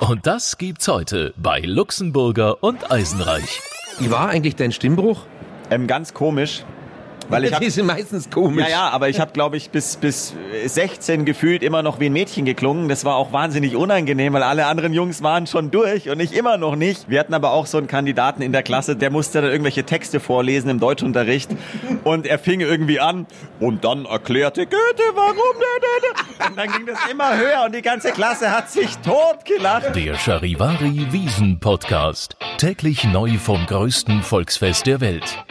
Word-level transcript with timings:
Und 0.00 0.26
das 0.26 0.58
gibt's 0.58 0.88
heute 0.88 1.32
bei 1.36 1.60
Luxemburger 1.60 2.62
und 2.62 2.90
Eisenreich. 2.90 3.60
Wie 3.98 4.10
war 4.10 4.28
eigentlich 4.28 4.54
dein 4.54 4.70
Stimmbruch? 4.70 5.22
Ähm, 5.70 5.86
ganz 5.86 6.12
komisch. 6.12 6.64
Weil 7.28 7.44
ich 7.44 7.52
hab, 7.54 7.60
die 7.60 7.70
sind 7.70 7.86
meistens 7.86 8.30
komisch. 8.30 8.64
ja, 8.64 8.70
ja, 8.70 8.88
aber 8.90 9.08
ich 9.08 9.20
habe, 9.20 9.32
glaube 9.32 9.56
ich, 9.56 9.70
bis, 9.70 9.96
bis 9.96 10.34
16 10.64 11.24
gefühlt 11.24 11.62
immer 11.62 11.82
noch 11.82 12.00
wie 12.00 12.06
ein 12.06 12.12
Mädchen 12.12 12.44
geklungen. 12.44 12.88
Das 12.88 13.04
war 13.04 13.16
auch 13.16 13.32
wahnsinnig 13.32 13.76
unangenehm, 13.76 14.32
weil 14.32 14.42
alle 14.42 14.66
anderen 14.66 14.92
Jungs 14.92 15.22
waren 15.22 15.46
schon 15.46 15.70
durch 15.70 16.08
und 16.08 16.20
ich 16.20 16.34
immer 16.34 16.56
noch 16.56 16.76
nicht. 16.76 17.08
Wir 17.08 17.20
hatten 17.20 17.34
aber 17.34 17.52
auch 17.52 17.66
so 17.66 17.78
einen 17.78 17.86
Kandidaten 17.86 18.42
in 18.42 18.52
der 18.52 18.62
Klasse, 18.62 18.96
der 18.96 19.10
musste 19.10 19.40
dann 19.40 19.50
irgendwelche 19.50 19.84
Texte 19.84 20.20
vorlesen 20.20 20.70
im 20.70 20.80
Deutschunterricht 20.80 21.50
und 22.04 22.26
er 22.26 22.38
fing 22.38 22.60
irgendwie 22.60 23.00
an 23.00 23.26
und 23.60 23.84
dann 23.84 24.04
erklärte 24.04 24.66
Goethe, 24.66 25.02
warum 25.14 25.36
der, 25.60 26.48
Und 26.48 26.58
dann 26.58 26.72
ging 26.72 26.86
das 26.86 26.98
immer 27.10 27.36
höher 27.36 27.64
und 27.66 27.74
die 27.74 27.82
ganze 27.82 28.12
Klasse 28.12 28.50
hat 28.50 28.70
sich 28.70 28.96
totgelacht. 28.98 29.94
Der 29.94 30.14
Charivari 30.14 31.06
Wiesen 31.10 31.58
Podcast. 31.60 32.36
Täglich 32.58 33.04
neu 33.04 33.38
vom 33.38 33.64
größten 33.66 34.22
Volksfest 34.22 34.86
der 34.86 35.00
Welt. 35.00 35.44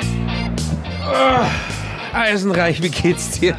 Eisenreich, 2.14 2.82
wie 2.82 2.90
geht's 2.90 3.40
dir? 3.40 3.56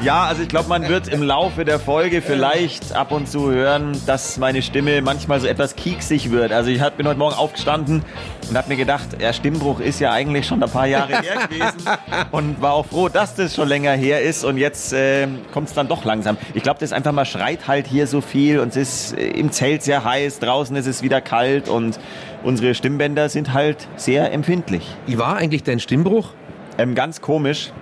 Ja, 0.00 0.24
also 0.24 0.42
ich 0.42 0.48
glaube, 0.48 0.68
man 0.68 0.88
wird 0.88 1.08
im 1.08 1.22
Laufe 1.22 1.64
der 1.64 1.80
Folge 1.80 2.20
vielleicht 2.20 2.92
ab 2.92 3.12
und 3.12 3.28
zu 3.28 3.50
hören, 3.50 3.98
dass 4.06 4.38
meine 4.38 4.60
Stimme 4.62 5.00
manchmal 5.02 5.40
so 5.40 5.46
etwas 5.46 5.76
kieksig 5.76 6.30
wird. 6.30 6.52
Also 6.52 6.70
ich 6.70 6.82
bin 6.96 7.08
heute 7.08 7.18
Morgen 7.18 7.34
aufgestanden 7.34 8.02
und 8.48 8.56
habe 8.56 8.68
mir 8.68 8.76
gedacht, 8.76 9.20
der 9.20 9.32
Stimmbruch 9.32 9.80
ist 9.80 9.98
ja 10.00 10.12
eigentlich 10.12 10.46
schon 10.46 10.62
ein 10.62 10.70
paar 10.70 10.86
Jahre 10.86 11.20
her 11.22 11.48
gewesen 11.48 11.88
und 12.30 12.60
war 12.60 12.74
auch 12.74 12.86
froh, 12.86 13.08
dass 13.08 13.34
das 13.34 13.54
schon 13.54 13.68
länger 13.68 13.92
her 13.92 14.20
ist 14.20 14.44
und 14.44 14.58
jetzt 14.58 14.92
äh, 14.92 15.26
kommt 15.52 15.68
es 15.68 15.74
dann 15.74 15.88
doch 15.88 16.04
langsam. 16.04 16.36
Ich 16.54 16.62
glaube, 16.62 16.80
das 16.80 16.92
einfach 16.92 17.12
mal 17.12 17.24
schreit 17.24 17.66
halt 17.66 17.86
hier 17.86 18.06
so 18.06 18.20
viel 18.20 18.60
und 18.60 18.76
es 18.76 19.12
ist 19.12 19.18
äh, 19.18 19.28
im 19.28 19.50
Zelt 19.52 19.82
sehr 19.82 20.04
heiß, 20.04 20.38
draußen 20.40 20.76
ist 20.76 20.86
es 20.86 21.02
wieder 21.02 21.20
kalt 21.20 21.68
und 21.68 21.98
unsere 22.42 22.74
Stimmbänder 22.74 23.28
sind 23.28 23.52
halt 23.54 23.88
sehr 23.96 24.32
empfindlich. 24.32 24.86
Wie 25.06 25.18
war 25.18 25.36
eigentlich 25.36 25.62
dein 25.62 25.80
Stimmbruch? 25.80 26.32
Ähm, 26.78 26.94
ganz 26.94 27.20
komisch. 27.20 27.72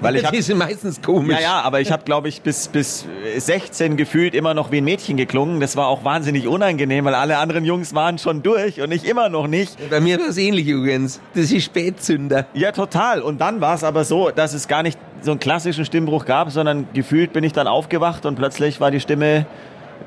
Weil 0.00 0.16
ich 0.16 0.24
hab, 0.26 0.32
die 0.32 0.42
sind 0.42 0.58
meistens 0.58 1.02
komisch. 1.02 1.36
ja, 1.36 1.42
ja, 1.42 1.60
aber 1.60 1.80
ich 1.80 1.92
habe, 1.92 2.04
glaube 2.04 2.28
ich, 2.28 2.42
bis, 2.42 2.68
bis 2.68 3.06
16 3.36 3.96
gefühlt 3.96 4.34
immer 4.34 4.54
noch 4.54 4.72
wie 4.72 4.78
ein 4.78 4.84
Mädchen 4.84 5.16
geklungen. 5.16 5.60
Das 5.60 5.76
war 5.76 5.88
auch 5.88 6.04
wahnsinnig 6.04 6.48
unangenehm, 6.48 7.04
weil 7.04 7.14
alle 7.14 7.38
anderen 7.38 7.64
Jungs 7.64 7.94
waren 7.94 8.18
schon 8.18 8.42
durch 8.42 8.80
und 8.80 8.92
ich 8.92 9.06
immer 9.06 9.28
noch 9.28 9.46
nicht. 9.46 9.76
Bei 9.90 10.00
mir 10.00 10.18
war 10.18 10.28
es 10.28 10.38
ähnlich 10.38 10.66
übrigens. 10.66 11.20
Das 11.34 11.50
ist 11.52 11.64
Spätzünder. 11.64 12.46
Ja, 12.54 12.72
total. 12.72 13.20
Und 13.22 13.40
dann 13.40 13.60
war 13.60 13.74
es 13.74 13.84
aber 13.84 14.04
so, 14.04 14.30
dass 14.30 14.54
es 14.54 14.68
gar 14.68 14.82
nicht 14.82 14.98
so 15.22 15.32
einen 15.32 15.40
klassischen 15.40 15.84
Stimmbruch 15.84 16.24
gab, 16.24 16.50
sondern 16.50 16.88
gefühlt 16.94 17.32
bin 17.32 17.44
ich 17.44 17.52
dann 17.52 17.66
aufgewacht 17.66 18.24
und 18.24 18.36
plötzlich 18.36 18.80
war 18.80 18.90
die 18.90 19.00
Stimme 19.00 19.46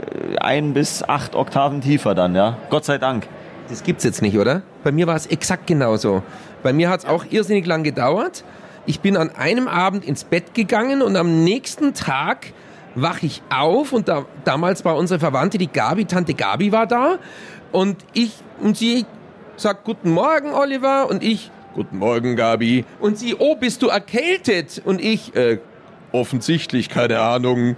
äh, 0.02 0.38
ein 0.40 0.74
bis 0.74 1.04
acht 1.04 1.36
Oktaven 1.36 1.82
tiefer 1.82 2.16
dann, 2.16 2.36
ja. 2.36 2.58
Gott 2.70 2.86
sei 2.86 2.98
Dank. 2.98 3.28
Das 3.70 3.84
gibt's 3.84 4.04
jetzt 4.04 4.22
nicht, 4.22 4.38
oder? 4.38 4.64
Bei 4.84 4.92
mir 4.92 5.08
war 5.08 5.16
es 5.16 5.28
exakt 5.28 5.68
genauso. 5.68 6.24
Bei 6.64 6.74
mir 6.74 6.90
hat 6.90 7.02
es 7.02 7.06
auch 7.06 7.26
irrsinnig 7.30 7.66
lang 7.66 7.84
gedauert. 7.84 8.44
Ich 8.86 9.02
bin 9.02 9.18
an 9.18 9.30
einem 9.30 9.68
Abend 9.68 10.04
ins 10.06 10.24
Bett 10.24 10.54
gegangen 10.54 11.02
und 11.02 11.16
am 11.16 11.44
nächsten 11.44 11.94
Tag 11.94 12.54
wache 12.96 13.26
ich 13.26 13.42
auf 13.50 13.92
und 13.92 14.08
da, 14.08 14.26
damals 14.44 14.86
war 14.86 14.96
unsere 14.96 15.20
Verwandte, 15.20 15.58
die 15.58 15.68
Gabi, 15.68 16.06
Tante 16.06 16.34
Gabi 16.34 16.72
war 16.72 16.86
da 16.86 17.18
und 17.72 17.98
ich 18.14 18.34
und 18.62 18.78
sie 18.78 19.06
sagt 19.56 19.84
Guten 19.84 20.12
Morgen, 20.12 20.54
Oliver 20.54 21.10
und 21.10 21.24
ich 21.24 21.52
Guten 21.74 21.98
Morgen, 21.98 22.36
Gabi 22.36 22.86
und 23.00 23.18
sie 23.18 23.36
Oh, 23.38 23.56
bist 23.56 23.82
du 23.82 23.88
erkältet 23.88 24.82
und 24.86 25.02
ich 25.02 25.36
äh, 25.36 25.60
offensichtlich 26.12 26.90
keine 26.90 27.20
Ahnung. 27.20 27.76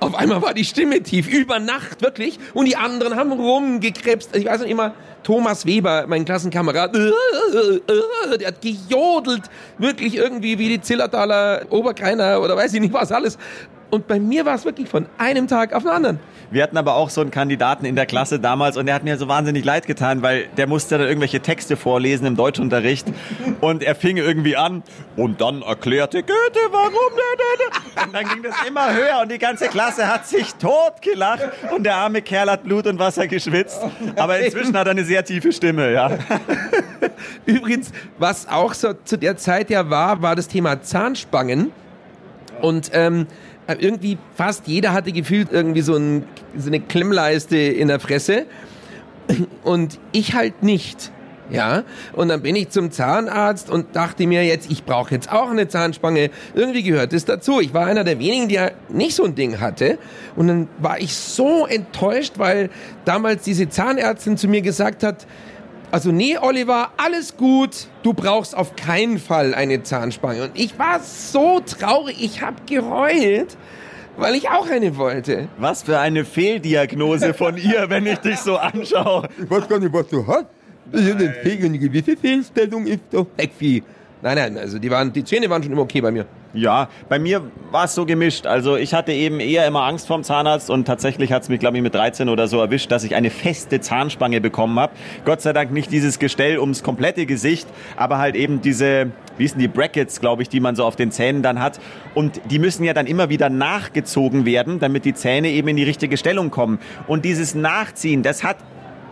Auf 0.00 0.14
einmal 0.16 0.42
war 0.42 0.52
die 0.52 0.64
Stimme 0.64 1.02
tief, 1.02 1.28
über 1.28 1.60
Nacht 1.60 2.02
wirklich. 2.02 2.40
Und 2.54 2.66
die 2.66 2.74
anderen 2.74 3.14
haben 3.14 3.30
rumgekrebst. 3.30 4.34
Ich 4.34 4.46
weiß 4.46 4.62
noch 4.62 4.66
immer, 4.66 4.94
Thomas 5.22 5.66
Weber, 5.66 6.06
mein 6.08 6.24
Klassenkamerad, 6.24 6.94
der 6.94 8.48
hat 8.48 8.60
gejodelt. 8.60 9.42
Wirklich 9.78 10.16
irgendwie 10.16 10.58
wie 10.58 10.68
die 10.68 10.80
Zillertaler 10.80 11.62
Oberkreiner 11.70 12.40
oder 12.40 12.56
weiß 12.56 12.74
ich 12.74 12.80
nicht 12.80 12.92
was 12.92 13.12
alles. 13.12 13.38
Und 13.94 14.08
bei 14.08 14.18
mir 14.18 14.46
war 14.46 14.54
es 14.54 14.64
wirklich 14.64 14.88
von 14.88 15.04
einem 15.18 15.48
Tag 15.48 15.74
auf 15.74 15.82
den 15.82 15.92
anderen. 15.92 16.18
Wir 16.50 16.62
hatten 16.62 16.78
aber 16.78 16.94
auch 16.94 17.10
so 17.10 17.20
einen 17.20 17.30
Kandidaten 17.30 17.84
in 17.84 17.94
der 17.94 18.06
Klasse 18.06 18.40
damals 18.40 18.78
und 18.78 18.86
der 18.86 18.94
hat 18.94 19.04
mir 19.04 19.18
so 19.18 19.28
wahnsinnig 19.28 19.66
leid 19.66 19.86
getan, 19.86 20.22
weil 20.22 20.46
der 20.56 20.66
musste 20.66 20.96
dann 20.96 21.06
irgendwelche 21.06 21.40
Texte 21.40 21.76
vorlesen 21.76 22.26
im 22.26 22.34
Deutschunterricht 22.34 23.06
und 23.60 23.82
er 23.82 23.94
fing 23.94 24.16
irgendwie 24.16 24.56
an 24.56 24.82
und 25.16 25.42
dann 25.42 25.60
erklärte 25.60 26.22
Goethe, 26.22 26.58
warum 26.70 26.92
der. 26.94 28.06
Und 28.06 28.14
dann 28.14 28.28
ging 28.28 28.42
das 28.42 28.54
immer 28.66 28.94
höher 28.94 29.20
und 29.20 29.30
die 29.30 29.36
ganze 29.36 29.68
Klasse 29.68 30.08
hat 30.08 30.26
sich 30.26 30.54
totgelacht 30.54 31.50
und 31.76 31.84
der 31.84 31.96
arme 31.96 32.22
Kerl 32.22 32.50
hat 32.50 32.64
Blut 32.64 32.86
und 32.86 32.98
Wasser 32.98 33.26
geschwitzt. 33.26 33.82
Aber 34.16 34.38
inzwischen 34.38 34.74
hat 34.74 34.86
er 34.86 34.92
eine 34.92 35.04
sehr 35.04 35.22
tiefe 35.22 35.52
Stimme, 35.52 35.92
ja. 35.92 36.12
Übrigens, 37.44 37.92
was 38.18 38.48
auch 38.48 38.72
so 38.72 38.94
zu 39.04 39.18
der 39.18 39.36
Zeit 39.36 39.68
ja 39.68 39.90
war, 39.90 40.22
war 40.22 40.34
das 40.34 40.48
Thema 40.48 40.80
Zahnspangen. 40.80 41.72
Und 42.62 42.90
ähm, 42.94 43.26
irgendwie 43.68 44.18
fast 44.34 44.66
jeder 44.66 44.92
hatte 44.92 45.12
gefühlt 45.12 45.48
irgendwie 45.50 45.82
so, 45.82 45.96
ein, 45.96 46.24
so 46.56 46.68
eine 46.68 46.80
Klemmleiste 46.80 47.56
in 47.56 47.88
der 47.88 48.00
Fresse. 48.00 48.46
Und 49.62 49.98
ich 50.12 50.34
halt 50.34 50.62
nicht. 50.62 51.12
Ja, 51.50 51.84
und 52.14 52.28
dann 52.28 52.40
bin 52.40 52.56
ich 52.56 52.70
zum 52.70 52.90
Zahnarzt 52.90 53.68
und 53.68 53.94
dachte 53.94 54.26
mir 54.26 54.42
jetzt, 54.44 54.70
ich 54.70 54.84
brauche 54.84 55.14
jetzt 55.14 55.30
auch 55.30 55.50
eine 55.50 55.68
Zahnspange. 55.68 56.30
Irgendwie 56.54 56.82
gehört 56.82 57.12
es 57.12 57.26
dazu. 57.26 57.60
Ich 57.60 57.74
war 57.74 57.86
einer 57.86 58.04
der 58.04 58.18
wenigen, 58.18 58.48
die 58.48 58.54
ja 58.54 58.70
nicht 58.88 59.14
so 59.14 59.24
ein 59.24 59.34
Ding 59.34 59.60
hatte. 59.60 59.98
Und 60.34 60.48
dann 60.48 60.68
war 60.78 60.98
ich 60.98 61.14
so 61.14 61.66
enttäuscht, 61.66 62.34
weil 62.36 62.70
damals 63.04 63.42
diese 63.42 63.68
Zahnärztin 63.68 64.38
zu 64.38 64.48
mir 64.48 64.62
gesagt 64.62 65.02
hat, 65.02 65.26
also 65.92 66.10
nee, 66.10 66.38
Oliver, 66.38 66.90
alles 66.96 67.36
gut. 67.36 67.86
Du 68.02 68.14
brauchst 68.14 68.56
auf 68.56 68.76
keinen 68.76 69.18
Fall 69.18 69.54
eine 69.54 69.82
Zahnspange. 69.82 70.44
Und 70.44 70.52
ich 70.54 70.78
war 70.78 71.00
so 71.00 71.60
traurig, 71.60 72.16
ich 72.18 72.40
habe 72.40 72.56
geheult, 72.66 73.58
weil 74.16 74.34
ich 74.34 74.48
auch 74.48 74.68
eine 74.70 74.96
wollte. 74.96 75.48
Was 75.58 75.82
für 75.82 75.98
eine 75.98 76.24
Fehldiagnose 76.24 77.34
von 77.34 77.58
ihr, 77.58 77.90
wenn 77.90 78.06
ich 78.06 78.18
dich 78.20 78.38
so 78.38 78.56
anschaue. 78.56 79.28
Ich 79.38 79.50
weiß 79.50 79.68
gar 79.68 79.78
nicht, 79.78 79.92
was 79.92 80.08
du 80.08 80.26
hast. 80.26 80.46
Das 80.90 81.02
ist 81.02 81.14
eine, 81.14 81.30
Fehl, 81.30 81.62
eine 81.62 81.78
gewisse 81.78 82.16
Fehlstellung 82.16 82.86
ist 82.86 83.00
doch. 83.10 83.26
Nein, 83.36 83.82
nein, 84.22 84.56
also 84.56 84.78
die, 84.78 84.90
waren, 84.90 85.12
die 85.12 85.24
Zähne 85.24 85.50
waren 85.50 85.62
schon 85.62 85.72
immer 85.72 85.82
okay 85.82 86.00
bei 86.00 86.10
mir. 86.10 86.26
Ja, 86.54 86.90
bei 87.08 87.18
mir 87.18 87.42
war 87.70 87.84
es 87.84 87.94
so 87.94 88.04
gemischt. 88.04 88.46
Also 88.46 88.76
ich 88.76 88.92
hatte 88.92 89.12
eben 89.12 89.40
eher 89.40 89.66
immer 89.66 89.84
Angst 89.84 90.06
vorm 90.06 90.22
Zahnarzt 90.22 90.68
und 90.68 90.84
tatsächlich 90.84 91.32
hat 91.32 91.44
es 91.44 91.48
mich, 91.48 91.60
glaube 91.60 91.78
ich, 91.78 91.82
mit 91.82 91.94
13 91.94 92.28
oder 92.28 92.46
so 92.46 92.60
erwischt, 92.60 92.92
dass 92.92 93.04
ich 93.04 93.14
eine 93.14 93.30
feste 93.30 93.80
Zahnspange 93.80 94.42
bekommen 94.42 94.78
habe. 94.78 94.92
Gott 95.24 95.40
sei 95.40 95.54
Dank 95.54 95.72
nicht 95.72 95.90
dieses 95.90 96.18
Gestell 96.18 96.58
ums 96.58 96.82
komplette 96.82 97.24
Gesicht, 97.24 97.66
aber 97.96 98.18
halt 98.18 98.34
eben 98.34 98.60
diese, 98.60 99.12
wie 99.38 99.48
sind 99.48 99.60
die 99.60 99.68
Brackets, 99.68 100.20
glaube 100.20 100.42
ich, 100.42 100.50
die 100.50 100.60
man 100.60 100.76
so 100.76 100.84
auf 100.84 100.94
den 100.94 101.10
Zähnen 101.10 101.42
dann 101.42 101.58
hat. 101.58 101.80
Und 102.14 102.42
die 102.50 102.58
müssen 102.58 102.84
ja 102.84 102.92
dann 102.92 103.06
immer 103.06 103.30
wieder 103.30 103.48
nachgezogen 103.48 104.44
werden, 104.44 104.78
damit 104.78 105.06
die 105.06 105.14
Zähne 105.14 105.48
eben 105.48 105.68
in 105.68 105.76
die 105.76 105.84
richtige 105.84 106.18
Stellung 106.18 106.50
kommen. 106.50 106.80
Und 107.06 107.24
dieses 107.24 107.54
Nachziehen, 107.54 108.22
das 108.22 108.44
hat 108.44 108.58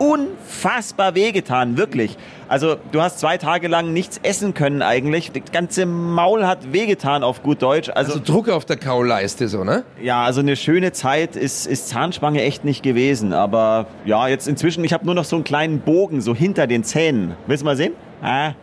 unfassbar 0.01 1.13
wehgetan, 1.13 1.77
wirklich. 1.77 2.17
Also 2.49 2.75
du 2.91 3.01
hast 3.01 3.19
zwei 3.19 3.37
Tage 3.37 3.67
lang 3.67 3.93
nichts 3.93 4.19
essen 4.23 4.53
können 4.53 4.81
eigentlich. 4.81 5.31
Das 5.31 5.51
ganze 5.51 5.85
Maul 5.85 6.45
hat 6.45 6.73
wehgetan 6.73 7.23
auf 7.23 7.43
gut 7.43 7.61
Deutsch. 7.61 7.89
Also, 7.93 8.13
Also 8.13 8.23
Druck 8.23 8.49
auf 8.49 8.65
der 8.65 8.77
Kauleiste 8.77 9.47
so, 9.47 9.63
ne? 9.63 9.83
ja, 10.01 10.23
also 10.23 10.41
eine 10.41 10.55
schöne 10.55 10.91
Zeit 10.91 11.35
ist, 11.35 11.67
ist 11.67 11.89
Zahnspange 11.89 12.41
echt 12.41 12.65
nicht 12.65 12.81
gewesen. 12.81 13.31
Aber 13.31 13.85
ja, 14.03 14.27
jetzt 14.27 14.47
inzwischen, 14.47 14.83
ich 14.83 14.91
habe 14.91 15.05
nur 15.05 15.13
noch 15.13 15.25
so 15.25 15.35
einen 15.35 15.45
kleinen 15.45 15.79
Bogen 15.79 16.21
so 16.21 16.33
hinter 16.35 16.65
den 16.65 16.83
Zähnen. 16.83 17.35
Willst 17.45 17.61
du 17.61 17.65
mal 17.65 17.77
sehen? 17.77 17.93
Ah. 18.23 18.53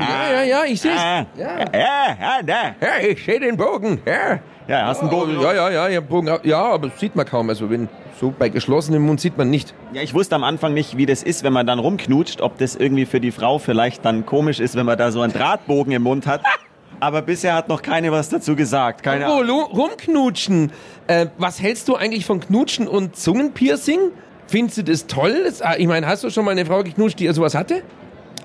Ja, 0.00 0.32
ja, 0.32 0.42
ja, 0.42 0.64
ich 0.64 0.80
seh's. 0.80 0.98
Ah. 0.98 1.26
Ja. 1.36 1.58
Ja, 1.72 2.16
ja, 2.20 2.42
da. 2.44 2.54
Ja, 2.80 3.06
ich 3.08 3.24
sehe 3.24 3.40
den 3.40 3.56
Bogen. 3.56 4.00
Ja. 4.06 4.40
Ja, 4.68 4.86
hast 4.86 5.00
einen 5.00 5.10
Bogen. 5.10 5.40
Ja, 5.40 5.52
ja, 5.52 5.70
ja, 5.70 5.88
ja, 5.88 6.00
Bogen. 6.00 6.30
Ja, 6.44 6.62
aber 6.62 6.88
das 6.88 7.00
sieht 7.00 7.16
man 7.16 7.26
kaum. 7.26 7.48
Also 7.48 7.70
wenn 7.70 7.88
so 8.20 8.32
bei 8.36 8.48
geschlossenem 8.48 9.02
Mund 9.02 9.20
sieht 9.20 9.36
man 9.36 9.50
nicht. 9.50 9.74
Ja, 9.92 10.02
ich 10.02 10.14
wusste 10.14 10.34
am 10.36 10.44
Anfang 10.44 10.74
nicht, 10.74 10.96
wie 10.96 11.06
das 11.06 11.22
ist, 11.22 11.42
wenn 11.42 11.52
man 11.52 11.66
dann 11.66 11.78
rumknutscht, 11.78 12.40
ob 12.40 12.58
das 12.58 12.76
irgendwie 12.76 13.06
für 13.06 13.20
die 13.20 13.32
Frau 13.32 13.58
vielleicht 13.58 14.04
dann 14.04 14.26
komisch 14.26 14.60
ist, 14.60 14.76
wenn 14.76 14.86
man 14.86 14.96
da 14.98 15.10
so 15.10 15.22
einen 15.22 15.32
Drahtbogen 15.32 15.92
im 15.92 16.02
Mund 16.02 16.26
hat. 16.26 16.42
Aber 17.00 17.22
bisher 17.22 17.54
hat 17.54 17.68
noch 17.68 17.80
keine 17.80 18.12
was 18.12 18.28
dazu 18.28 18.54
gesagt. 18.54 19.02
Keine 19.02 19.32
Oh, 19.32 19.40
rumknutschen. 19.40 20.70
Äh, 21.06 21.26
was 21.38 21.60
hältst 21.60 21.88
du 21.88 21.96
eigentlich 21.96 22.26
von 22.26 22.40
Knutschen 22.40 22.86
und 22.86 23.16
Zungenpiercing? 23.16 24.12
Findest 24.46 24.78
du 24.78 24.84
das 24.84 25.06
toll? 25.06 25.50
Ah, 25.62 25.74
ich 25.78 25.86
meine, 25.86 26.06
hast 26.06 26.24
du 26.24 26.30
schon 26.30 26.44
mal 26.44 26.50
eine 26.50 26.66
Frau 26.66 26.82
geknutscht, 26.82 27.18
die 27.18 27.28
sowas 27.28 27.54
hatte? 27.54 27.82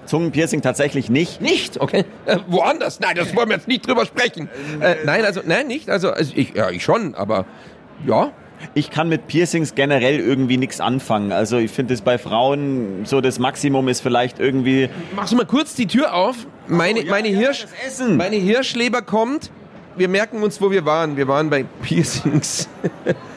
Zungenpiercing 0.06 0.62
tatsächlich 0.62 1.10
nicht. 1.10 1.42
Nicht, 1.42 1.80
okay. 1.80 2.06
Äh, 2.26 2.38
woanders? 2.48 3.00
Nein, 3.00 3.16
das 3.16 3.36
wollen 3.36 3.50
wir 3.50 3.56
jetzt 3.56 3.68
nicht 3.68 3.88
drüber 3.88 4.06
sprechen. 4.06 4.50
Äh, 4.80 4.96
nein, 5.06 5.26
also, 5.26 5.42
nein, 5.46 5.68
nicht. 5.68 5.90
Also, 5.90 6.12
also 6.12 6.34
ich, 6.36 6.54
ja, 6.54 6.70
ich 6.70 6.84
schon, 6.84 7.16
aber 7.16 7.46
ja. 8.06 8.32
Ich 8.74 8.90
kann 8.90 9.10
mit 9.10 9.28
Piercings 9.28 9.76
generell 9.76 10.20
irgendwie 10.20 10.58
nichts 10.58 10.80
anfangen. 10.80 11.32
Also 11.32 11.58
ich 11.58 11.72
finde 11.72 11.94
es 11.94 12.02
bei 12.02 12.18
Frauen 12.18 13.06
so 13.06 13.20
das 13.22 13.38
Maximum 13.38 13.88
ist 13.90 14.02
vielleicht 14.02 14.40
irgendwie. 14.40 14.90
Machst 15.16 15.34
du 15.34 15.38
mal 15.38 15.46
kurz 15.46 15.76
die 15.76 15.88
Tür 15.88 16.14
auf? 16.14 16.36
Meine, 16.68 17.02
Oh, 17.02 17.04
ja, 17.04 17.12
meine, 17.12 17.28
ja, 17.30 17.38
Hirsch, 17.40 17.66
meine 18.08 18.38
Hirschleber 18.38 19.02
kommt. 19.02 19.52
Wir 19.98 20.08
merken 20.08 20.42
uns, 20.42 20.62
wo 20.62 20.72
wir 20.72 20.86
waren. 20.86 21.18
Wir 21.18 21.28
waren 21.28 21.50
bei 21.50 21.66
Piercings. 21.84 22.70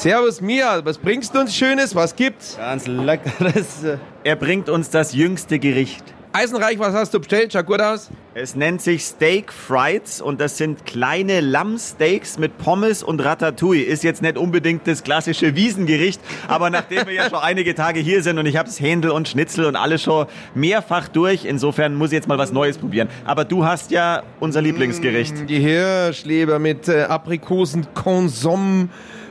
Servus 0.00 0.40
Mia, 0.40 0.82
was 0.82 0.96
bringst 0.96 1.34
du 1.34 1.40
uns 1.40 1.54
Schönes? 1.54 1.94
Was 1.94 2.16
gibt's? 2.16 2.56
Ganz 2.56 2.86
leckeres. 2.86 3.84
Er 4.24 4.34
bringt 4.34 4.70
uns 4.70 4.88
das 4.88 5.12
jüngste 5.12 5.58
Gericht. 5.58 6.02
Eisenreich, 6.32 6.78
was 6.78 6.94
hast 6.94 7.12
du 7.12 7.18
bestellt? 7.18 7.52
Schaut 7.52 7.66
gut 7.66 7.82
aus. 7.82 8.08
Es 8.32 8.56
nennt 8.56 8.80
sich 8.80 9.04
Steak 9.04 9.52
Frieds 9.52 10.22
und 10.22 10.40
das 10.40 10.56
sind 10.56 10.86
kleine 10.86 11.42
Lammsteaks 11.42 12.38
mit 12.38 12.56
Pommes 12.56 13.02
und 13.02 13.22
Ratatouille. 13.22 13.82
Ist 13.82 14.02
jetzt 14.02 14.22
nicht 14.22 14.38
unbedingt 14.38 14.86
das 14.86 15.04
klassische 15.04 15.54
Wiesengericht, 15.54 16.22
aber 16.48 16.70
nachdem 16.70 17.06
wir 17.06 17.12
ja 17.12 17.28
schon 17.28 17.40
einige 17.40 17.74
Tage 17.74 18.00
hier 18.00 18.22
sind 18.22 18.38
und 18.38 18.46
ich 18.46 18.56
habe 18.56 18.70
das 18.70 18.80
Händel 18.80 19.10
und 19.10 19.28
Schnitzel 19.28 19.66
und 19.66 19.76
alles 19.76 20.02
schon 20.02 20.28
mehrfach 20.54 21.08
durch, 21.08 21.44
insofern 21.44 21.94
muss 21.94 22.08
ich 22.08 22.14
jetzt 22.14 22.28
mal 22.28 22.38
was 22.38 22.52
Neues 22.52 22.78
probieren. 22.78 23.08
Aber 23.26 23.44
du 23.44 23.66
hast 23.66 23.90
ja 23.90 24.22
unser 24.38 24.62
Lieblingsgericht. 24.62 25.46
Die 25.50 25.58
Hirschleber 25.58 26.58
mit 26.58 26.88
äh, 26.88 27.02
Aprikosen, 27.02 27.88
Konsum 27.92 28.88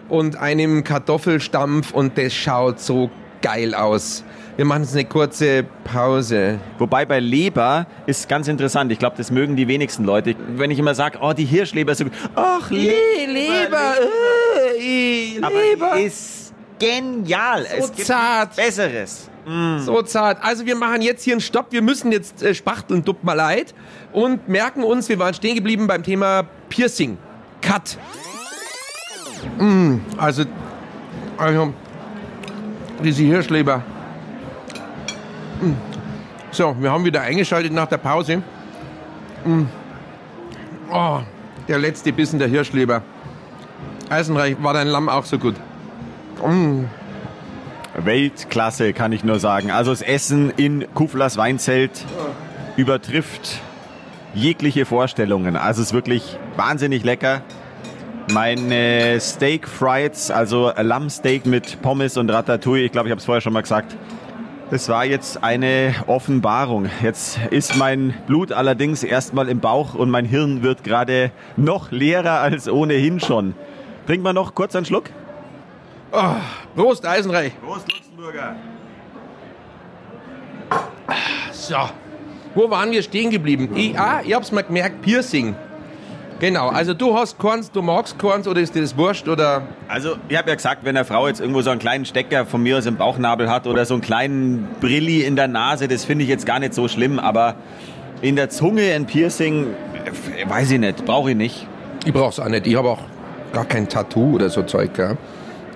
und 0.09 0.35
einem 0.37 0.83
Kartoffelstampf 0.83 1.91
und 1.91 2.17
das 2.17 2.33
schaut 2.33 2.79
so 2.79 3.09
geil 3.41 3.73
aus. 3.73 4.23
Wir 4.57 4.65
machen 4.65 4.83
jetzt 4.83 4.93
eine 4.93 5.05
kurze 5.05 5.63
Pause. 5.85 6.59
Wobei 6.79 7.05
bei 7.05 7.21
Leber 7.21 7.87
ist 8.05 8.27
ganz 8.27 8.49
interessant. 8.49 8.91
Ich 8.91 8.99
glaube, 8.99 9.15
das 9.15 9.31
mögen 9.31 9.55
die 9.55 9.69
wenigsten 9.69 10.03
Leute. 10.03 10.35
Wenn 10.49 10.69
ich 10.69 10.77
immer 10.79 10.93
sage, 10.93 11.19
oh, 11.21 11.31
die 11.31 11.45
Hirschleber 11.45 11.93
ist 11.93 11.99
so 11.99 12.03
gut. 12.03 12.13
Ach, 12.35 12.69
Leber. 12.69 12.93
Leber, 13.27 13.93
äh, 14.77 15.41
Aber 15.41 15.61
Leber. 15.61 15.99
ist 15.99 16.53
genial. 16.77 17.65
So 17.65 17.75
es 17.77 17.91
gibt 17.93 18.07
zart. 18.07 18.55
Besseres. 18.57 19.29
So 19.79 20.01
zart. 20.01 20.43
Also 20.43 20.65
wir 20.65 20.75
machen 20.75 21.01
jetzt 21.01 21.23
hier 21.23 21.33
einen 21.35 21.41
Stopp. 21.41 21.67
Wir 21.71 21.81
müssen 21.81 22.11
jetzt 22.11 22.43
äh, 22.43 22.53
spachteln, 22.53 23.03
tut 23.05 23.23
mal 23.23 23.33
leid. 23.33 23.73
Und 24.11 24.47
merken 24.49 24.83
uns, 24.83 25.07
wir 25.07 25.17
waren 25.19 25.33
stehen 25.33 25.55
geblieben 25.55 25.87
beim 25.87 26.03
Thema 26.03 26.45
Piercing. 26.67 27.17
Cut. 27.61 27.97
Mm, 29.57 29.97
also, 30.17 30.43
also, 31.37 31.73
diese 33.03 33.23
Hirschleber. 33.23 33.83
Mm. 35.61 35.73
So, 36.51 36.75
wir 36.79 36.91
haben 36.91 37.05
wieder 37.05 37.21
eingeschaltet 37.21 37.71
nach 37.71 37.87
der 37.87 37.97
Pause. 37.97 38.41
Mm. 39.45 39.63
Oh, 40.91 41.19
der 41.67 41.79
letzte 41.79 42.11
Bissen 42.11 42.39
der 42.39 42.47
Hirschleber. 42.47 43.03
Eisenreich, 44.09 44.57
war 44.61 44.73
dein 44.73 44.87
Lamm 44.87 45.07
auch 45.07 45.25
so 45.25 45.37
gut? 45.37 45.55
Weltklasse, 47.95 48.93
kann 48.93 49.11
ich 49.11 49.23
nur 49.23 49.39
sagen. 49.39 49.71
Also 49.71 49.91
das 49.91 50.01
Essen 50.01 50.51
in 50.55 50.85
Kuflers 50.93 51.37
Weinzelt 51.37 51.91
übertrifft 52.77 53.61
jegliche 54.33 54.85
Vorstellungen. 54.85 55.55
Also 55.55 55.81
es 55.81 55.89
ist 55.89 55.93
wirklich 55.93 56.37
wahnsinnig 56.55 57.03
lecker. 57.03 57.41
Meine 58.31 59.19
Steak 59.19 59.67
Frieds, 59.67 60.29
also 60.29 60.71
Lammsteak 60.77 61.47
mit 61.47 61.81
Pommes 61.81 62.15
und 62.15 62.29
Ratatouille, 62.29 62.85
ich 62.85 62.91
glaube, 62.91 63.07
ich 63.07 63.11
habe 63.11 63.19
es 63.19 63.25
vorher 63.25 63.41
schon 63.41 63.53
mal 63.53 63.61
gesagt. 63.61 63.95
Das 64.69 64.87
war 64.87 65.03
jetzt 65.03 65.43
eine 65.43 65.95
Offenbarung. 66.05 66.91
Jetzt 67.01 67.39
ist 67.49 67.75
mein 67.75 68.13
Blut 68.27 68.51
allerdings 68.51 69.03
erstmal 69.03 69.49
im 69.49 69.59
Bauch 69.59 69.95
und 69.95 70.11
mein 70.11 70.25
Hirn 70.25 70.61
wird 70.61 70.83
gerade 70.83 71.31
noch 71.57 71.89
leerer 71.89 72.39
als 72.39 72.69
ohnehin 72.69 73.19
schon. 73.19 73.55
Trinken 74.05 74.23
wir 74.23 74.33
noch 74.33 74.53
kurz 74.53 74.75
einen 74.75 74.85
Schluck? 74.85 75.05
Prost, 76.75 77.07
Eisenreich. 77.07 77.59
Prost, 77.61 77.91
Luxemburger. 77.91 78.55
So, 81.51 81.77
wo 82.53 82.69
waren 82.69 82.91
wir 82.91 83.01
stehen 83.01 83.31
geblieben? 83.31 83.69
Ich, 83.75 83.97
ah, 83.99 84.21
ich 84.23 84.35
hab's 84.35 84.51
mal 84.51 84.61
gemerkt, 84.61 85.01
Piercing. 85.01 85.55
Genau, 86.39 86.69
also 86.69 86.93
du 86.93 87.17
hast 87.17 87.37
Korns, 87.37 87.69
du 87.69 87.81
magst 87.81 88.17
Korns 88.17 88.47
oder 88.47 88.61
ist 88.61 88.73
dir 88.73 88.81
das 88.81 88.95
wurscht 88.95 89.27
oder... 89.27 89.63
Also, 89.89 90.15
ich 90.29 90.37
habe 90.37 90.47
ja 90.47 90.55
gesagt, 90.55 90.85
wenn 90.85 90.95
eine 90.95 91.03
Frau 91.03 91.27
jetzt 91.27 91.41
irgendwo 91.41 91.61
so 91.61 91.69
einen 91.69 91.81
kleinen 91.81 92.05
Stecker 92.05 92.45
von 92.45 92.63
mir 92.63 92.77
aus 92.77 92.85
im 92.85 92.95
Bauchnabel 92.95 93.49
hat 93.49 93.67
oder 93.67 93.83
so 93.83 93.95
einen 93.95 94.01
kleinen 94.01 94.65
Brilli 94.79 95.23
in 95.23 95.35
der 95.35 95.49
Nase, 95.49 95.89
das 95.89 96.05
finde 96.05 96.23
ich 96.23 96.29
jetzt 96.29 96.45
gar 96.45 96.59
nicht 96.59 96.73
so 96.73 96.87
schlimm, 96.87 97.19
aber 97.19 97.55
in 98.21 98.37
der 98.37 98.49
Zunge 98.49 98.93
ein 98.93 99.05
Piercing, 99.05 99.67
äh, 100.05 100.49
weiß 100.49 100.71
ich 100.71 100.79
nicht, 100.79 101.03
brauche 101.03 101.31
ich 101.31 101.35
nicht. 101.35 101.67
Ich 102.05 102.13
brauch's 102.13 102.39
auch 102.39 102.47
nicht, 102.47 102.65
ich 102.67 102.75
habe 102.77 102.87
auch 102.87 103.01
gar 103.51 103.65
kein 103.65 103.89
Tattoo 103.89 104.35
oder 104.35 104.49
so 104.49 104.63
Zeug. 104.63 104.93
Gell? 104.93 105.17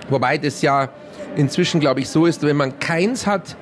Wobei 0.08 0.38
das 0.38 0.62
ja 0.62 0.88
inzwischen, 1.36 1.78
glaube 1.78 2.00
ich, 2.00 2.08
so 2.08 2.24
ist, 2.24 2.42
wenn 2.42 2.56
man 2.56 2.78
keins 2.78 3.26
hat, 3.26 3.54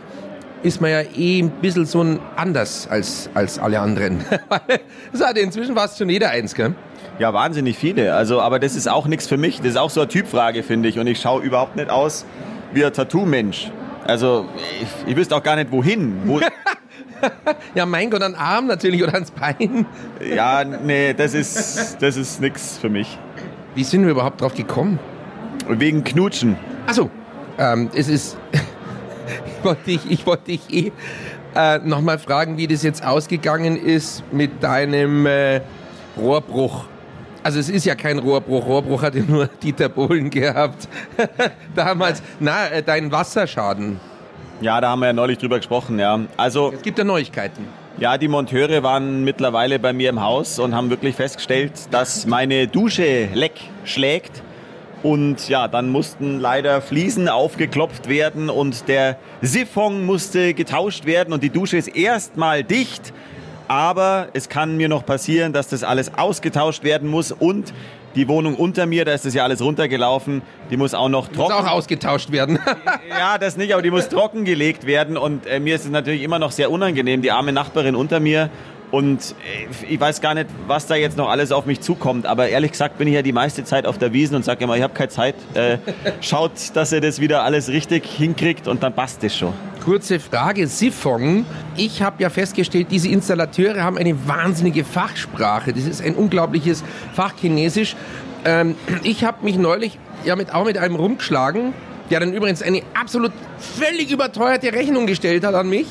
ist 0.63 0.81
man 0.81 0.93
ja 0.93 1.03
eh 1.17 1.41
ein 1.41 1.51
bisschen 1.51 1.87
so 1.87 2.03
ein 2.03 2.21
anders 2.37 2.87
als, 2.89 3.29
als 3.35 3.59
alle 3.59 3.81
anderen. 3.81 4.25
das 5.13 5.21
hat 5.21 5.37
inzwischen 5.37 5.75
fast 5.75 5.99
schon 5.99 6.09
jeder 6.09 6.31
eins, 6.31 6.55
gell? 6.55 6.75
Ja, 7.19 7.33
wahnsinnig 7.35 7.77
viele. 7.79 8.15
Also, 8.15 8.41
aber 8.41 8.59
das 8.59 8.75
ist 8.75 8.89
auch 8.89 9.07
nichts 9.07 9.27
für 9.27 9.37
mich. 9.37 9.59
Das 9.59 9.69
ist 9.69 9.77
auch 9.77 9.91
so 9.91 10.01
eine 10.01 10.09
Typfrage, 10.09 10.63
finde 10.63 10.89
ich. 10.89 10.99
Und 10.99 11.07
ich 11.07 11.21
schaue 11.21 11.43
überhaupt 11.43 11.77
nicht 11.77 11.91
aus 11.91 12.25
wie 12.73 12.85
ein 12.85 12.93
Tattoo-Mensch. 12.93 13.71
Also, 14.05 14.47
ich, 14.81 15.11
ich 15.11 15.17
wüsste 15.17 15.37
auch 15.37 15.43
gar 15.43 15.57
nicht, 15.57 15.71
wohin. 15.71 16.23
Wo, 16.25 16.41
Ja, 17.75 17.87
mein 17.87 18.11
Gott, 18.11 18.23
an 18.23 18.35
Arm 18.35 18.67
natürlich 18.67 19.03
oder 19.03 19.15
ans 19.15 19.31
Bein. 19.31 19.87
ja, 20.21 20.65
nee, 20.65 21.15
das 21.15 21.35
ist, 21.35 21.99
das 22.01 22.17
ist 22.17 22.41
nichts 22.41 22.79
für 22.79 22.89
mich. 22.89 23.19
Wie 23.75 23.85
sind 23.85 24.05
wir 24.05 24.11
überhaupt 24.11 24.41
drauf 24.41 24.55
gekommen? 24.55 24.99
Wegen 25.69 26.05
Knutschen. 26.05 26.57
Achso, 26.87 27.11
ähm, 27.59 27.91
es 27.95 28.09
ist. 28.09 28.37
ich 29.47 29.65
wollte 29.65 29.85
dich, 29.85 30.01
ich 30.11 30.27
wollte 30.27 30.45
dich 30.47 30.61
eh 30.71 30.93
äh, 31.55 31.79
nochmal 31.79 32.19
fragen, 32.19 32.57
wie 32.59 32.67
das 32.67 32.83
jetzt 32.83 33.05
ausgegangen 33.05 33.77
ist 33.77 34.25
mit 34.33 34.63
deinem 34.63 35.27
äh, 35.27 35.61
Rohrbruch. 36.19 36.87
Also 37.43 37.59
es 37.59 37.69
ist 37.69 37.85
ja 37.85 37.95
kein 37.95 38.19
Rohrbruch. 38.19 38.67
Rohrbruch 38.67 39.03
hat 39.03 39.15
ja 39.15 39.23
nur 39.27 39.47
Dieter 39.47 39.89
Bohlen 39.89 40.31
gehabt. 40.31 40.89
Damals. 41.75 42.23
Na, 42.39 42.69
äh, 42.69 42.83
dein 42.83 43.11
Wasserschaden. 43.11 43.99
Ja, 44.61 44.81
da 44.81 44.91
haben 44.91 45.01
wir 45.01 45.07
ja 45.07 45.13
neulich 45.13 45.39
drüber 45.39 45.57
gesprochen, 45.57 45.99
ja. 45.99 46.21
Also, 46.37 46.73
Es 46.73 46.83
gibt 46.83 46.99
ja 46.99 47.05
Neuigkeiten. 47.05 47.67
Ja, 47.99 48.17
die 48.17 48.29
Monteure 48.29 48.83
waren 48.83 49.25
mittlerweile 49.25 49.79
bei 49.79 49.93
mir 49.93 50.09
im 50.09 50.23
Haus 50.23 50.59
und 50.59 50.75
haben 50.75 50.89
wirklich 50.89 51.17
festgestellt, 51.17 51.73
dass 51.91 52.27
meine 52.27 52.69
Dusche 52.69 53.29
leck 53.35 53.55
schlägt. 53.85 54.43
Und 55.03 55.49
ja, 55.49 55.67
dann 55.67 55.91
mussten 55.91 56.39
leider 56.39 56.81
Fliesen 56.81 57.29
aufgeklopft 57.29 58.09
werden 58.09 58.51
und 58.51 58.87
der 58.87 59.19
Siphon 59.41 60.07
musste 60.07 60.55
getauscht 60.55 61.07
werden 61.07 61.35
und 61.35 61.43
die 61.43 61.51
Dusche 61.51 61.77
ist 61.77 61.89
erstmal 61.89 62.63
dicht. 62.63 63.13
Aber 63.73 64.29
es 64.35 64.51
kann 64.51 64.77
mir 64.77 64.91
noch 64.91 65.07
passieren, 65.07 65.55
dass 65.55 65.67
das 65.67 65.83
alles 65.83 66.13
ausgetauscht 66.13 66.85
werden 66.85 67.09
muss 67.09 67.33
und 67.33 67.73
die 68.15 68.29
Wohnung 68.29 68.55
unter 68.55 68.85
mir, 68.85 69.07
da 69.07 69.15
ist 69.15 69.25
das 69.25 69.33
ja 69.33 69.45
alles 69.45 69.63
runtergelaufen, 69.63 70.43
die 70.71 70.77
muss 70.77 70.93
auch 70.93 71.09
noch 71.09 71.29
Muss 71.29 71.49
trocken 71.49 71.67
auch 71.67 71.71
ausgetauscht 71.71 72.31
werden. 72.33 72.59
ja, 73.09 73.39
das 73.39 73.57
nicht, 73.57 73.73
aber 73.73 73.81
die 73.81 73.91
muss 73.91 74.09
trockengelegt 74.11 74.87
werden 74.87 75.17
und 75.17 75.47
äh, 75.47 75.59
mir 75.59 75.75
ist 75.75 75.87
es 75.87 75.91
natürlich 75.91 76.23
immer 76.23 76.39
noch 76.39 76.51
sehr 76.51 76.71
unangenehm, 76.71 77.23
die 77.23 77.31
arme 77.31 77.55
Nachbarin 77.55 77.97
unter 77.97 78.21
mir. 78.21 78.51
Und 78.93 79.35
äh, 79.83 79.93
ich 79.95 79.99
weiß 79.99 80.21
gar 80.21 80.35
nicht, 80.35 80.49
was 80.69 80.87
da 80.87 80.95
jetzt 80.95 81.17
noch 81.17 81.31
alles 81.31 81.51
auf 81.51 81.67
mich 81.67 81.81
zukommt. 81.81 82.27
Aber 82.27 82.49
ehrlich 82.49 82.73
gesagt 82.73 82.99
bin 82.99 83.09
ich 83.09 83.15
ja 83.15 83.23
die 83.23 83.33
meiste 83.33 83.65
Zeit 83.65 83.87
auf 83.87 83.99
der 83.99 84.13
Wiesen 84.13 84.37
und 84.37 84.45
sage 84.45 84.63
immer, 84.63 84.77
ich 84.77 84.83
habe 84.83 84.93
keine 84.93 85.09
Zeit. 85.09 85.35
Äh, 85.55 85.79
schaut, 86.21 86.53
dass 86.75 86.93
ihr 86.93 87.01
das 87.01 87.19
wieder 87.19 87.43
alles 87.43 87.71
richtig 87.71 88.05
hinkriegt 88.05 88.69
und 88.69 88.83
dann 88.83 88.95
passt 88.95 89.25
es 89.25 89.35
schon. 89.35 89.55
Kurze 89.83 90.21
Frage, 90.21 90.69
Siphon. 90.69 91.47
Ich 91.77 92.03
habe 92.03 92.23
ja 92.23 92.31
festgestellt, 92.31 92.89
diese 92.91 93.09
Installateure 93.09 93.83
haben 93.83 93.97
eine 93.97 94.29
wahnsinnige 94.29 94.85
Fachsprache. 94.85 95.73
Das 95.73 95.87
ist 95.87 96.03
ein 96.03 96.15
unglaubliches 96.15 96.85
Fachchinesisch. 97.15 97.97
Ähm, 98.45 98.77
ich 99.03 99.25
habe 99.25 99.43
mich 99.43 99.57
neulich 99.57 99.99
ja 100.25 100.37
mit, 100.37 100.55
auch 100.55 100.67
mit 100.67 100.77
einem 100.77 100.97
rumgeschlagen, 100.97 101.73
der 102.13 102.21
dann 102.21 102.35
übrigens 102.35 102.61
eine 102.63 102.83
absolut 102.93 103.33
völlig 103.59 104.11
überteuerte 104.11 104.71
Rechnung 104.71 105.07
gestellt 105.07 105.45
hat 105.45 105.55
an 105.55 105.69
mich. 105.69 105.87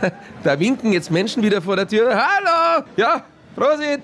Da 0.42 0.58
winken 0.58 0.90
jetzt 0.94 1.10
Menschen 1.10 1.42
wieder 1.42 1.60
vor 1.60 1.76
der 1.76 1.86
Tür. 1.86 2.14
Hallo! 2.14 2.82
Ja, 2.96 3.24
Prosit! 3.54 4.00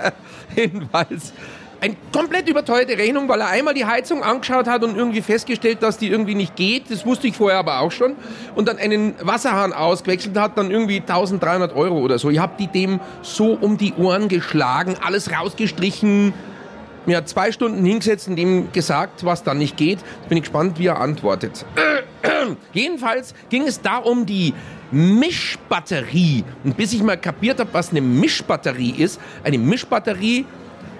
Jedenfalls 0.56 1.34
eine 1.82 1.96
komplett 2.10 2.48
überteuerte 2.48 2.96
Rechnung, 2.96 3.28
weil 3.28 3.42
er 3.42 3.48
einmal 3.48 3.74
die 3.74 3.84
Heizung 3.84 4.22
angeschaut 4.22 4.66
hat 4.66 4.82
und 4.82 4.96
irgendwie 4.96 5.20
festgestellt, 5.20 5.82
dass 5.82 5.98
die 5.98 6.08
irgendwie 6.08 6.34
nicht 6.34 6.56
geht. 6.56 6.90
Das 6.90 7.04
wusste 7.04 7.26
ich 7.26 7.36
vorher 7.36 7.58
aber 7.58 7.80
auch 7.80 7.92
schon. 7.92 8.16
Und 8.54 8.68
dann 8.68 8.78
einen 8.78 9.14
Wasserhahn 9.20 9.74
ausgewechselt 9.74 10.38
hat, 10.38 10.56
dann 10.56 10.70
irgendwie 10.70 11.00
1300 11.00 11.76
Euro 11.76 11.98
oder 11.98 12.18
so. 12.18 12.30
Ich 12.30 12.38
habe 12.38 12.54
die 12.58 12.68
dem 12.68 13.00
so 13.20 13.52
um 13.60 13.76
die 13.76 13.92
Ohren 13.94 14.28
geschlagen, 14.28 14.96
alles 15.04 15.30
rausgestrichen. 15.30 16.32
Mir 17.06 17.18
hat 17.18 17.28
zwei 17.28 17.52
Stunden 17.52 17.84
hingesetzt 17.84 18.28
und 18.28 18.38
ihm 18.38 18.72
gesagt, 18.72 19.24
was 19.24 19.42
dann 19.42 19.58
nicht 19.58 19.76
geht. 19.76 20.00
Jetzt 20.00 20.28
bin 20.28 20.38
ich 20.38 20.44
gespannt, 20.44 20.78
wie 20.78 20.86
er 20.86 21.00
antwortet. 21.00 21.66
Jedenfalls 22.72 23.34
ging 23.50 23.66
es 23.66 23.80
da 23.80 23.98
um 23.98 24.24
die 24.26 24.54
Mischbatterie. 24.90 26.44
Und 26.62 26.76
bis 26.76 26.92
ich 26.92 27.02
mal 27.02 27.16
kapiert 27.16 27.60
habe, 27.60 27.70
was 27.72 27.90
eine 27.90 28.00
Mischbatterie 28.00 28.94
ist, 28.96 29.20
eine 29.42 29.58
Mischbatterie 29.58 30.46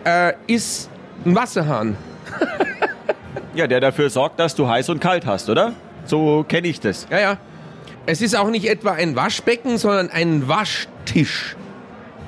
äh, 0.04 0.34
ist 0.46 0.90
ein 1.24 1.34
Wasserhahn. 1.34 1.96
Ja, 3.54 3.68
der 3.68 3.78
dafür 3.78 4.10
sorgt, 4.10 4.40
dass 4.40 4.56
du 4.56 4.68
heiß 4.68 4.88
und 4.88 5.00
kalt 5.00 5.26
hast, 5.26 5.48
oder? 5.48 5.74
So 6.06 6.44
kenne 6.46 6.66
ich 6.66 6.80
das. 6.80 7.06
Ja, 7.08 7.20
ja. 7.20 7.38
Es 8.04 8.20
ist 8.20 8.36
auch 8.36 8.50
nicht 8.50 8.68
etwa 8.68 8.92
ein 8.92 9.14
Waschbecken, 9.14 9.78
sondern 9.78 10.10
ein 10.10 10.48
Waschtisch. 10.48 11.54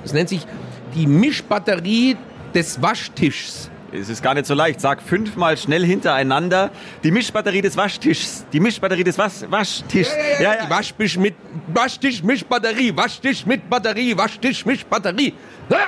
Das 0.04 0.12
nennt 0.12 0.28
sich 0.28 0.46
die 0.94 1.08
Mischbatterie 1.08 2.16
des 2.56 2.80
Waschtischs. 2.82 3.70
es 3.92 4.08
ist 4.08 4.22
gar 4.22 4.34
nicht 4.34 4.46
so 4.46 4.54
leicht. 4.54 4.80
Sag 4.80 5.00
fünfmal 5.02 5.56
schnell 5.56 5.84
hintereinander 5.84 6.70
die 7.04 7.10
Mischbatterie 7.10 7.62
des 7.62 7.76
Waschtischs. 7.76 8.44
Die 8.52 8.60
Mischbatterie 8.60 9.04
des 9.04 9.16
Was 9.18 9.48
Waschtischs. 9.50 10.10
Ja, 10.40 10.54
ja. 10.54 10.70
Waschtisch 10.70 11.16
mit 11.18 11.34
Waschtisch, 11.68 12.22
Mischbatterie, 12.22 12.96
Waschtisch 12.96 13.46
mit 13.46 13.68
Batterie, 13.70 14.16
Waschtisch, 14.16 14.64
Mischbatterie. 14.66 15.34
Ja. 15.68 15.78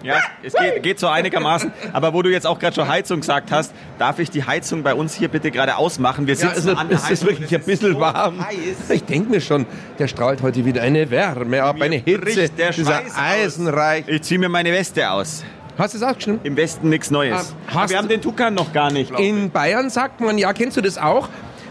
Ja, 0.00 0.22
es 0.44 0.52
geht, 0.54 0.80
geht 0.84 1.00
so 1.00 1.08
einigermaßen. 1.08 1.72
Aber 1.92 2.14
wo 2.14 2.22
du 2.22 2.30
jetzt 2.30 2.46
auch 2.46 2.60
gerade 2.60 2.72
schon 2.76 2.86
Heizung 2.86 3.18
gesagt 3.18 3.50
hast, 3.50 3.74
darf 3.98 4.20
ich 4.20 4.30
die 4.30 4.44
Heizung 4.44 4.84
bei 4.84 4.94
uns 4.94 5.12
hier 5.16 5.26
bitte 5.26 5.50
gerade 5.50 5.76
ausmachen? 5.76 6.24
Wir 6.28 6.34
Ja, 6.34 6.50
sitzen 6.50 6.68
also, 6.68 6.76
an 6.76 6.88
der 6.88 6.98
es 6.98 7.02
ist 7.02 7.10
Heizung. 7.10 7.28
wirklich 7.30 7.52
ein 7.56 7.64
bisschen 7.64 7.92
so 7.94 8.00
warm. 8.00 8.38
heiß. 8.46 8.90
Ich 8.90 9.02
denke 9.02 9.28
mir 9.28 9.40
schon, 9.40 9.66
der 9.98 10.06
strahlt 10.06 10.40
heute 10.40 10.64
wieder 10.64 10.82
eine 10.82 11.10
Wärme 11.10 11.64
ab, 11.64 11.80
eine 11.82 11.96
Hitze. 11.96 12.48
der 12.48 12.70
dieser 12.70 12.84
Schweiß 12.84 13.10
aus. 13.10 13.18
Eisenreich. 13.18 14.04
Ich 14.06 14.22
ziehe 14.22 14.38
mir 14.38 14.48
meine 14.48 14.70
Weste 14.70 15.10
aus. 15.10 15.42
Hast 15.78 15.94
du 15.94 15.98
es 15.98 16.02
ausgeschrieben? 16.02 16.40
Im 16.42 16.56
Westen 16.56 16.88
nichts 16.88 17.10
Neues. 17.12 17.54
Ah, 17.72 17.88
wir 17.88 17.96
haben 17.96 18.08
den 18.08 18.20
Tukan 18.20 18.52
noch 18.52 18.72
gar 18.72 18.90
nicht. 18.90 19.12
In 19.18 19.50
Bayern 19.50 19.90
sagt 19.90 20.20
man, 20.20 20.36
ja, 20.36 20.52
kennst 20.52 20.76
du 20.76 20.80
das 20.80 20.98
auch? 20.98 21.28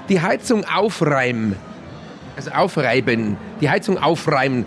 Die 0.07 0.21
Heizung 0.21 0.63
aufreiben. 0.63 1.57
Also 2.37 2.51
aufreiben. 2.51 3.35
Die 3.59 3.69
Heizung 3.69 4.01
aufreiben. 4.01 4.65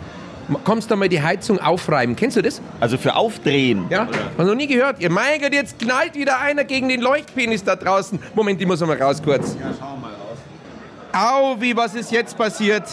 Kommst 0.64 0.90
du 0.90 0.96
mal 0.96 1.08
die 1.08 1.22
Heizung 1.22 1.58
aufreiben? 1.58 2.16
Kennst 2.16 2.36
du 2.36 2.42
das? 2.42 2.60
Also 2.80 2.98
für 2.98 3.14
Aufdrehen. 3.16 3.86
Ja? 3.88 4.08
Hast 4.08 4.38
du 4.38 4.44
noch 4.44 4.54
nie 4.54 4.66
gehört? 4.66 5.00
Ihr 5.00 5.10
mein 5.10 5.40
Gott, 5.40 5.54
jetzt 5.54 5.78
knallt 5.78 6.16
wieder 6.16 6.38
einer 6.40 6.64
gegen 6.64 6.90
den 6.90 7.00
Leuchtpenis 7.00 7.64
da 7.64 7.76
draußen. 7.76 8.18
Moment, 8.34 8.60
ich 8.60 8.66
muss 8.66 8.80
mal 8.80 9.00
raus 9.00 9.22
kurz. 9.22 9.56
Ja, 9.58 9.70
schau 9.78 9.96
mal 9.96 10.10
raus. 10.10 11.54
Au, 11.56 11.60
wie, 11.60 11.74
was 11.74 11.94
ist 11.94 12.12
jetzt 12.12 12.36
passiert? 12.36 12.84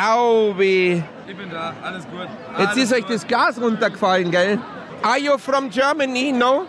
Au, 0.00 0.54
wie. 0.56 1.02
Ich 1.28 1.36
bin 1.36 1.50
da, 1.50 1.74
alles 1.82 2.04
gut. 2.04 2.28
Jetzt 2.58 2.68
alles 2.68 2.84
ist 2.84 2.92
euch 2.94 3.04
das 3.04 3.26
Glas 3.26 3.60
runtergefallen, 3.60 4.30
gell? 4.30 4.58
Are 5.06 5.20
you 5.20 5.38
from 5.38 5.70
Germany? 5.70 6.32
No? 6.32 6.66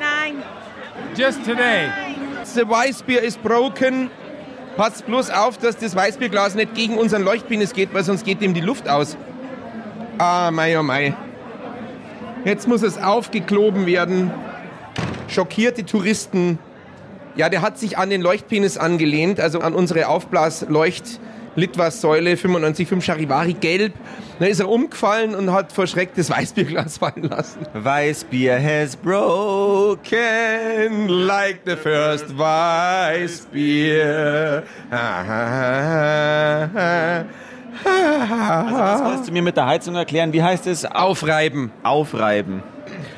Nein. 0.00 0.42
Just 1.14 1.44
today. 1.44 1.88
The 2.42 2.62
Weißbier 2.62 3.20
is 3.20 3.36
broken. 3.36 4.10
Passt 4.76 5.06
bloß 5.06 5.30
auf, 5.30 5.58
dass 5.58 5.76
das 5.76 5.94
Weißbierglas 5.94 6.56
nicht 6.56 6.74
gegen 6.74 6.98
unseren 6.98 7.22
Leuchtpenis 7.22 7.72
geht, 7.74 7.94
weil 7.94 8.02
sonst 8.02 8.24
geht 8.24 8.42
ihm 8.42 8.52
die 8.52 8.60
Luft 8.60 8.88
aus. 8.88 9.16
Ah, 10.18 10.50
mei, 10.50 10.76
oh 10.76 10.82
mei. 10.82 11.14
Jetzt 12.44 12.66
muss 12.66 12.82
es 12.82 12.98
aufgekloben 12.98 13.86
werden. 13.86 14.32
Schockierte 15.28 15.86
Touristen. 15.86 16.58
Ja, 17.36 17.48
der 17.48 17.62
hat 17.62 17.78
sich 17.78 17.96
an 17.96 18.10
den 18.10 18.22
Leuchtpenis 18.22 18.76
angelehnt, 18.76 19.38
also 19.38 19.60
an 19.60 19.74
unsere 19.74 20.08
Aufblasleucht. 20.08 21.20
Litwas-Säule 21.58 22.34
95,5 22.34 23.02
Charivari 23.02 23.54
gelb. 23.54 23.92
Dann 24.38 24.48
ist 24.48 24.60
er 24.60 24.68
umgefallen 24.68 25.34
und 25.34 25.52
hat 25.52 25.72
vor 25.72 25.86
Schreck 25.88 26.10
das 26.14 26.30
Weißbierglas 26.30 26.98
fallen 26.98 27.24
lassen. 27.24 27.66
Weißbier 27.74 28.62
has 28.62 28.94
broken. 28.96 29.98
like 31.08 31.60
the 31.66 31.74
first 31.76 32.38
Weißbier. 32.38 33.42
Was 37.84 39.04
wolltest 39.04 39.28
du 39.28 39.32
mir 39.32 39.42
mit 39.42 39.56
der 39.56 39.66
Heizung 39.66 39.94
erklären? 39.96 40.32
Wie 40.32 40.42
heißt 40.42 40.66
es? 40.66 40.84
Aufreiben. 40.84 41.70
Aufreiben. 41.82 42.62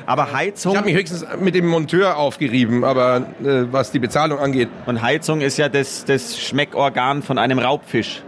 Aber 0.05 0.33
Heizung 0.33 0.71
Ich 0.73 0.77
habe 0.77 0.87
mich 0.89 0.97
höchstens 0.97 1.25
mit 1.39 1.55
dem 1.55 1.67
Monteur 1.67 2.17
aufgerieben, 2.17 2.83
aber 2.83 3.17
äh, 3.43 3.71
was 3.71 3.91
die 3.91 3.99
Bezahlung 3.99 4.39
angeht. 4.39 4.69
und 4.85 5.01
Heizung 5.01 5.41
ist 5.41 5.57
ja 5.57 5.69
das, 5.69 6.05
das 6.05 6.39
Schmeckorgan 6.39 7.21
von 7.21 7.37
einem 7.37 7.59
Raubfisch. 7.59 8.23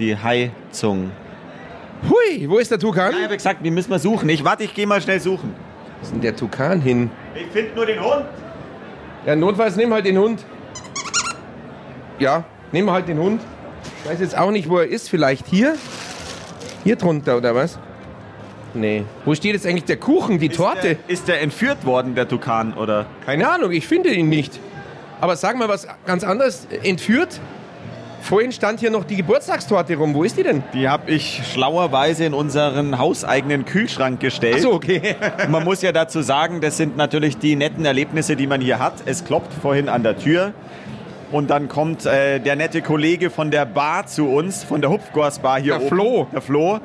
Die 0.00 0.16
Heizung. 0.16 1.10
Hui, 2.08 2.48
wo 2.48 2.58
ist 2.58 2.70
der 2.70 2.78
Tukan? 2.78 3.12
Ich 3.14 3.22
habe 3.22 3.36
gesagt, 3.36 3.64
die 3.64 3.70
müssen 3.70 3.90
wir 3.90 3.98
suchen. 3.98 4.30
Ich 4.30 4.42
warte, 4.42 4.64
ich 4.64 4.72
gehe 4.72 4.86
mal 4.86 5.02
schnell 5.02 5.20
suchen. 5.20 5.54
Wo 5.98 6.02
ist 6.02 6.12
denn 6.14 6.22
der 6.22 6.34
Tukan 6.34 6.80
hin? 6.80 7.10
Ich 7.34 7.46
finde 7.52 7.74
nur 7.74 7.84
den 7.84 8.02
Hund. 8.02 8.24
Ja, 9.26 9.36
notfalls 9.36 9.76
nimm 9.76 9.92
halt 9.92 10.06
den 10.06 10.16
Hund. 10.16 10.42
Ja, 12.18 12.44
nimm 12.72 12.90
halt 12.90 13.08
den 13.08 13.18
Hund. 13.18 13.42
Ich 14.02 14.10
weiß 14.10 14.20
jetzt 14.20 14.38
auch 14.38 14.50
nicht, 14.50 14.70
wo 14.70 14.78
er 14.78 14.86
ist. 14.86 15.10
Vielleicht 15.10 15.46
hier? 15.46 15.76
Hier 16.82 16.96
drunter, 16.96 17.36
oder 17.36 17.54
was? 17.54 17.78
Nee. 18.72 19.04
Wo 19.26 19.34
steht 19.34 19.52
jetzt 19.52 19.66
eigentlich 19.66 19.84
der 19.84 19.98
Kuchen, 19.98 20.38
die 20.38 20.48
Torte? 20.48 20.78
Ist 20.78 20.84
der, 20.84 21.08
ist 21.08 21.28
der 21.28 21.40
entführt 21.42 21.84
worden, 21.84 22.14
der 22.14 22.26
Tukan, 22.26 22.72
oder? 22.72 23.04
Keine 23.26 23.50
Ahnung, 23.50 23.70
ich 23.72 23.86
finde 23.86 24.08
ihn 24.14 24.30
nicht. 24.30 24.58
Aber 25.20 25.36
sag 25.36 25.58
mal 25.58 25.68
was 25.68 25.86
ganz 26.06 26.24
anderes. 26.24 26.66
Entführt? 26.82 27.38
Vorhin 28.30 28.52
stand 28.52 28.78
hier 28.78 28.92
noch 28.92 29.02
die 29.02 29.16
Geburtstagstorte 29.16 29.96
rum. 29.96 30.14
Wo 30.14 30.22
ist 30.22 30.38
die 30.38 30.44
denn? 30.44 30.62
Die 30.72 30.88
habe 30.88 31.10
ich 31.10 31.42
schlauerweise 31.52 32.24
in 32.24 32.32
unseren 32.32 32.96
hauseigenen 32.96 33.64
Kühlschrank 33.64 34.20
gestellt. 34.20 34.54
Ach 34.58 34.62
so, 34.62 34.72
okay. 34.72 35.16
Man 35.48 35.64
muss 35.64 35.82
ja 35.82 35.90
dazu 35.90 36.22
sagen, 36.22 36.60
das 36.60 36.76
sind 36.76 36.96
natürlich 36.96 37.38
die 37.38 37.56
netten 37.56 37.84
Erlebnisse, 37.84 38.36
die 38.36 38.46
man 38.46 38.60
hier 38.60 38.78
hat. 38.78 38.92
Es 39.04 39.24
klopft 39.24 39.52
vorhin 39.52 39.88
an 39.88 40.04
der 40.04 40.16
Tür 40.16 40.52
und 41.32 41.50
dann 41.50 41.66
kommt 41.66 42.06
äh, 42.06 42.38
der 42.38 42.54
nette 42.54 42.82
Kollege 42.82 43.30
von 43.30 43.50
der 43.50 43.66
Bar 43.66 44.06
zu 44.06 44.28
uns, 44.28 44.62
von 44.62 44.80
der 44.80 44.90
Hupfgors 44.90 45.40
Bar 45.40 45.60
hier 45.60 45.72
Der 45.72 45.80
oben. 45.80 45.88
Flo. 45.88 46.26
Der 46.32 46.40
Flo. 46.40 46.78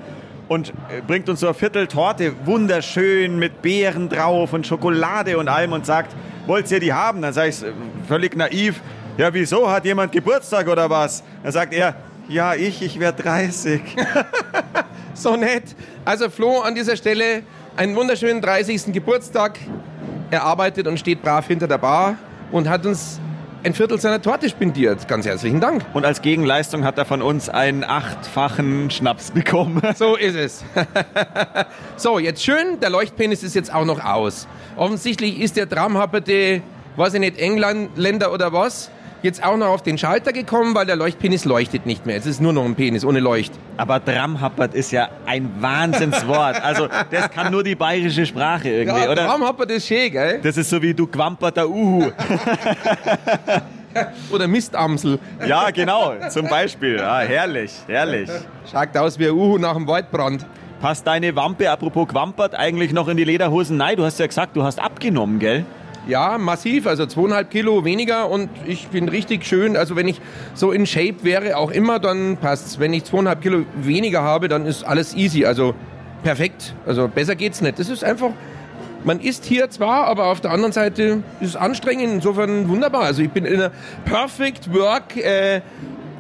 Und 0.48 0.70
äh, 0.70 1.04
bringt 1.06 1.30
uns 1.30 1.42
so 1.42 1.46
eine 1.46 1.54
Vierteltorte, 1.54 2.34
wunderschön, 2.46 3.38
mit 3.38 3.62
Beeren 3.62 4.10
drauf 4.10 4.52
und 4.52 4.66
Schokolade 4.66 5.38
und 5.38 5.48
allem 5.48 5.74
und 5.74 5.86
sagt, 5.86 6.16
wollt 6.48 6.72
ihr 6.72 6.80
die 6.80 6.94
haben? 6.94 7.22
Dann 7.22 7.34
sage 7.34 7.50
ich 7.50 7.62
äh, 7.62 7.68
völlig 8.08 8.36
naiv, 8.36 8.82
ja 9.18 9.34
wieso, 9.34 9.70
hat 9.70 9.86
jemand 9.86 10.12
Geburtstag 10.12 10.68
oder 10.68 10.90
was? 10.90 11.24
Dann 11.44 11.52
sagt 11.52 11.74
er, 11.74 11.96
ja 12.28 12.54
ich, 12.56 12.82
ich 12.82 13.00
werde 13.00 13.24
30. 13.24 13.82
So 15.16 15.38
nett. 15.38 15.64
Also 16.04 16.30
Flo 16.30 16.60
an 16.60 16.76
dieser 16.76 16.98
Stelle 16.98 17.44
einen 17.78 17.96
wunderschönen 17.96 18.42
30. 18.42 18.92
Geburtstag. 18.92 19.58
Er 20.30 20.44
arbeitet 20.44 20.88
und 20.88 21.00
steht 21.00 21.22
brav 21.22 21.48
hinter 21.48 21.68
der 21.70 21.78
Bar 21.78 22.18
und 22.52 22.68
hat 22.68 22.86
uns 22.86 23.22
ein 23.64 23.74
Viertel 23.74 24.00
seiner 24.00 24.22
Torte 24.22 24.50
spendiert. 24.50 25.08
Ganz 25.08 25.26
herzlichen 25.26 25.62
Dank. 25.62 25.86
Und 25.94 26.06
als 26.06 26.22
Gegenleistung 26.22 26.84
hat 26.84 26.98
er 26.98 27.06
von 27.06 27.22
uns 27.22 27.48
einen 27.48 27.86
achtfachen 27.86 28.92
Schnaps 28.92 29.32
bekommen. 29.32 29.82
So 29.96 30.18
ist 30.18 30.36
es. 30.36 30.66
so, 31.96 32.20
jetzt 32.20 32.44
schön, 32.44 32.82
der 32.82 32.90
Leuchtpenis 32.90 33.42
ist 33.42 33.56
jetzt 33.56 33.74
auch 33.74 33.86
noch 33.86 34.04
aus. 34.04 34.48
Offensichtlich 34.76 35.40
ist 35.40 35.56
der 35.56 35.70
Tramhapperte, 35.70 36.62
weiß 36.98 37.14
ich 37.14 37.20
nicht, 37.22 37.40
Engländer 37.40 38.34
oder 38.34 38.52
was, 38.52 38.92
jetzt 39.26 39.44
auch 39.44 39.58
noch 39.58 39.68
auf 39.68 39.82
den 39.84 39.98
Schalter 39.98 40.32
gekommen, 40.32 40.74
weil 40.74 40.86
der 40.86 40.96
Leuchtpenis 40.96 41.44
leuchtet 41.44 41.86
nicht 41.86 42.06
mehr. 42.06 42.16
Es 42.16 42.26
ist 42.26 42.40
nur 42.40 42.54
noch 42.54 42.64
ein 42.64 42.76
Penis 42.76 43.04
ohne 43.04 43.20
Leucht. 43.20 43.52
Aber 43.76 44.00
Dramhappert 44.00 44.74
ist 44.74 44.92
ja 44.92 45.10
ein 45.26 45.52
Wahnsinnswort. 45.60 46.64
Also 46.64 46.88
das 47.12 47.30
kann 47.32 47.52
nur 47.52 47.64
die 47.64 47.76
bayerische 47.76 48.26
Sprache 48.26 48.70
irgendwie, 48.70 49.02
Ja, 49.04 49.12
oder? 49.12 49.26
Tramhappert 49.28 49.72
ist 49.72 49.88
schön, 49.88 50.12
gell? 50.12 50.40
Das 50.42 50.56
ist 50.56 50.70
so 50.70 50.82
wie 50.82 50.94
du 50.94 51.08
quamperter 51.08 51.68
Uhu. 51.68 52.06
Oder 54.32 54.48
Mistamsel. 54.48 55.20
Ja, 55.48 55.70
genau, 55.72 56.14
zum 56.30 56.48
Beispiel. 56.48 56.98
Ja, 56.98 57.20
herrlich, 57.20 57.72
herrlich. 57.88 58.30
Schaut 58.70 58.96
aus 58.98 59.18
wie 59.18 59.28
ein 59.28 59.32
Uhu 59.32 59.58
nach 59.58 59.74
dem 59.74 59.88
Waldbrand. 59.88 60.46
Passt 60.82 61.08
deine 61.08 61.34
Wampe, 61.36 61.72
apropos 61.72 62.08
Quampert, 62.10 62.54
eigentlich 62.56 62.92
noch 62.92 63.08
in 63.08 63.16
die 63.16 63.24
Lederhosen? 63.24 63.78
Nein, 63.78 63.96
du 63.96 64.04
hast 64.04 64.20
ja 64.20 64.28
gesagt, 64.28 64.56
du 64.58 64.64
hast 64.64 64.80
abgenommen, 64.80 65.40
gell? 65.40 65.66
Ja, 66.08 66.38
massiv, 66.38 66.86
also 66.86 67.08
zweieinhalb 67.08 67.50
Kilo 67.50 67.84
weniger 67.84 68.30
und 68.30 68.50
ich 68.68 68.90
bin 68.90 69.10
richtig 69.10 69.44
schön. 69.46 69.76
Also 69.76 69.96
wenn 69.96 70.08
ich 70.08 70.22
so 70.54 70.72
in 70.72 70.86
Shape 70.86 71.24
wäre, 71.24 71.58
auch 71.58 71.72
immer, 71.72 71.98
dann 72.00 72.38
passt's. 72.38 72.78
Wenn 72.80 72.94
ich 72.94 73.06
zweieinhalb 73.06 73.42
Kilo 73.42 73.66
weniger 73.76 74.22
habe, 74.22 74.48
dann 74.48 74.68
ist 74.68 74.84
alles 74.84 75.16
easy. 75.16 75.46
Also 75.46 75.74
perfekt. 76.24 76.76
Also 76.86 77.08
besser 77.08 77.36
geht's 77.36 77.62
nicht. 77.62 77.80
Das 77.80 77.90
ist 77.90 78.04
einfach, 78.04 78.30
man 79.04 79.20
isst 79.20 79.46
hier 79.46 79.70
zwar, 79.72 80.06
aber 80.06 80.26
auf 80.26 80.42
der 80.42 80.52
anderen 80.52 80.74
Seite 80.74 81.24
ist 81.40 81.50
es 81.50 81.56
anstrengend. 81.56 82.14
Insofern 82.14 82.70
wunderbar. 82.70 83.02
Also 83.02 83.24
ich 83.24 83.32
bin 83.32 83.46
in 83.46 83.56
einer 83.56 83.72
Perfect 84.06 84.72
Work, 84.74 85.18
äh, 85.18 85.62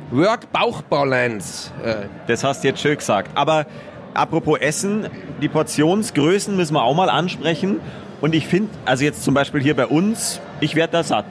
Work 0.10 0.52
Bauchbalance. 0.52 1.70
Äh, 1.84 2.08
Das 2.26 2.44
hast 2.44 2.64
du 2.64 2.70
jetzt 2.70 2.82
schön 2.82 2.98
gesagt. 2.98 3.30
Aber 3.36 3.68
apropos 4.16 4.58
Essen, 4.60 5.08
die 5.44 5.48
Portionsgrößen 5.48 6.56
müssen 6.56 6.74
wir 6.74 6.82
auch 6.82 6.96
mal 6.96 7.10
ansprechen. 7.10 7.80
Und 8.22 8.36
ich 8.36 8.48
finde, 8.48 8.70
also 8.86 9.04
jetzt 9.04 9.24
zum 9.24 9.34
Beispiel 9.34 9.62
hier 9.62 9.76
bei 9.76 9.86
uns, 9.86 10.40
ich 10.60 10.76
werde 10.76 10.94
da 10.94 11.04
satt. 11.04 11.26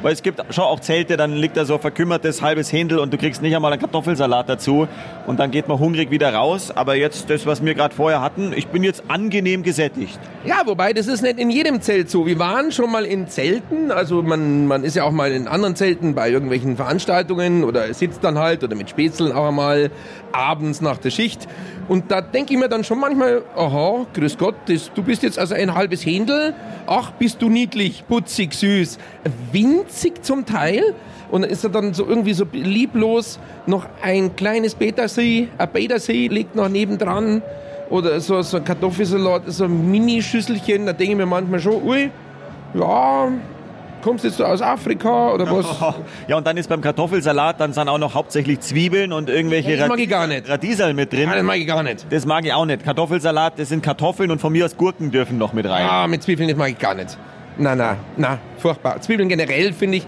Weil 0.00 0.12
es 0.12 0.22
gibt 0.22 0.40
schon 0.54 0.62
auch 0.62 0.78
Zelte, 0.78 1.16
dann 1.16 1.32
liegt 1.32 1.56
da 1.56 1.64
so 1.64 1.74
ein 1.74 1.80
verkümmertes 1.80 2.40
halbes 2.40 2.72
Händel 2.72 3.00
und 3.00 3.12
du 3.12 3.18
kriegst 3.18 3.42
nicht 3.42 3.56
einmal 3.56 3.72
einen 3.72 3.80
Kartoffelsalat 3.80 4.48
dazu. 4.48 4.86
Und 5.26 5.40
dann 5.40 5.50
geht 5.50 5.66
man 5.66 5.80
hungrig 5.80 6.12
wieder 6.12 6.32
raus. 6.32 6.70
Aber 6.70 6.94
jetzt 6.94 7.28
das, 7.30 7.46
was 7.46 7.64
wir 7.64 7.74
gerade 7.74 7.92
vorher 7.92 8.20
hatten, 8.20 8.52
ich 8.54 8.68
bin 8.68 8.84
jetzt 8.84 9.02
angenehm 9.08 9.64
gesättigt. 9.64 10.20
Ja, 10.44 10.62
wobei, 10.66 10.92
das 10.92 11.08
ist 11.08 11.22
nicht 11.22 11.40
in 11.40 11.50
jedem 11.50 11.80
Zelt 11.80 12.10
so. 12.10 12.26
Wir 12.26 12.38
waren 12.38 12.70
schon 12.70 12.92
mal 12.92 13.04
in 13.04 13.26
Zelten, 13.26 13.90
also 13.90 14.22
man, 14.22 14.68
man 14.68 14.84
ist 14.84 14.94
ja 14.94 15.02
auch 15.02 15.10
mal 15.10 15.32
in 15.32 15.48
anderen 15.48 15.74
Zelten 15.74 16.14
bei 16.14 16.30
irgendwelchen 16.30 16.76
Veranstaltungen 16.76 17.64
oder 17.64 17.92
sitzt 17.92 18.22
dann 18.22 18.38
halt 18.38 18.62
oder 18.62 18.76
mit 18.76 18.88
Spätzeln 18.90 19.32
auch 19.32 19.48
einmal 19.48 19.90
abends 20.32 20.80
nach 20.80 20.98
der 20.98 21.10
Schicht. 21.10 21.48
Und 21.88 22.10
da 22.10 22.20
denke 22.20 22.52
ich 22.52 22.58
mir 22.58 22.68
dann 22.68 22.84
schon 22.84 23.00
manchmal, 23.00 23.42
aha, 23.56 24.06
grüß 24.12 24.36
Gott, 24.38 24.56
das, 24.66 24.90
du 24.94 25.02
bist 25.02 25.22
jetzt 25.22 25.38
also 25.38 25.54
ein 25.54 25.74
halbes 25.74 26.04
Händel. 26.04 26.54
Ach, 26.86 27.12
bist 27.12 27.40
du 27.40 27.48
niedlich, 27.48 28.04
putzig, 28.06 28.54
süß. 28.54 28.98
Winzig 29.52 30.24
zum 30.24 30.44
Teil. 30.44 30.94
Und 31.30 31.44
ist 31.44 31.62
er 31.64 31.70
dann 31.70 31.92
so 31.92 32.06
irgendwie 32.06 32.32
so 32.32 32.46
lieblos 32.52 33.38
noch 33.66 33.86
ein 34.02 34.34
kleines 34.34 34.74
Petersee, 34.74 35.48
ein 35.58 35.70
Petersee 35.70 36.28
liegt 36.28 36.56
noch 36.56 36.70
nebendran 36.70 37.42
oder 37.90 38.18
so, 38.20 38.40
so 38.40 38.56
ein 38.56 38.64
Kartoffelsalat, 38.64 39.42
so 39.48 39.64
ein 39.64 39.90
Mini-Schüsselchen, 39.90 40.86
da 40.86 40.94
denke 40.94 41.12
ich 41.12 41.18
mir 41.18 41.26
manchmal 41.26 41.60
schon, 41.60 41.82
ui, 41.82 42.10
ja, 42.74 43.28
kommst 44.02 44.24
jetzt 44.24 44.40
du 44.40 44.44
aus 44.44 44.62
Afrika 44.62 45.32
oder 45.32 45.50
was? 45.50 45.66
Ja, 46.28 46.36
und 46.36 46.46
dann 46.46 46.56
ist 46.56 46.68
beim 46.68 46.80
Kartoffelsalat 46.80 47.60
dann 47.60 47.72
sind 47.72 47.88
auch 47.88 47.98
noch 47.98 48.14
hauptsächlich 48.14 48.60
Zwiebeln 48.60 49.12
und 49.12 49.28
irgendwelche 49.28 49.76
Das 49.76 49.88
mag 49.88 49.98
ich 49.98 50.08
gar 50.08 50.26
nicht. 50.26 50.48
Radieserl 50.48 50.94
mit 50.94 51.12
drin. 51.12 51.28
Ja, 51.28 51.34
das 51.34 51.42
mag 51.42 51.56
ich 51.56 51.66
gar 51.66 51.82
nicht. 51.82 52.06
Das 52.10 52.26
mag 52.26 52.44
ich 52.44 52.52
auch 52.52 52.64
nicht. 52.66 52.84
Kartoffelsalat, 52.84 53.58
das 53.58 53.68
sind 53.68 53.82
Kartoffeln 53.82 54.30
und 54.30 54.40
von 54.40 54.52
mir 54.52 54.64
aus 54.64 54.76
Gurken 54.76 55.10
dürfen 55.10 55.38
noch 55.38 55.52
mit 55.52 55.66
rein. 55.66 55.86
Ah, 55.88 56.06
mit 56.06 56.22
Zwiebeln, 56.22 56.48
das 56.48 56.58
mag 56.58 56.70
ich 56.70 56.78
gar 56.78 56.94
nicht. 56.94 57.16
Na, 57.56 57.74
na, 57.74 57.96
na, 58.16 58.38
furchtbar. 58.58 59.00
Zwiebeln 59.00 59.28
generell 59.28 59.72
finde 59.72 59.98
ich, 59.98 60.06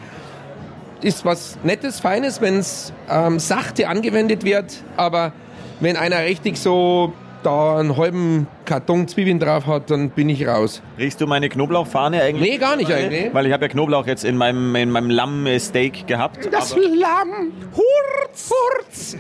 ist 1.02 1.24
was 1.24 1.58
Nettes, 1.64 2.00
Feines, 2.00 2.40
wenn 2.40 2.58
es 2.58 2.92
ähm, 3.10 3.38
sachte 3.38 3.88
angewendet 3.88 4.44
wird, 4.44 4.82
aber 4.96 5.32
wenn 5.80 5.96
einer 5.96 6.24
richtig 6.24 6.58
so 6.58 7.12
da 7.42 7.78
einen 7.78 7.96
halben 7.96 8.46
Karton 8.70 9.08
Zwiebeln 9.08 9.40
drauf 9.40 9.66
hat, 9.66 9.90
dann 9.90 10.10
bin 10.10 10.28
ich 10.28 10.46
raus. 10.46 10.80
Riechst 10.96 11.20
du 11.20 11.26
meine 11.26 11.48
Knoblauchfahne 11.48 12.22
eigentlich? 12.22 12.52
Nee, 12.52 12.56
gar 12.58 12.76
nicht 12.76 12.92
eigentlich. 12.92 13.34
Weil 13.34 13.46
ich 13.46 13.52
habe 13.52 13.64
ja 13.64 13.68
Knoblauch 13.68 14.06
jetzt 14.06 14.24
in 14.24 14.36
meinem, 14.36 14.76
in 14.76 14.92
meinem 14.92 15.10
Lammsteak 15.10 16.06
gehabt. 16.06 16.48
Das 16.52 16.76
Lamm, 16.76 17.50
Hurz, 17.74 18.52
Hurz, 18.52 19.16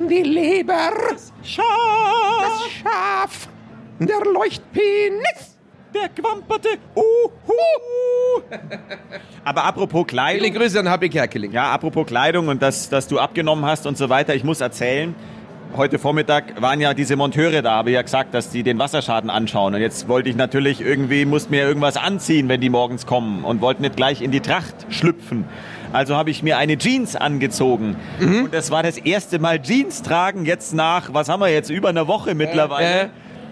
die 0.00 0.22
Leber, 0.22 0.92
Schaf, 1.42 1.64
das 2.40 2.70
Schaf, 2.82 3.48
der 3.98 4.20
Leuchtpenis. 4.32 5.58
der 5.92 6.08
gewamperte 6.14 6.70
Uhu. 6.94 8.42
Aber 9.44 9.64
apropos 9.64 10.06
Viele 10.08 10.22
Kleidung. 10.22 10.54
Grüße 10.54 10.80
an 10.80 10.90
Happy 10.90 11.10
Kerkeling. 11.10 11.52
Ja, 11.52 11.72
apropos 11.72 12.06
Kleidung 12.06 12.48
und 12.48 12.62
dass, 12.62 12.88
dass 12.88 13.06
du 13.06 13.18
abgenommen 13.18 13.66
hast 13.66 13.86
und 13.86 13.98
so 13.98 14.08
weiter. 14.08 14.34
Ich 14.34 14.44
muss 14.44 14.62
erzählen, 14.62 15.14
heute 15.76 15.98
Vormittag 15.98 16.60
waren 16.60 16.80
ja 16.80 16.94
diese 16.94 17.16
Monteure 17.16 17.62
da, 17.62 17.72
habe 17.72 17.90
ich 17.90 17.94
ja 17.94 18.02
gesagt, 18.02 18.34
dass 18.34 18.50
die 18.50 18.62
den 18.62 18.78
Wasserschaden 18.78 19.30
anschauen. 19.30 19.74
Und 19.74 19.80
jetzt 19.80 20.08
wollte 20.08 20.28
ich 20.28 20.36
natürlich 20.36 20.80
irgendwie, 20.80 21.24
musste 21.24 21.50
mir 21.50 21.62
irgendwas 21.62 21.96
anziehen, 21.96 22.48
wenn 22.48 22.60
die 22.60 22.70
morgens 22.70 23.06
kommen 23.06 23.44
und 23.44 23.60
wollte 23.60 23.82
nicht 23.82 23.96
gleich 23.96 24.22
in 24.22 24.30
die 24.30 24.40
Tracht 24.40 24.86
schlüpfen. 24.90 25.44
Also 25.92 26.16
habe 26.16 26.30
ich 26.30 26.42
mir 26.42 26.58
eine 26.58 26.76
Jeans 26.76 27.16
angezogen. 27.16 27.96
Und 28.20 28.54
das 28.54 28.70
war 28.70 28.82
das 28.82 28.98
erste 28.98 29.38
Mal 29.38 29.60
Jeans 29.62 30.02
tragen, 30.02 30.44
jetzt 30.44 30.74
nach, 30.74 31.14
was 31.14 31.28
haben 31.28 31.40
wir 31.40 31.48
jetzt, 31.48 31.70
über 31.70 31.88
einer 31.88 32.06
Woche 32.06 32.34
mittlerweile. 32.34 33.02
äh. 33.02 33.08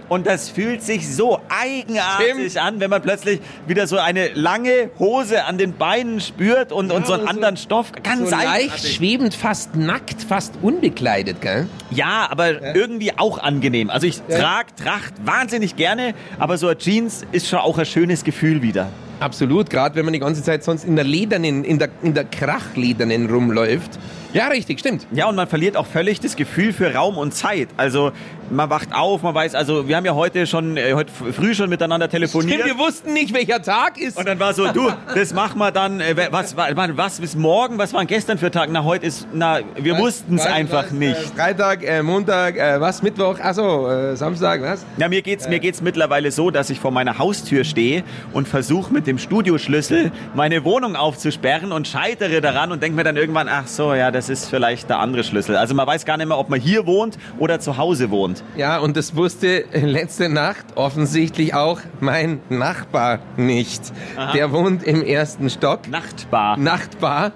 Und 0.08 0.26
das 0.26 0.48
fühlt 0.48 0.82
sich 0.82 1.14
so 1.14 1.40
eigenartig 1.48 2.50
Stimmt. 2.52 2.56
an, 2.58 2.80
wenn 2.80 2.90
man 2.90 3.02
plötzlich 3.02 3.40
wieder 3.66 3.86
so 3.86 3.98
eine 3.98 4.28
lange 4.34 4.90
Hose 4.98 5.44
an 5.44 5.58
den 5.58 5.72
Beinen 5.76 6.20
spürt 6.20 6.70
und, 6.72 6.92
und 6.92 7.06
so 7.06 7.14
einen 7.14 7.22
so- 7.24 7.28
anderen 7.28 7.56
Stoff. 7.56 7.92
Ganz 8.02 8.30
So 8.30 8.36
leicht 8.36 8.86
schwebend, 8.86 9.34
fast 9.34 9.74
nackt, 9.74 10.22
fast 10.22 10.54
unbekleidet, 10.62 11.40
gell? 11.40 11.66
Ja, 11.90 12.28
aber 12.30 12.74
irgendwie 12.76 13.12
auch 13.18 13.38
angenehm. 13.38 13.90
Also 13.90 14.06
ich 14.06 14.20
trag 14.22 14.76
Tracht 14.76 15.14
wahnsinnig 15.24 15.76
gerne, 15.76 16.14
aber 16.38 16.56
so 16.58 16.68
eine 16.68 16.78
Jeans 16.78 17.24
ist 17.32 17.48
schon 17.48 17.58
auch 17.58 17.78
ein 17.78 17.86
schönes 17.86 18.22
Gefühl 18.24 18.62
wieder. 18.62 18.88
Absolut, 19.20 19.70
gerade 19.70 19.94
wenn 19.94 20.04
man 20.04 20.12
die 20.12 20.20
ganze 20.20 20.42
Zeit 20.42 20.62
sonst 20.62 20.84
in 20.84 20.96
der 20.96 21.04
ledernen, 21.04 21.64
in 21.64 21.78
der, 21.78 21.88
in 22.02 22.14
der 22.14 22.24
Krachledernen 22.24 23.30
rumläuft. 23.30 23.98
Ja, 24.32 24.48
richtig, 24.48 24.80
stimmt. 24.80 25.06
Ja, 25.12 25.28
und 25.28 25.36
man 25.36 25.48
verliert 25.48 25.76
auch 25.76 25.86
völlig 25.86 26.20
das 26.20 26.36
Gefühl 26.36 26.74
für 26.74 26.92
Raum 26.92 27.16
und 27.16 27.32
Zeit. 27.32 27.68
Also 27.78 28.12
man 28.50 28.68
wacht 28.70 28.92
auf, 28.92 29.22
man 29.22 29.34
weiß, 29.34 29.54
also 29.54 29.88
wir 29.88 29.96
haben 29.96 30.04
ja 30.04 30.14
heute 30.14 30.46
schon, 30.46 30.76
äh, 30.76 30.92
heute 30.92 31.10
früh 31.10 31.54
schon 31.54 31.70
miteinander 31.70 32.08
telefoniert. 32.08 32.60
Stimmt, 32.60 32.78
wir 32.78 32.84
wussten 32.84 33.12
nicht, 33.14 33.34
welcher 33.34 33.62
Tag 33.62 33.98
ist. 33.98 34.18
Und 34.18 34.26
dann 34.28 34.38
war 34.38 34.52
so, 34.52 34.66
du, 34.68 34.90
das 35.14 35.32
machen 35.32 35.58
wir 35.58 35.70
dann, 35.72 36.00
äh, 36.00 36.14
was, 36.30 36.56
was, 36.56 36.74
was 36.76 37.20
bis 37.20 37.34
morgen, 37.34 37.78
was 37.78 37.94
war 37.94 38.04
gestern 38.04 38.36
für 38.36 38.50
Tag? 38.50 38.68
Na, 38.70 38.84
heute 38.84 39.06
ist, 39.06 39.26
na, 39.32 39.60
wir 39.76 39.96
wussten 39.98 40.36
es 40.36 40.44
einfach 40.46 40.84
was, 40.84 40.90
nicht. 40.92 41.16
Äh, 41.16 41.36
Freitag, 41.36 41.82
äh, 41.82 42.02
Montag, 42.02 42.56
äh, 42.56 42.80
was, 42.80 43.02
Mittwoch, 43.02 43.40
achso, 43.40 43.88
äh, 43.88 44.16
Samstag, 44.16 44.60
was? 44.60 44.84
Ja, 44.98 45.08
mir 45.08 45.22
geht's, 45.22 45.48
mir 45.48 45.60
geht's 45.60 45.80
mittlerweile 45.80 46.30
so, 46.30 46.50
dass 46.50 46.68
ich 46.70 46.78
vor 46.78 46.90
meiner 46.90 47.18
Haustür 47.18 47.64
stehe 47.64 48.04
und 48.32 48.46
versuche 48.46 48.92
mit 48.92 49.05
dem 49.06 49.18
Studioschlüssel 49.18 50.12
meine 50.34 50.64
Wohnung 50.64 50.96
aufzusperren 50.96 51.72
und 51.72 51.88
scheitere 51.88 52.40
daran 52.40 52.72
und 52.72 52.82
denke 52.82 52.96
mir 52.96 53.04
dann 53.04 53.16
irgendwann, 53.16 53.48
ach 53.48 53.66
so, 53.66 53.94
ja, 53.94 54.10
das 54.10 54.28
ist 54.28 54.48
vielleicht 54.48 54.88
der 54.90 54.98
andere 54.98 55.24
Schlüssel. 55.24 55.56
Also 55.56 55.74
man 55.74 55.86
weiß 55.86 56.04
gar 56.04 56.16
nicht 56.16 56.26
mehr, 56.26 56.38
ob 56.38 56.48
man 56.48 56.60
hier 56.60 56.86
wohnt 56.86 57.18
oder 57.38 57.60
zu 57.60 57.76
Hause 57.76 58.10
wohnt. 58.10 58.42
Ja, 58.56 58.78
und 58.78 58.96
das 58.96 59.16
wusste 59.16 59.64
letzte 59.72 60.28
Nacht 60.28 60.64
offensichtlich 60.74 61.54
auch 61.54 61.80
mein 62.00 62.40
Nachbar 62.48 63.20
nicht. 63.36 63.92
Der 64.34 64.52
wohnt 64.52 64.82
im 64.82 65.02
ersten 65.02 65.50
Stock. 65.50 65.88
Nachtbar. 65.88 66.56
Nachtbar. 66.56 67.32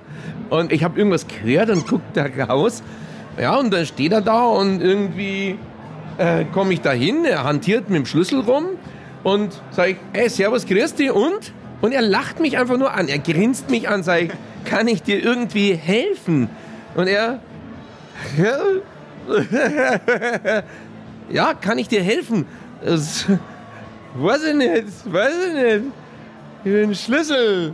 Und 0.49 0.73
ich 0.73 0.83
habe 0.85 0.99
irgendwas 0.99 1.27
gehört 1.27 1.71
und 1.71 1.87
guck 1.87 2.01
da 2.13 2.27
raus. 2.49 2.83
Ja, 3.41 3.57
und 3.57 3.73
dann 3.73 3.87
steht 3.87 4.13
er 4.13 4.21
da 4.21 4.45
und 4.45 4.83
irgendwie 4.83 5.59
äh, 6.19 6.45
komme 6.53 6.75
ich 6.75 6.81
da 6.81 6.93
hin, 6.93 7.25
er 7.25 7.45
hantiert 7.45 7.89
mit 7.89 7.99
dem 7.99 8.07
Schlüssel 8.07 8.41
rum 8.41 8.65
und 9.23 9.61
sage 9.71 9.93
ich, 9.93 9.97
ey, 10.13 10.29
servus, 10.29 10.67
grüß 10.67 10.95
dich 10.95 11.11
und? 11.11 11.53
Und 11.81 11.93
er 11.93 12.03
lacht 12.03 12.41
mich 12.41 12.59
einfach 12.59 12.77
nur 12.77 12.93
an, 12.93 13.09
er 13.09 13.19
grinst 13.19 13.71
mich 13.71 13.89
an, 13.89 14.03
sage 14.03 14.25
ich, 14.25 14.31
kann 14.65 14.87
ich 14.87 15.03
dir 15.03 15.23
irgendwie 15.23 15.75
helfen? 15.75 16.49
Und 16.95 17.07
er, 17.07 17.41
ja, 21.31 21.55
kann 21.55 21.79
ich 21.79 21.89
dir 21.89 22.03
helfen? 22.03 22.47
Das, 22.85 23.27
weiß 24.15 24.45
ich 24.45 24.55
nicht, 24.55 25.13
weiß 25.13 25.35
ich 25.49 25.55
nicht. 25.55 25.83
Ich 26.65 26.73
will 26.73 26.83
einen 26.85 26.95
Schlüssel. 26.95 27.73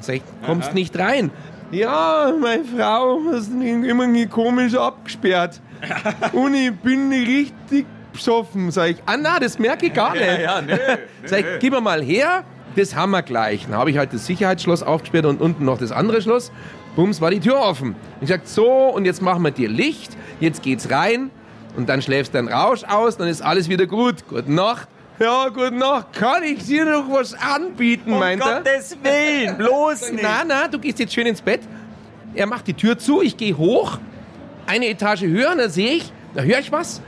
Sag 0.00 0.16
ich, 0.16 0.22
kommst 0.44 0.74
nicht 0.74 0.98
rein. 0.98 1.30
Ja, 1.70 2.32
meine 2.38 2.64
Frau 2.64 3.20
immer 3.62 4.06
nie 4.06 4.26
komisch 4.26 4.74
abgesperrt. 4.74 5.60
Und 6.32 6.54
ich 6.54 6.72
bin 6.72 7.10
richtig 7.10 7.86
besoffen. 8.12 8.70
Sag 8.70 8.90
ich, 8.90 9.02
ah 9.06 9.16
na, 9.16 9.38
das 9.38 9.58
merke 9.58 9.86
ich 9.86 9.94
gar 9.94 10.12
nicht. 10.12 10.40
ja, 10.40 10.60
nö, 10.60 10.76
Sag 11.24 11.40
ich, 11.40 11.46
gib 11.60 11.72
mir 11.72 11.80
mal 11.80 12.02
her, 12.02 12.44
das 12.78 12.94
haben 12.94 13.10
wir 13.10 13.22
gleich. 13.22 13.66
Dann 13.68 13.78
habe 13.78 13.90
ich 13.90 13.98
halt 13.98 14.12
das 14.12 14.26
Sicherheitsschloss 14.26 14.82
aufgesperrt 14.82 15.26
und 15.26 15.40
unten 15.40 15.64
noch 15.64 15.78
das 15.78 15.92
andere 15.92 16.22
Schloss. 16.22 16.52
Bums, 16.96 17.20
war 17.20 17.30
die 17.30 17.40
Tür 17.40 17.60
offen. 17.60 17.94
Ich 18.20 18.28
sag, 18.28 18.40
so, 18.44 18.66
und 18.66 19.04
jetzt 19.04 19.22
machen 19.22 19.42
wir 19.42 19.50
dir 19.50 19.68
Licht, 19.68 20.16
jetzt 20.40 20.62
geht's 20.62 20.90
rein. 20.90 21.30
Und 21.76 21.88
dann 21.88 22.02
schläfst 22.02 22.34
du 22.34 22.38
einen 22.38 22.48
Rausch 22.48 22.82
aus, 22.84 23.16
dann 23.16 23.28
ist 23.28 23.40
alles 23.42 23.68
wieder 23.68 23.86
gut. 23.86 24.26
Gute 24.28 24.50
Nacht. 24.52 24.88
Ja, 25.20 25.48
gute 25.48 25.72
Nacht. 25.72 26.12
Kann 26.12 26.42
ich 26.42 26.64
dir 26.64 26.84
noch 26.84 27.10
was 27.10 27.34
anbieten, 27.34 28.12
Um 28.12 28.18
meint 28.18 28.40
er? 28.40 28.58
Gottes 28.62 28.96
Willen, 29.02 29.56
bloß 29.58 30.12
nicht. 30.12 30.22
Na, 30.22 30.42
na, 30.46 30.68
du 30.68 30.78
gehst 30.78 30.98
jetzt 30.98 31.12
schön 31.14 31.26
ins 31.26 31.40
Bett. 31.42 31.60
Er 32.34 32.46
macht 32.46 32.66
die 32.66 32.74
Tür 32.74 32.98
zu, 32.98 33.22
ich 33.22 33.36
gehe 33.36 33.56
hoch, 33.56 33.98
eine 34.66 34.86
Etage 34.88 35.22
höher, 35.22 35.52
und 35.52 35.58
da 35.58 35.68
sehe 35.68 35.92
ich, 35.92 36.12
da 36.34 36.42
höre 36.42 36.58
ich 36.58 36.72
was. 36.72 37.00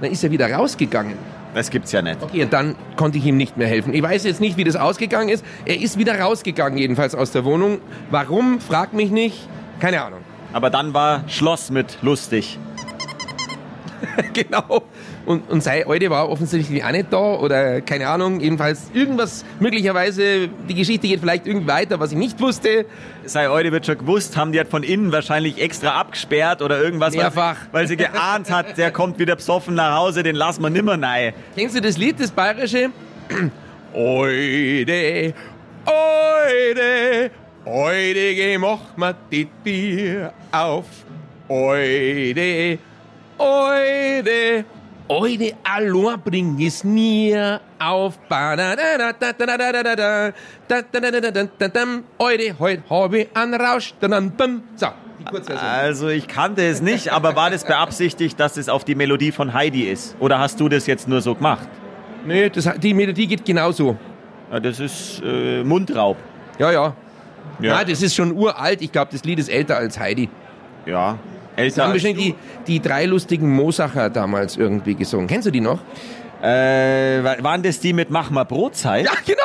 Dann 0.00 0.10
ist 0.10 0.22
er 0.22 0.30
wieder 0.30 0.50
rausgegangen. 0.52 1.14
Das 1.56 1.70
gibt's 1.70 1.90
ja 1.90 2.02
nicht. 2.02 2.22
Okay, 2.22 2.46
dann 2.50 2.76
konnte 2.96 3.16
ich 3.16 3.24
ihm 3.24 3.38
nicht 3.38 3.56
mehr 3.56 3.66
helfen. 3.66 3.94
Ich 3.94 4.02
weiß 4.02 4.24
jetzt 4.24 4.42
nicht, 4.42 4.58
wie 4.58 4.64
das 4.64 4.76
ausgegangen 4.76 5.30
ist. 5.30 5.42
Er 5.64 5.80
ist 5.80 5.96
wieder 5.98 6.20
rausgegangen, 6.20 6.76
jedenfalls 6.76 7.14
aus 7.14 7.30
der 7.30 7.46
Wohnung. 7.46 7.78
Warum? 8.10 8.60
Frag 8.60 8.92
mich 8.92 9.10
nicht. 9.10 9.48
Keine 9.80 10.02
Ahnung. 10.02 10.20
Aber 10.52 10.68
dann 10.68 10.92
war 10.92 11.26
Schloss 11.28 11.70
mit 11.70 11.96
lustig. 12.02 12.58
genau. 14.34 14.82
Und, 15.26 15.50
und 15.50 15.60
sei 15.60 15.84
Alte 15.86 16.08
war 16.08 16.28
offensichtlich 16.28 16.84
auch 16.84 16.92
nicht 16.92 17.12
da 17.12 17.18
oder 17.34 17.80
keine 17.80 18.08
Ahnung. 18.08 18.38
Jedenfalls 18.40 18.90
irgendwas, 18.94 19.44
möglicherweise, 19.58 20.48
die 20.68 20.74
Geschichte 20.74 21.08
geht 21.08 21.18
vielleicht 21.20 21.46
irgendwie 21.48 21.66
weiter, 21.66 21.98
was 21.98 22.12
ich 22.12 22.16
nicht 22.18 22.40
wusste. 22.40 22.86
Sei 23.24 23.48
heute 23.48 23.72
wird 23.72 23.84
schon 23.86 23.98
gewusst, 23.98 24.36
haben 24.36 24.52
die 24.52 24.58
halt 24.58 24.68
von 24.68 24.84
innen 24.84 25.10
wahrscheinlich 25.10 25.60
extra 25.60 25.90
abgesperrt 26.00 26.62
oder 26.62 26.80
irgendwas. 26.80 27.12
weil- 27.14 27.22
Mehrfach. 27.24 27.56
Weil 27.72 27.88
sie 27.88 27.96
geahnt 27.96 28.50
hat, 28.52 28.78
der 28.78 28.92
kommt 28.92 29.18
wieder 29.18 29.34
besoffen 29.34 29.74
nach 29.74 29.96
Hause, 29.96 30.22
den 30.22 30.36
lassen 30.36 30.62
wir 30.62 30.70
nimmer 30.70 31.00
rein. 31.02 31.32
Kennst 31.56 31.76
du 31.76 31.80
das 31.80 31.98
Lied, 31.98 32.20
das 32.20 32.30
bayerische? 32.30 32.90
Oide, 33.92 35.34
oide, 35.86 37.30
oide, 37.64 38.34
geh 38.34 38.58
mach 38.58 38.78
ma 38.96 39.12
die 39.32 39.48
Tür 39.64 40.32
auf. 40.52 40.84
Oide, 41.48 42.78
oide, 43.38 44.64
eure 45.08 45.52
Alor 45.62 46.18
bringt 46.18 46.60
es 46.60 46.82
mir 46.82 47.60
auf. 47.78 48.18
Eure 52.18 52.56
heute 52.58 52.82
habe 52.90 53.18
ich 53.18 53.28
einen 53.36 53.54
Rausch. 53.60 53.94
So. 54.74 54.86
Also 55.60 56.08
ich 56.08 56.28
kannte 56.28 56.66
es 56.66 56.80
nicht, 56.82 57.12
aber 57.12 57.36
war 57.36 57.50
das 57.50 57.64
beabsichtigt, 57.64 58.38
dass 58.38 58.56
es 58.56 58.68
auf 58.68 58.84
die 58.84 58.94
Melodie 58.94 59.32
von 59.32 59.52
Heidi 59.54 59.82
ist? 59.84 60.16
Oder 60.20 60.38
hast 60.38 60.60
du 60.60 60.68
das 60.68 60.86
jetzt 60.86 61.08
nur 61.08 61.20
so 61.20 61.34
gemacht? 61.34 61.68
Nee, 62.24 62.48
das, 62.50 62.68
die 62.78 62.94
Melodie 62.94 63.26
geht 63.26 63.44
genauso. 63.44 63.96
Ja, 64.50 64.60
das 64.60 64.80
ist 64.80 65.22
äh, 65.24 65.62
Mundraub. 65.64 66.16
Ja, 66.58 66.70
ja. 66.70 66.94
ja. 67.60 67.74
Nein, 67.74 67.86
das 67.88 68.02
ist 68.02 68.14
schon 68.14 68.32
uralt. 68.32 68.82
Ich 68.82 68.92
glaube, 68.92 69.10
das 69.12 69.24
Lied 69.24 69.38
ist 69.38 69.48
älter 69.48 69.76
als 69.76 69.98
Heidi. 69.98 70.28
Ja, 70.84 71.18
Älter 71.56 71.84
haben 71.84 71.92
bestimmt 71.94 72.20
die, 72.20 72.34
die 72.66 72.80
drei 72.80 73.06
lustigen 73.06 73.50
Mosacher 73.50 74.10
damals 74.10 74.56
irgendwie 74.56 74.94
gesungen. 74.94 75.26
Kennst 75.26 75.46
du 75.46 75.50
die 75.50 75.60
noch? 75.60 75.80
Äh, 76.42 77.24
wa- 77.24 77.36
waren 77.40 77.62
das 77.62 77.80
die 77.80 77.92
mit 77.94 78.10
Mach 78.10 78.30
mal 78.30 78.44
Brotzeit? 78.44 79.06
Ja, 79.06 79.12
genau. 79.26 79.40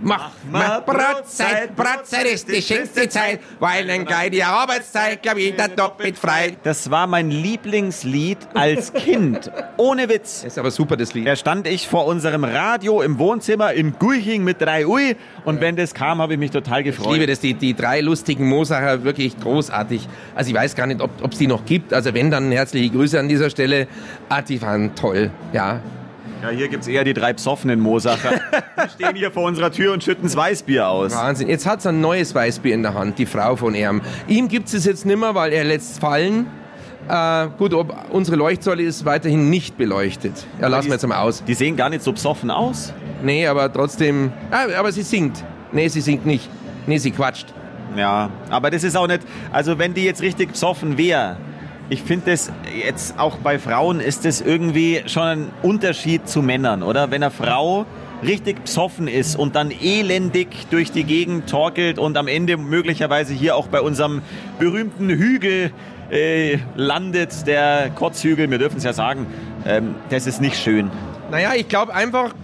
Mach 0.00 0.30
mal 0.50 0.80
Brotzeit, 0.80 1.74
Brotzeit 1.74 2.26
ist 2.26 2.48
die 2.48 2.62
schönste 2.62 3.08
Zeit, 3.08 3.40
weil 3.58 3.88
ein 3.90 4.04
Geil 4.04 4.30
die 4.30 4.42
Arbeitszeit, 4.42 5.22
glaub 5.22 5.36
ich, 5.36 5.54
da 5.56 5.68
doppelt 5.68 6.16
frei. 6.16 6.56
Das 6.62 6.90
war 6.90 7.06
mein 7.06 7.30
Lieblingslied 7.30 8.38
als 8.54 8.92
Kind. 8.94 9.50
Ohne 9.76 10.08
Witz. 10.08 10.42
Das 10.42 10.52
ist 10.52 10.58
aber 10.58 10.70
super, 10.70 10.96
das 10.96 11.14
Lied. 11.14 11.26
Da 11.26 11.36
stand 11.36 11.66
ich 11.66 11.88
vor 11.88 12.06
unserem 12.06 12.44
Radio 12.44 13.02
im 13.02 13.18
Wohnzimmer 13.18 13.72
in 13.72 13.98
Guiching 13.98 14.44
mit 14.44 14.60
drei 14.60 14.86
Ui 14.86 15.16
und 15.44 15.60
wenn 15.60 15.76
das 15.76 15.94
kam, 15.94 16.22
habe 16.22 16.34
ich 16.34 16.38
mich 16.38 16.50
total 16.50 16.82
gefreut. 16.82 17.06
Ich 17.06 17.12
liebe 17.14 17.26
das, 17.26 17.40
die, 17.40 17.54
die 17.54 17.74
drei 17.74 18.00
lustigen 18.00 18.48
Mosacher, 18.48 19.04
wirklich 19.04 19.38
großartig. 19.40 20.08
Also 20.34 20.50
ich 20.50 20.56
weiß 20.56 20.74
gar 20.76 20.86
nicht, 20.86 21.00
ob 21.00 21.32
es 21.32 21.38
die 21.38 21.46
noch 21.46 21.64
gibt. 21.64 21.92
Also 21.92 22.14
wenn, 22.14 22.30
dann 22.30 22.52
herzliche 22.52 22.90
Grüße 22.90 23.18
an 23.18 23.28
dieser 23.28 23.50
Stelle. 23.50 23.88
Ah, 24.28 24.42
die 24.42 24.60
waren 24.62 24.94
toll, 24.94 25.30
ja. 25.52 25.80
Ja, 26.42 26.50
hier 26.50 26.68
gibt's 26.68 26.86
eher 26.86 27.04
die 27.04 27.14
drei 27.14 27.32
besoffenen 27.32 27.80
Mosacher. 27.80 28.30
Die 28.84 28.90
stehen 28.90 29.16
hier 29.16 29.30
vor 29.32 29.44
unserer 29.44 29.72
Tür 29.72 29.92
und 29.92 30.04
schütten 30.04 30.22
das 30.22 30.36
Weißbier 30.36 30.88
aus. 30.88 31.14
Wahnsinn. 31.14 31.48
Jetzt 31.48 31.66
hat's 31.66 31.84
ein 31.86 32.00
neues 32.00 32.34
Weißbier 32.34 32.74
in 32.74 32.82
der 32.82 32.94
Hand, 32.94 33.18
die 33.18 33.26
Frau 33.26 33.56
von 33.56 33.74
ihm. 33.74 34.00
Ihm 34.28 34.46
gibt's 34.48 34.72
es 34.72 34.84
jetzt 34.84 35.04
nimmer, 35.04 35.34
weil 35.34 35.52
er 35.52 35.64
lässt 35.64 35.98
fallen. 35.98 36.46
Äh, 37.08 37.48
gut, 37.58 37.74
ob 37.74 37.92
unsere 38.10 38.36
Leuchtsäule 38.36 38.82
ist 38.82 39.04
weiterhin 39.04 39.50
nicht 39.50 39.76
beleuchtet. 39.76 40.46
Ja, 40.60 40.68
lassen 40.68 40.88
wir 40.88 40.94
jetzt 40.94 41.06
mal 41.06 41.20
aus. 41.20 41.42
Die 41.44 41.54
sehen 41.54 41.76
gar 41.76 41.90
nicht 41.90 42.02
so 42.02 42.12
besoffen 42.12 42.50
aus. 42.50 42.92
Nee, 43.22 43.46
aber 43.46 43.72
trotzdem. 43.72 44.32
Ah, 44.50 44.66
aber 44.78 44.92
sie 44.92 45.02
singt. 45.02 45.42
Nee, 45.72 45.88
sie 45.88 46.00
singt 46.00 46.24
nicht. 46.24 46.48
Nee, 46.86 46.98
sie 46.98 47.10
quatscht. 47.10 47.52
Ja, 47.96 48.30
aber 48.50 48.70
das 48.70 48.84
ist 48.84 48.96
auch 48.96 49.06
nicht, 49.06 49.22
also 49.50 49.78
wenn 49.78 49.94
die 49.94 50.04
jetzt 50.04 50.20
richtig 50.20 50.52
besoffen 50.52 50.98
wäre, 50.98 51.36
ich 51.90 52.02
finde 52.02 52.32
das 52.32 52.52
jetzt 52.84 53.18
auch 53.18 53.38
bei 53.38 53.58
Frauen 53.58 54.00
ist 54.00 54.24
das 54.24 54.40
irgendwie 54.40 55.02
schon 55.06 55.22
ein 55.22 55.50
Unterschied 55.62 56.28
zu 56.28 56.42
Männern, 56.42 56.82
oder? 56.82 57.10
Wenn 57.10 57.22
eine 57.22 57.30
Frau 57.30 57.86
richtig 58.22 58.62
besoffen 58.64 59.08
ist 59.08 59.36
und 59.36 59.54
dann 59.54 59.70
elendig 59.70 60.48
durch 60.70 60.90
die 60.90 61.04
Gegend 61.04 61.48
torkelt 61.48 61.98
und 61.98 62.16
am 62.16 62.26
Ende 62.26 62.56
möglicherweise 62.56 63.32
hier 63.32 63.56
auch 63.56 63.68
bei 63.68 63.80
unserem 63.80 64.22
berühmten 64.58 65.08
Hügel 65.08 65.70
äh, 66.10 66.58
landet, 66.74 67.46
der 67.46 67.90
Kotzhügel, 67.94 68.50
wir 68.50 68.58
dürfen 68.58 68.78
es 68.78 68.84
ja 68.84 68.92
sagen, 68.92 69.26
ähm, 69.64 69.94
das 70.10 70.26
ist 70.26 70.40
nicht 70.40 70.56
schön. 70.56 70.90
Naja, 71.30 71.52
ich 71.54 71.68
glaube 71.68 71.94
einfach, 71.94 72.34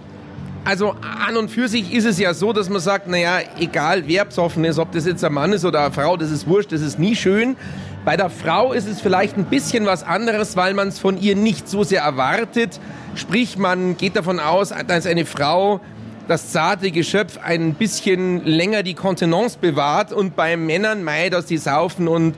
also 0.64 0.94
an 1.26 1.36
und 1.36 1.50
für 1.50 1.68
sich 1.68 1.92
ist 1.92 2.04
es 2.04 2.18
ja 2.18 2.32
so, 2.32 2.52
dass 2.52 2.70
man 2.70 2.80
sagt, 2.80 3.08
naja, 3.08 3.40
egal 3.58 4.04
wer 4.06 4.24
besoffen 4.24 4.64
ist, 4.64 4.78
ob 4.78 4.92
das 4.92 5.06
jetzt 5.06 5.24
ein 5.24 5.32
Mann 5.32 5.52
ist 5.52 5.64
oder 5.64 5.84
eine 5.84 5.92
Frau, 5.92 6.16
das 6.16 6.30
ist 6.30 6.46
wurscht, 6.46 6.72
das 6.72 6.80
ist 6.80 6.98
nie 6.98 7.16
schön. 7.16 7.56
Bei 8.04 8.18
der 8.18 8.28
Frau 8.28 8.74
ist 8.74 8.86
es 8.86 9.00
vielleicht 9.00 9.38
ein 9.38 9.46
bisschen 9.46 9.86
was 9.86 10.02
anderes, 10.02 10.56
weil 10.56 10.74
man 10.74 10.88
es 10.88 10.98
von 10.98 11.18
ihr 11.18 11.36
nicht 11.36 11.68
so 11.68 11.84
sehr 11.84 12.02
erwartet. 12.02 12.78
Sprich, 13.14 13.56
man 13.56 13.96
geht 13.96 14.16
davon 14.16 14.40
aus, 14.40 14.74
dass 14.86 15.06
eine 15.06 15.24
Frau 15.24 15.80
das 16.28 16.52
zarte 16.52 16.90
Geschöpf 16.90 17.38
ein 17.42 17.74
bisschen 17.74 18.44
länger 18.44 18.82
die 18.82 18.92
Kontenance 18.92 19.58
bewahrt 19.58 20.12
und 20.12 20.36
bei 20.36 20.56
Männern 20.58 21.02
mei, 21.02 21.30
dass 21.30 21.46
die 21.46 21.56
saufen 21.56 22.06
und 22.06 22.34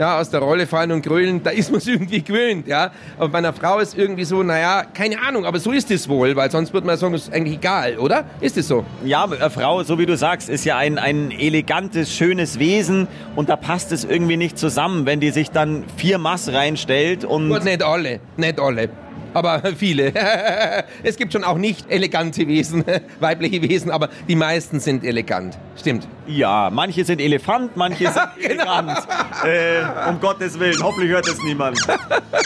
ja, 0.00 0.18
aus 0.18 0.30
der 0.30 0.40
Rolle 0.40 0.66
fallen 0.66 0.92
und 0.92 1.02
grölen, 1.02 1.42
da 1.42 1.50
ist 1.50 1.70
man 1.70 1.78
es 1.78 1.86
irgendwie 1.86 2.22
gewöhnt, 2.22 2.66
ja. 2.66 2.90
Aber 3.18 3.28
bei 3.28 3.38
einer 3.38 3.52
Frau 3.52 3.78
ist 3.80 3.96
irgendwie 3.96 4.24
so, 4.24 4.42
naja, 4.42 4.84
keine 4.94 5.20
Ahnung, 5.20 5.44
aber 5.44 5.58
so 5.60 5.72
ist 5.72 5.90
es 5.90 6.08
wohl, 6.08 6.34
weil 6.36 6.50
sonst 6.50 6.72
würde 6.72 6.86
man 6.86 6.96
sagen, 6.96 7.12
es 7.12 7.24
ist 7.24 7.34
eigentlich 7.34 7.58
egal, 7.58 7.98
oder? 7.98 8.24
Ist 8.40 8.56
es 8.56 8.66
so? 8.66 8.86
Ja, 9.04 9.24
eine 9.24 9.50
Frau, 9.50 9.82
so 9.82 9.98
wie 9.98 10.06
du 10.06 10.16
sagst, 10.16 10.48
ist 10.48 10.64
ja 10.64 10.78
ein, 10.78 10.96
ein 10.96 11.30
elegantes, 11.30 12.14
schönes 12.14 12.58
Wesen 12.58 13.08
und 13.36 13.50
da 13.50 13.56
passt 13.56 13.92
es 13.92 14.04
irgendwie 14.04 14.38
nicht 14.38 14.58
zusammen, 14.58 15.04
wenn 15.04 15.20
die 15.20 15.32
sich 15.32 15.50
dann 15.50 15.84
vier 15.98 16.16
Mass 16.16 16.50
reinstellt 16.50 17.26
und... 17.26 17.50
Gut, 17.50 17.64
nicht 17.64 17.82
alle, 17.82 18.20
nicht 18.38 18.58
alle 18.58 18.88
aber 19.34 19.62
viele. 19.76 20.12
es 21.02 21.16
gibt 21.16 21.32
schon 21.32 21.44
auch 21.44 21.56
nicht 21.58 21.90
elegante 21.90 22.46
Wesen, 22.48 22.84
weibliche 23.20 23.62
Wesen, 23.62 23.90
aber 23.90 24.08
die 24.28 24.36
meisten 24.36 24.80
sind 24.80 25.04
elegant. 25.04 25.56
Stimmt. 25.78 26.06
Ja, 26.26 26.70
manche 26.72 27.04
sind 27.04 27.20
Elefant, 27.20 27.76
manche 27.76 28.04
sind 28.12 28.16
genau. 28.40 28.78
elegant. 28.78 29.06
Äh, 29.44 30.08
um 30.08 30.20
Gottes 30.20 30.58
Willen, 30.58 30.82
hoffentlich 30.82 31.10
hört 31.10 31.26
es 31.28 31.42
niemand. 31.42 31.78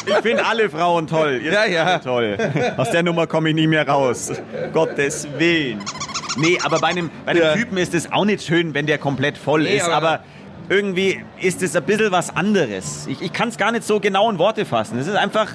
Ich 0.06 0.14
finde 0.16 0.46
alle 0.46 0.70
Frauen 0.70 1.06
toll. 1.06 1.40
Ihr 1.44 1.52
Ja, 1.52 1.64
ja. 1.64 1.98
toll. 1.98 2.36
Aus 2.76 2.90
der 2.90 3.02
Nummer 3.02 3.26
komme 3.26 3.50
ich 3.50 3.54
nie 3.54 3.66
mehr 3.66 3.86
raus. 3.88 4.32
Gottes 4.72 5.26
Willen. 5.38 5.80
Nee, 6.36 6.58
aber 6.64 6.78
bei 6.80 6.88
einem, 6.88 7.10
bei 7.24 7.32
einem 7.32 7.42
Ja. 7.42 7.54
Typen 7.54 7.76
ist 7.78 7.94
es 7.94 8.10
auch 8.10 8.24
nicht 8.24 8.42
schön, 8.44 8.74
wenn 8.74 8.86
der 8.86 8.98
komplett 8.98 9.38
voll 9.38 9.62
Nee, 9.62 9.76
ist, 9.76 9.88
aber- 9.88 9.94
aber 10.08 10.20
irgendwie 10.68 11.22
ist 11.40 11.62
es 11.62 11.76
ein 11.76 11.82
bisschen 11.84 12.10
was 12.10 12.34
anderes. 12.34 13.06
Ich, 13.06 13.20
ich 13.20 13.32
kann 13.32 13.50
es 13.50 13.58
gar 13.58 13.70
nicht 13.70 13.84
so 13.84 14.00
genau 14.00 14.30
in 14.30 14.38
Worte 14.38 14.64
fassen. 14.64 14.98
Es 14.98 15.06
ist 15.06 15.14
einfach 15.14 15.48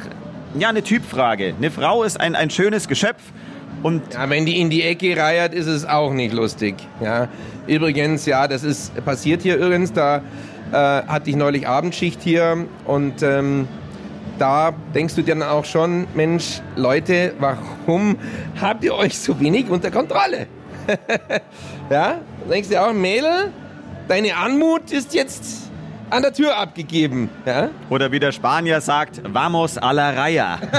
ja, 0.58 0.70
eine 0.70 0.84
Typfrage. 0.84 1.54
Eine 1.58 1.72
Frau 1.72 2.04
ist 2.04 2.20
ein, 2.20 2.36
ein 2.36 2.50
schönes 2.50 2.88
Geschöpf 2.88 3.22
und 3.84 4.14
Ja, 4.14 4.30
wenn 4.30 4.46
die 4.46 4.60
in 4.60 4.70
die 4.70 4.84
Ecke 4.84 5.16
reiert, 5.16 5.54
ist 5.54 5.68
es 5.68 5.86
auch 5.86 6.12
nicht 6.12 6.34
lustig. 6.34 6.76
Ja. 7.02 7.28
Übrigens, 7.68 8.26
ja, 8.26 8.48
das 8.48 8.64
ist 8.64 8.94
passiert 9.06 9.42
hier 9.42 9.58
übrigens, 9.58 9.94
da 9.94 10.22
äh, 10.72 10.74
hatte 10.74 11.30
ich 11.30 11.36
neulich 11.36 11.68
Abendschicht 11.68 12.22
hier 12.22 12.66
und 12.86 13.22
ähm, 13.22 13.68
da 14.38 14.74
denkst 14.96 15.16
du 15.16 15.22
dir 15.22 15.36
dann 15.36 15.44
auch 15.44 15.66
schon, 15.66 16.08
Mensch, 16.14 16.62
Leute, 16.76 17.34
warum 17.40 18.18
habt 18.60 18.84
ihr 18.84 18.96
euch 18.96 19.18
so 19.18 19.40
wenig 19.40 19.70
unter 19.70 19.92
Kontrolle? 19.92 20.48
ja, 21.90 22.20
denkst 22.50 22.70
du 22.70 22.82
auch, 22.82 22.94
Mädel, 22.94 23.52
deine 24.08 24.36
Anmut 24.36 24.92
ist 24.92 25.14
jetzt 25.14 25.69
an 26.10 26.22
der 26.22 26.34
Tür 26.34 26.58
abgegeben. 26.58 27.30
Ja? 27.45 27.69
Oder 27.89 28.12
wie 28.12 28.19
der 28.19 28.32
Spanier 28.32 28.82
sagt, 28.82 29.22
vamos 29.32 29.78
a 29.78 29.91
la 29.91 30.10
raya. 30.12 30.60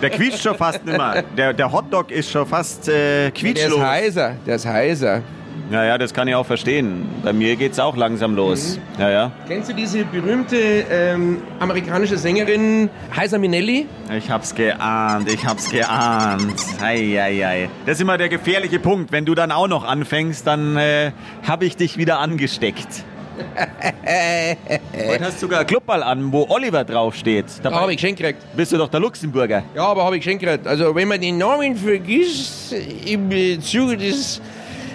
der 0.00 0.10
quietscht 0.10 0.42
schon 0.42 0.56
fast 0.56 0.84
nimmer. 0.84 1.22
Der, 1.36 1.52
der 1.52 1.70
Hotdog 1.70 2.10
ist 2.10 2.30
schon 2.30 2.46
fast 2.46 2.88
äh, 2.88 2.92
Der 2.92 3.26
ist 3.28 3.34
quietschlos. 3.34 3.80
heiser, 3.80 4.32
der 4.46 4.56
ist 4.56 4.66
heiser. 4.66 5.22
Ja, 5.70 5.84
ja, 5.84 5.96
das 5.98 6.12
kann 6.12 6.28
ich 6.28 6.34
auch 6.34 6.44
verstehen. 6.44 7.06
Bei 7.22 7.32
mir 7.32 7.56
geht's 7.56 7.78
auch 7.78 7.96
langsam 7.96 8.36
los. 8.36 8.78
Ja, 8.98 9.10
ja. 9.10 9.30
Kennst 9.48 9.70
du 9.70 9.74
diese 9.74 10.04
berühmte 10.04 10.56
ähm, 10.58 11.38
amerikanische 11.60 12.18
Sängerin 12.18 12.90
Heisa 13.16 13.38
Minelli? 13.38 13.86
Ich 14.16 14.28
hab's 14.30 14.54
geahnt, 14.54 15.32
ich 15.32 15.46
hab's 15.46 15.70
geahnt. 15.70 16.54
Ei, 16.82 17.18
ei, 17.20 17.46
ei. 17.46 17.68
Das 17.86 17.94
ist 17.94 18.02
immer 18.02 18.18
der 18.18 18.28
gefährliche 18.28 18.80
Punkt. 18.80 19.12
Wenn 19.12 19.24
du 19.24 19.34
dann 19.34 19.50
auch 19.50 19.68
noch 19.68 19.84
anfängst, 19.84 20.46
dann 20.46 20.76
äh, 20.76 21.12
hab 21.46 21.62
ich 21.62 21.76
dich 21.76 21.96
wieder 21.96 22.18
angesteckt. 22.18 23.04
Heute 24.04 25.24
hast 25.24 25.36
du 25.36 25.46
sogar 25.46 25.64
Clubball 25.64 26.02
an, 26.02 26.32
wo 26.32 26.46
Oliver 26.48 26.84
draufsteht. 26.84 27.46
Da 27.62 27.70
Dabei 27.70 27.76
habe 27.76 27.92
ich 27.92 27.96
geschenkt 27.98 28.20
gekriegt. 28.20 28.40
bist 28.54 28.72
du 28.72 28.76
doch 28.78 28.88
der 28.88 29.00
Luxemburger. 29.00 29.62
Ja, 29.74 29.84
aber 29.86 30.04
habe 30.04 30.16
ich 30.16 30.22
geschenkt 30.22 30.44
gekriegt. 30.44 30.66
Also 30.66 30.94
wenn 30.94 31.08
man 31.08 31.20
den 31.20 31.38
Namen 31.38 31.76
vergisst 31.76 32.74
im 33.06 33.30
Zuge 33.62 33.96
des 33.96 34.40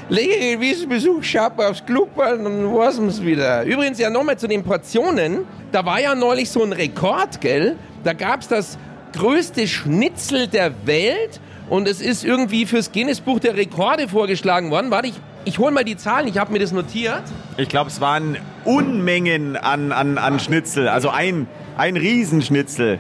längeren 0.10 0.62
Wissensbesuchs, 0.62 1.28
schaut 1.28 1.58
man 1.58 1.68
aufs 1.68 1.86
Clubball, 1.86 2.38
dann 2.38 2.74
weiß 2.74 3.00
man 3.00 3.10
es 3.10 3.22
wieder. 3.24 3.64
Übrigens 3.64 4.00
ja 4.00 4.10
nochmal 4.10 4.38
zu 4.38 4.48
den 4.48 4.64
Portionen. 4.64 5.40
Da 5.72 5.86
war 5.86 6.00
ja 6.00 6.16
neulich 6.16 6.50
so 6.50 6.64
ein 6.64 6.74
Rekord, 6.74 7.42
gell? 7.42 7.76
Da 8.04 8.14
gab 8.14 8.42
es 8.42 8.48
das 8.48 8.78
größte 9.14 9.68
Schnitzel 9.68 10.48
der 10.48 10.72
Welt 10.86 11.40
und 11.70 11.88
es 11.88 12.02
ist 12.02 12.24
irgendwie 12.24 12.66
fürs 12.66 12.92
Guinness-Buch 12.92 13.40
der 13.40 13.56
Rekorde 13.56 14.08
vorgeschlagen 14.08 14.72
worden. 14.72 14.92
Warte, 14.92 15.10
ich, 15.10 15.16
ich 15.46 15.60
hole 15.60 15.72
mal 15.72 15.84
die 15.84 15.98
Zahlen, 15.98 16.28
ich 16.28 16.38
habe 16.38 16.54
mir 16.54 16.60
das 16.60 16.72
notiert. 16.72 17.24
Ich 17.58 17.68
glaube, 17.68 17.90
es 17.90 18.00
waren 18.00 18.38
Unmengen 18.64 19.58
an, 19.58 19.92
an, 19.92 20.18
an 20.18 20.40
Schnitzel. 20.40 20.88
Also 20.88 21.10
ein, 21.10 21.48
ein 21.78 21.98
Riesenschnitzel. 21.98 23.00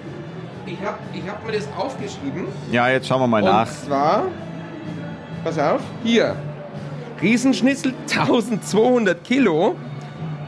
Ich 0.65 0.85
habe 0.85 0.97
ich 1.13 1.29
hab 1.29 1.45
mir 1.45 1.53
das 1.53 1.67
aufgeschrieben. 1.77 2.47
Ja, 2.71 2.89
jetzt 2.89 3.07
schauen 3.07 3.21
wir 3.21 3.27
mal 3.27 3.41
nach. 3.41 3.69
Und 3.69 3.85
zwar, 3.85 4.23
pass 5.45 5.57
auf, 5.57 5.81
hier, 6.03 6.35
Riesenschnitzel, 7.21 7.93
1200 8.09 9.23
Kilo. 9.23 9.75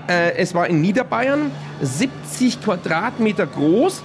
Äh, 0.08 0.36
es 0.38 0.54
war 0.54 0.68
in 0.68 0.82
Niederbayern, 0.82 1.52
70 1.82 2.62
Quadratmeter 2.62 3.46
groß 3.46 4.04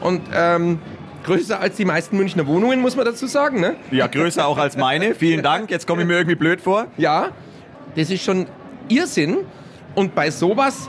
und 0.00 0.22
ähm, 0.34 0.78
größer 1.24 1.60
als 1.60 1.76
die 1.76 1.84
meisten 1.84 2.16
Münchner 2.16 2.46
Wohnungen, 2.46 2.80
muss 2.80 2.96
man 2.96 3.04
dazu 3.04 3.26
sagen. 3.26 3.60
Ne? 3.60 3.76
Ja, 3.90 4.06
größer 4.06 4.46
auch 4.46 4.58
als 4.58 4.76
meine. 4.76 5.14
Vielen 5.14 5.42
Dank. 5.42 5.70
Jetzt 5.70 5.86
komme 5.86 6.02
ich 6.02 6.08
mir 6.08 6.14
irgendwie 6.14 6.36
blöd 6.36 6.60
vor. 6.60 6.86
Ja, 6.96 7.28
das 7.96 8.10
ist 8.10 8.22
schon 8.22 8.46
Irrsinn. 8.88 9.38
Und 9.94 10.14
bei 10.14 10.30
sowas, 10.30 10.88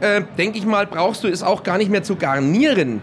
äh, 0.00 0.22
denke 0.38 0.58
ich 0.58 0.66
mal, 0.66 0.86
brauchst 0.86 1.24
du 1.24 1.28
es 1.28 1.42
auch 1.42 1.62
gar 1.62 1.78
nicht 1.78 1.90
mehr 1.90 2.02
zu 2.02 2.16
garnieren. 2.16 3.02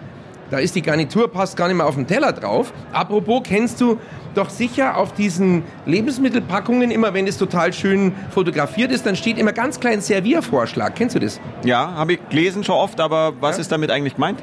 Da 0.52 0.60
ist 0.60 0.76
die 0.76 0.82
Garnitur, 0.82 1.32
passt 1.32 1.58
gar 1.58 1.68
nicht 1.68 1.78
mehr 1.78 1.86
auf 1.86 1.96
den 1.96 2.06
Teller 2.06 2.32
drauf. 2.32 2.74
Apropos, 2.92 3.42
kennst 3.44 3.82
du 3.82 4.00
doch 4.34 4.50
sicher 4.50 4.98
auf 4.98 5.14
diesen 5.14 5.64
Lebensmittelpackungen, 5.86 6.92
immer 6.92 7.14
wenn 7.14 7.28
es 7.28 7.38
total 7.38 7.74
schön 7.74 8.14
fotografiert 8.32 8.92
ist, 8.92 9.06
dann 9.06 9.16
steht 9.16 9.38
immer 9.38 9.54
ganz 9.54 9.80
klein 9.80 10.02
Serviervorschlag. 10.02 10.96
Kennst 10.96 11.16
du 11.16 11.20
das? 11.20 11.40
Ja, 11.64 11.94
habe 11.96 12.14
ich 12.14 12.30
gelesen 12.30 12.64
schon 12.64 12.76
oft, 12.76 13.00
aber 13.00 13.34
was 13.40 13.58
Ja. 13.58 13.62
ist 13.62 13.72
damit 13.72 13.92
eigentlich 13.92 14.16
gemeint? 14.16 14.42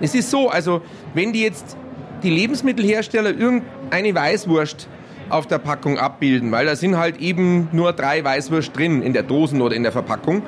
Es 0.00 0.14
ist 0.14 0.30
so, 0.30 0.48
also 0.48 0.80
wenn 1.14 1.32
die 1.32 1.42
jetzt 1.42 1.76
die 2.22 2.30
Lebensmittelhersteller 2.30 3.30
irgendeine 3.30 4.14
Weißwurst 4.14 4.88
auf 5.30 5.46
der 5.46 5.58
Packung 5.58 5.98
abbilden, 5.98 6.52
weil 6.52 6.66
da 6.66 6.76
sind 6.76 6.96
halt 6.98 7.18
eben 7.18 7.68
nur 7.72 7.92
drei 7.92 8.22
Weißwurst 8.24 8.76
drin 8.76 9.02
in 9.02 9.12
der 9.12 9.22
Dosen 9.22 9.60
oder 9.62 9.74
in 9.74 9.82
der 9.82 9.92
Verpackung, 9.92 10.42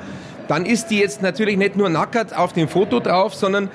dann 0.47 0.65
ist 0.65 0.87
die 0.87 0.99
jetzt 0.99 1.21
natürlich 1.21 1.57
nicht 1.57 1.75
nur 1.75 1.89
nackert 1.89 2.35
auf 2.35 2.53
dem 2.53 2.67
Foto 2.67 2.99
drauf, 2.99 3.33
sondern 3.33 3.69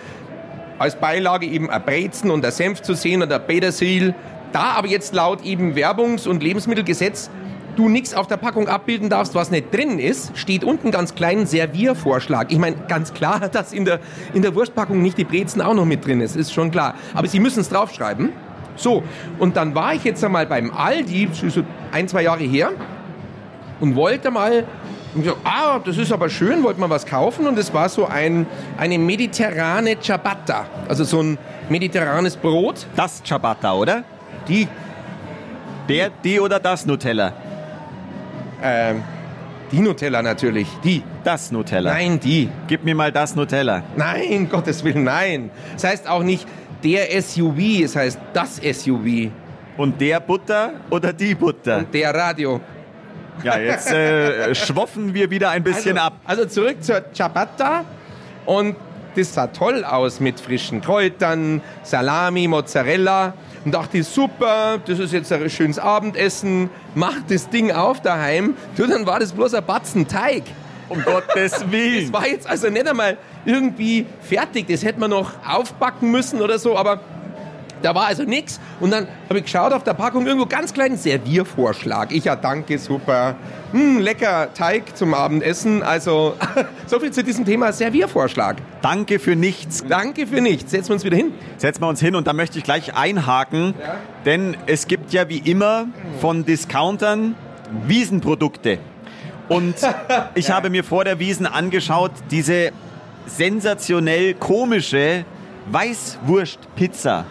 als 0.78 0.96
Beilage 0.96 1.46
eben 1.46 1.70
ein 1.70 1.82
Brezen 1.82 2.30
und 2.30 2.44
ein 2.44 2.50
Senf 2.52 2.82
zu 2.82 2.94
sehen 2.94 3.22
und 3.22 3.32
ein 3.32 3.46
Petersil 3.46 4.14
da 4.52 4.72
aber 4.72 4.88
jetzt 4.88 5.14
laut 5.14 5.44
eben 5.44 5.74
Werbungs- 5.74 6.28
und 6.28 6.42
Lebensmittelgesetz 6.42 7.30
du 7.76 7.88
nichts 7.88 8.14
auf 8.14 8.26
der 8.26 8.36
Packung 8.36 8.68
abbilden 8.68 9.08
darfst, 9.08 9.34
was 9.34 9.50
nicht 9.50 9.72
drin 9.74 9.98
ist, 9.98 10.36
steht 10.36 10.64
unten 10.64 10.90
ganz 10.90 11.14
klein 11.14 11.46
Serviervorschlag. 11.46 12.52
Ich 12.52 12.58
meine, 12.58 12.76
ganz 12.88 13.14
klar, 13.14 13.48
dass 13.52 13.72
in 13.72 13.84
der, 13.84 14.00
in 14.34 14.42
der 14.42 14.54
Wurstpackung 14.54 15.00
nicht 15.00 15.18
die 15.18 15.24
Brezen 15.24 15.60
auch 15.60 15.74
noch 15.74 15.84
mit 15.84 16.06
drin 16.06 16.20
ist, 16.20 16.36
ist 16.36 16.52
schon 16.52 16.70
klar. 16.70 16.94
Aber 17.14 17.26
sie 17.28 17.40
müssen 17.40 17.60
es 17.60 17.68
draufschreiben. 17.68 18.30
So, 18.76 19.02
und 19.38 19.56
dann 19.56 19.74
war 19.74 19.94
ich 19.94 20.04
jetzt 20.04 20.24
einmal 20.24 20.46
beim 20.46 20.70
Aldi, 20.70 21.28
so 21.32 21.62
ein, 21.92 22.08
zwei 22.08 22.22
Jahre 22.22 22.44
her, 22.44 22.70
und 23.80 23.96
wollte 23.96 24.30
mal, 24.30 24.64
und 25.14 25.26
so, 25.26 25.32
ah, 25.44 25.78
das 25.84 25.98
ist 25.98 26.10
aber 26.10 26.30
schön, 26.30 26.62
wollte 26.62 26.80
mal 26.80 26.88
was 26.88 27.04
kaufen 27.04 27.46
und 27.46 27.58
es 27.58 27.74
war 27.74 27.88
so 27.90 28.06
ein, 28.06 28.46
eine 28.78 28.98
mediterrane 28.98 30.00
Ciabatta, 30.00 30.66
also 30.88 31.04
so 31.04 31.20
ein 31.20 31.36
mediterranes 31.68 32.36
Brot. 32.36 32.86
Das 32.96 33.22
Ciabatta, 33.22 33.74
oder? 33.74 34.04
Die, 34.48 34.68
Der, 35.88 36.10
die 36.24 36.40
oder 36.40 36.58
das 36.58 36.86
Nutella? 36.86 37.32
ähm, 38.62 39.02
die 39.70 39.80
Nutella 39.80 40.22
natürlich, 40.22 40.68
die. 40.84 41.02
Das 41.24 41.50
Nutella. 41.50 41.94
Nein, 41.94 42.20
die. 42.20 42.48
Gib 42.66 42.84
mir 42.84 42.94
mal 42.94 43.10
das 43.10 43.34
Nutella. 43.34 43.82
Nein, 43.96 44.48
Gottes 44.50 44.84
Willen, 44.84 45.04
nein. 45.04 45.50
Das 45.72 45.84
heißt 45.84 46.08
auch 46.08 46.22
nicht 46.22 46.46
der 46.84 47.22
SUV, 47.22 47.82
es 47.84 47.96
heißt 47.96 48.18
das 48.34 48.56
SUV. 48.56 49.30
Und 49.78 49.98
der 50.00 50.20
Butter 50.20 50.72
oder 50.90 51.12
die 51.12 51.34
Butter? 51.34 51.84
Der 51.84 52.14
Radio. 52.14 52.60
Ja, 53.42 53.58
jetzt 53.58 53.90
äh, 53.90 54.54
schwoffen 54.54 55.14
wir 55.14 55.30
wieder 55.30 55.50
ein 55.50 55.62
bisschen 55.62 55.96
also, 55.96 56.08
ab. 56.08 56.20
Also 56.26 56.44
zurück 56.44 56.84
zur 56.84 57.02
Ciabatta 57.14 57.84
und 58.44 58.76
das 59.16 59.32
sah 59.32 59.46
toll 59.46 59.84
aus 59.84 60.20
mit 60.20 60.38
frischen 60.38 60.80
Kräutern, 60.82 61.62
Salami, 61.82 62.46
Mozzarella 62.46 63.32
und 63.64 63.72
dachte, 63.72 64.02
super, 64.02 64.78
das 64.84 64.98
ist 64.98 65.12
jetzt 65.12 65.32
ein 65.32 65.48
schönes 65.50 65.78
Abendessen, 65.78 66.70
mach 66.94 67.16
das 67.28 67.48
Ding 67.48 67.70
auf 67.72 68.00
daheim. 68.00 68.56
Du, 68.76 68.86
dann 68.86 69.06
war 69.06 69.20
das 69.20 69.32
bloß 69.32 69.54
ein 69.54 69.64
Batzen 69.64 70.06
Teig. 70.08 70.44
Um 70.88 71.02
Gottes 71.04 71.52
Das 71.60 71.70
Willen. 71.70 72.12
war 72.12 72.26
jetzt 72.26 72.46
also 72.46 72.68
nicht 72.68 72.86
einmal 72.86 73.16
irgendwie 73.44 74.06
fertig, 74.20 74.66
das 74.68 74.84
hätte 74.84 75.00
man 75.00 75.10
noch 75.10 75.32
aufbacken 75.46 76.10
müssen 76.10 76.40
oder 76.42 76.58
so, 76.58 76.76
aber 76.76 77.00
da 77.82 77.94
war 77.94 78.06
also 78.06 78.24
nichts. 78.24 78.60
Und 78.80 78.90
dann 78.90 79.06
habe 79.28 79.38
ich 79.38 79.44
geschaut 79.44 79.72
auf 79.72 79.84
der 79.84 79.94
Packung 79.94 80.26
irgendwo 80.26 80.46
ganz 80.46 80.72
kleinen 80.72 80.96
Serviervorschlag. 80.96 82.12
Ich 82.12 82.24
ja, 82.24 82.36
danke, 82.36 82.78
super. 82.78 83.34
Hm, 83.72 83.98
lecker 84.00 84.52
Teig 84.54 84.96
zum 84.96 85.14
Abendessen. 85.14 85.82
Also, 85.82 86.34
so 86.86 87.00
viel 87.00 87.10
zu 87.10 87.22
diesem 87.22 87.44
Thema 87.44 87.72
Serviervorschlag. 87.72 88.56
Danke 88.80 89.18
für 89.18 89.36
nichts. 89.36 89.84
Danke 89.88 90.26
für 90.26 90.40
nichts. 90.40 90.70
Setzen 90.70 90.90
wir 90.90 90.94
uns 90.94 91.04
wieder 91.04 91.16
hin. 91.16 91.32
Setzen 91.58 91.82
wir 91.82 91.88
uns 91.88 92.00
hin 92.00 92.14
und 92.14 92.26
da 92.26 92.32
möchte 92.32 92.58
ich 92.58 92.64
gleich 92.64 92.94
einhaken, 92.94 93.74
denn 94.24 94.56
es 94.66 94.86
gibt 94.86 95.12
ja 95.12 95.28
wie 95.28 95.38
immer 95.38 95.86
von 96.20 96.44
Discountern 96.44 97.34
Wiesenprodukte. 97.86 98.78
Und 99.48 99.74
ich 100.34 100.50
habe 100.50 100.70
mir 100.70 100.84
vor 100.84 101.04
der 101.04 101.18
Wiesen 101.18 101.46
angeschaut, 101.46 102.12
diese 102.30 102.72
sensationell 103.26 104.34
komische 104.34 105.24
Weißwurstpizza. 105.70 107.24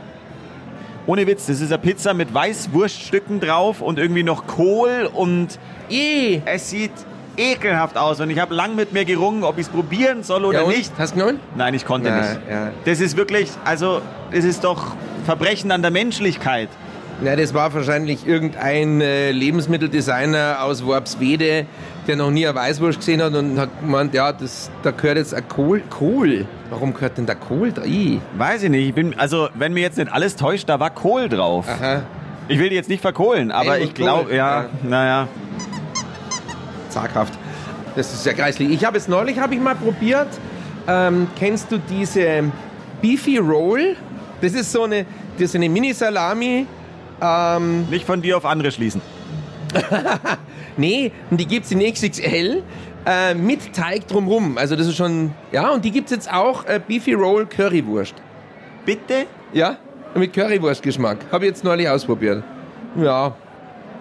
Ohne 1.07 1.25
Witz, 1.27 1.47
das 1.47 1.61
ist 1.61 1.71
eine 1.71 1.81
Pizza 1.81 2.13
mit 2.13 2.33
Weißwurststücken 2.33 3.39
drauf 3.39 3.81
und 3.81 3.97
irgendwie 3.99 4.23
noch 4.23 4.45
Kohl 4.47 5.09
und 5.13 5.59
Eh. 5.89 6.41
es 6.45 6.69
sieht 6.69 6.91
ekelhaft 7.37 7.97
aus. 7.97 8.19
Und 8.19 8.29
ich 8.29 8.39
habe 8.39 8.53
lang 8.53 8.75
mit 8.75 8.93
mir 8.93 9.03
gerungen, 9.05 9.43
ob 9.43 9.57
ich 9.57 9.65
es 9.65 9.69
probieren 9.71 10.21
soll 10.23 10.45
oder 10.45 10.61
Ja, 10.63 10.67
nicht. 10.67 10.91
Hast 10.97 11.13
du 11.15 11.19
genommen? 11.19 11.39
Nein, 11.55 11.73
ich 11.73 11.85
konnte 11.85 12.09
Ja, 12.09 12.17
nicht. 12.17 12.39
ja. 12.49 12.71
Das 12.85 12.99
ist 12.99 13.17
wirklich, 13.17 13.49
also, 13.65 14.01
das 14.31 14.45
ist 14.45 14.63
doch 14.63 14.93
Verbrechen 15.25 15.71
an 15.71 15.81
der 15.81 15.91
Menschlichkeit. 15.91 16.69
Na, 17.23 17.35
das 17.35 17.53
war 17.53 17.71
wahrscheinlich 17.71 18.25
irgendein 18.25 18.99
äh, 18.99 19.29
Lebensmitteldesigner 19.29 20.57
aus 20.63 20.83
Worpswede, 20.83 21.67
der 22.07 22.15
noch 22.15 22.31
nie 22.31 22.47
eine 22.47 22.55
Weißwurst 22.55 22.97
gesehen 22.97 23.21
hat 23.21 23.35
und 23.35 23.59
hat 23.59 23.69
gemeint, 23.79 24.15
ja, 24.15 24.33
das, 24.33 24.71
da 24.81 24.89
gehört 24.89 25.17
jetzt 25.17 25.35
ein 25.35 25.47
Kohl. 25.47 25.83
Kohl? 25.91 26.47
Warum 26.71 26.95
gehört 26.95 27.19
denn 27.19 27.27
da 27.27 27.35
Kohl 27.35 27.71
da? 27.71 27.83
Weiß 28.37 28.63
ich 28.63 28.71
nicht. 28.71 28.87
Ich 28.87 28.95
bin, 28.95 29.19
also, 29.19 29.49
wenn 29.53 29.71
mir 29.73 29.81
jetzt 29.81 29.99
nicht 29.99 30.11
alles 30.11 30.35
täuscht, 30.35 30.67
da 30.67 30.79
war 30.79 30.89
Kohl 30.89 31.29
drauf. 31.29 31.67
Aha. 31.69 32.01
Ich 32.47 32.57
will 32.57 32.69
die 32.69 32.75
jetzt 32.75 32.89
nicht 32.89 33.01
verkohlen, 33.01 33.51
aber 33.51 33.73
Helmut 33.73 33.87
ich 33.87 33.93
glaube, 33.93 34.35
ja, 34.35 34.63
ja. 34.63 34.69
naja. 34.81 35.27
Zaghaft. 36.89 37.37
Das 37.95 38.11
ist 38.11 38.25
ja 38.25 38.33
greislich. 38.33 38.71
Ich 38.71 38.83
habe 38.83 38.97
es 38.97 39.07
neulich 39.07 39.37
habe 39.37 39.53
ich 39.53 39.61
mal 39.61 39.75
probiert. 39.75 40.27
Ähm, 40.87 41.27
kennst 41.37 41.71
du 41.71 41.77
diese 41.77 42.45
Beefy 42.99 43.37
Roll? 43.37 43.95
Das 44.41 44.53
ist 44.53 44.71
so 44.71 44.85
eine, 44.85 45.05
das 45.35 45.49
ist 45.49 45.55
eine 45.55 45.69
Mini-Salami. 45.69 46.65
Ähm, 47.21 47.87
Nicht 47.89 48.05
von 48.05 48.21
dir 48.21 48.37
auf 48.37 48.45
andere 48.45 48.71
schließen. 48.71 49.01
nee, 50.77 51.11
und 51.29 51.39
die 51.39 51.45
gibt 51.45 51.65
es 51.65 51.71
in 51.71 51.79
XXL 51.79 52.63
äh, 53.05 53.33
mit 53.33 53.73
Teig 53.73 54.07
drumrum. 54.07 54.57
Also 54.57 54.75
das 54.75 54.87
ist 54.87 54.97
schon, 54.97 55.31
ja, 55.51 55.69
und 55.69 55.85
die 55.85 55.91
gibt 55.91 56.09
es 56.09 56.15
jetzt 56.15 56.33
auch 56.33 56.65
äh, 56.65 56.79
Beefy 56.85 57.13
Roll 57.13 57.45
Currywurst. 57.45 58.15
Bitte? 58.85 59.25
Ja, 59.53 59.77
mit 60.15 60.33
Currywurstgeschmack. 60.33 61.19
Habe 61.31 61.45
ich 61.45 61.51
jetzt 61.51 61.63
neulich 61.63 61.87
ausprobiert. 61.87 62.43
Ja, 62.95 63.35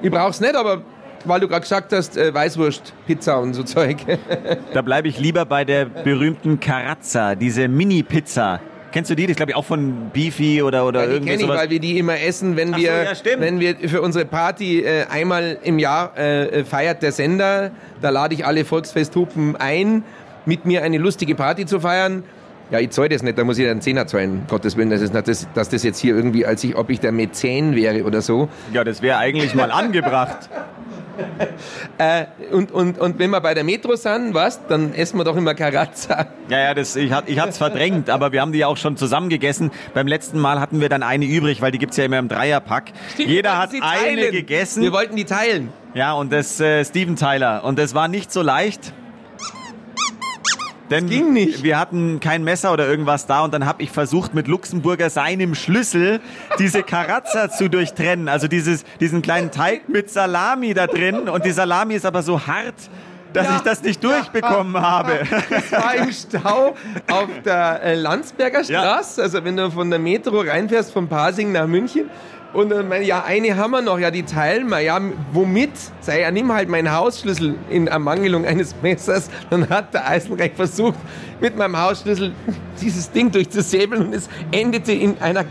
ich 0.02 0.10
brauch's 0.10 0.40
nicht, 0.40 0.56
aber 0.56 0.82
weil 1.24 1.40
du 1.40 1.48
gerade 1.48 1.60
gesagt 1.60 1.92
hast, 1.92 2.16
äh, 2.16 2.32
Weißwurst, 2.32 2.94
Pizza 3.06 3.38
und 3.38 3.54
so 3.54 3.62
Zeug. 3.64 3.98
Da 4.72 4.82
bleibe 4.82 5.08
ich 5.08 5.18
lieber 5.18 5.44
bei 5.44 5.64
der 5.64 5.84
berühmten 5.84 6.58
Carazza, 6.58 7.34
diese 7.34 7.68
Mini-Pizza. 7.68 8.60
Kennst 8.92 9.10
du 9.10 9.14
die? 9.14 9.26
Das 9.26 9.36
glaube 9.36 9.52
ich 9.52 9.56
auch 9.56 9.64
von 9.64 10.10
Beefy 10.12 10.62
oder, 10.62 10.86
oder 10.86 11.00
Ja, 11.02 11.06
die 11.06 11.12
irgendwie 11.12 11.30
kenne 11.30 11.40
ich, 11.42 11.46
sowas. 11.46 11.60
weil 11.60 11.70
wir 11.70 11.80
die 11.80 11.98
immer 11.98 12.20
essen, 12.20 12.56
wenn 12.56 12.74
Ach 12.74 12.78
so, 12.78 12.82
wir, 12.82 13.02
ja, 13.04 13.14
stimmt. 13.14 13.40
wenn 13.40 13.60
wir 13.60 13.76
für 13.88 14.02
unsere 14.02 14.24
Party 14.24 14.80
äh, 14.82 15.04
einmal 15.08 15.58
im 15.62 15.78
Jahr 15.78 16.16
äh, 16.18 16.64
feiert 16.64 17.02
der 17.02 17.12
Sender. 17.12 17.70
Da 18.00 18.10
lade 18.10 18.34
ich 18.34 18.44
alle 18.44 18.64
Volksfesthupen 18.64 19.56
ein, 19.56 20.02
mit 20.46 20.64
mir 20.64 20.82
eine 20.82 20.98
lustige 20.98 21.34
Party 21.34 21.66
zu 21.66 21.80
feiern. 21.80 22.24
Ja, 22.70 22.78
ich 22.78 22.90
zahle 22.90 23.08
das 23.08 23.22
nicht, 23.22 23.36
da 23.36 23.44
muss 23.44 23.58
ich 23.58 23.68
einen 23.68 23.80
Zehner 23.80 24.06
zahlen, 24.06 24.44
Gottes 24.48 24.76
Willen, 24.76 24.90
das 24.90 25.00
ist 25.00 25.12
nicht, 25.12 25.26
das, 25.26 25.48
dass 25.54 25.68
das 25.68 25.82
jetzt 25.82 25.98
hier 25.98 26.14
irgendwie, 26.14 26.46
als 26.46 26.62
ich, 26.62 26.76
ob 26.76 26.88
ich 26.90 27.00
der 27.00 27.10
Mäzen 27.10 27.74
wäre 27.74 28.04
oder 28.04 28.22
so. 28.22 28.48
Ja, 28.72 28.84
das 28.84 29.02
wäre 29.02 29.18
eigentlich 29.18 29.54
mal 29.54 29.70
angebracht. 29.70 30.48
Äh, 31.98 32.26
und, 32.50 32.72
und, 32.72 32.98
und 32.98 33.18
wenn 33.18 33.28
wir 33.28 33.42
bei 33.42 33.52
der 33.52 33.64
Metro 33.64 33.94
sind, 33.94 34.32
was, 34.32 34.66
dann 34.68 34.94
essen 34.94 35.18
wir 35.18 35.24
doch 35.24 35.36
immer 35.36 35.54
Carazza. 35.54 36.28
Ja, 36.48 36.58
ja, 36.58 36.74
das, 36.74 36.96
ich, 36.96 37.12
hat, 37.12 37.24
ich 37.28 37.38
hatte 37.38 37.50
es 37.50 37.58
verdrängt, 37.58 38.08
aber 38.08 38.32
wir 38.32 38.40
haben 38.40 38.52
die 38.52 38.60
ja 38.60 38.68
auch 38.68 38.78
schon 38.78 38.96
zusammen 38.96 39.28
gegessen. 39.28 39.70
Beim 39.92 40.06
letzten 40.06 40.38
Mal 40.38 40.60
hatten 40.60 40.80
wir 40.80 40.88
dann 40.88 41.02
eine 41.02 41.26
übrig, 41.26 41.60
weil 41.60 41.72
die 41.72 41.78
gibt's 41.78 41.98
ja 41.98 42.04
immer 42.06 42.18
im 42.18 42.28
Dreierpack. 42.28 42.92
Jeder 43.18 43.58
hat 43.58 43.72
Sie 43.72 43.82
eine 43.82 44.30
gegessen. 44.30 44.82
Wir 44.82 44.92
wollten 44.92 45.14
die 45.14 45.26
teilen. 45.26 45.70
Ja, 45.92 46.14
und 46.14 46.32
das 46.32 46.58
äh, 46.58 46.84
Steven 46.86 47.16
Tyler. 47.16 47.64
Und 47.64 47.78
das 47.78 47.94
war 47.94 48.08
nicht 48.08 48.32
so 48.32 48.40
leicht. 48.40 48.94
Denn 50.90 51.08
ging 51.08 51.32
nicht. 51.32 51.62
wir 51.62 51.78
hatten 51.78 52.20
kein 52.20 52.42
Messer 52.44 52.72
oder 52.72 52.86
irgendwas 52.88 53.26
da 53.26 53.42
und 53.44 53.54
dann 53.54 53.64
habe 53.66 53.82
ich 53.82 53.90
versucht, 53.90 54.34
mit 54.34 54.48
Luxemburger 54.48 55.08
seinem 55.10 55.54
Schlüssel 55.54 56.20
diese 56.58 56.82
Carazza 56.82 57.48
zu 57.50 57.68
durchtrennen. 57.70 58.28
Also 58.28 58.48
dieses, 58.48 58.84
diesen 59.00 59.22
kleinen 59.22 59.50
Teig 59.52 59.88
mit 59.88 60.10
Salami 60.10 60.74
da 60.74 60.86
drin. 60.86 61.28
Und 61.28 61.44
die 61.44 61.52
Salami 61.52 61.94
ist 61.94 62.04
aber 62.06 62.22
so 62.22 62.46
hart, 62.46 62.74
dass 63.32 63.46
Ja. 63.46 63.56
ich 63.56 63.62
das 63.62 63.82
nicht 63.82 64.02
durchbekommen 64.02 64.80
habe. 64.80 65.20
Das 65.50 65.70
war 65.70 65.94
im 65.94 66.10
Stau 66.12 66.74
auf 67.08 67.28
der 67.44 67.80
äh, 67.82 67.94
Landsberger 67.94 68.64
Straße, 68.64 69.22
also 69.22 69.44
wenn 69.44 69.56
du 69.56 69.70
von 69.70 69.88
der 69.90 70.00
Metro 70.00 70.40
reinfährst, 70.40 70.92
von 70.92 71.06
Pasing 71.06 71.52
nach 71.52 71.66
München. 71.68 72.10
Und 72.52 72.70
dann 72.70 72.88
meine 72.88 73.02
ich, 73.02 73.08
ja, 73.08 73.22
eine 73.24 73.56
haben 73.56 73.70
wir 73.70 73.80
noch, 73.80 73.98
ja, 73.98 74.10
die 74.10 74.24
teilen 74.24 74.68
wir. 74.68 74.80
Ja, 74.80 75.00
womit? 75.32 75.70
Sei 76.00 76.22
ja, 76.22 76.30
nimm 76.30 76.52
halt 76.52 76.68
meinen 76.68 76.92
Hausschlüssel 76.92 77.54
in 77.68 77.86
Ermangelung 77.86 78.44
eines 78.44 78.74
Messers. 78.82 79.30
Dann 79.50 79.68
hat 79.68 79.94
der 79.94 80.08
Eisenreich 80.08 80.52
versucht, 80.54 80.98
mit 81.40 81.56
meinem 81.56 81.78
Hausschlüssel 81.78 82.32
dieses 82.80 83.10
Ding 83.12 83.30
durchzusäbeln 83.30 84.06
und 84.06 84.14
es 84.14 84.28
endete 84.50 84.92
in 84.92 85.16
einer 85.20 85.44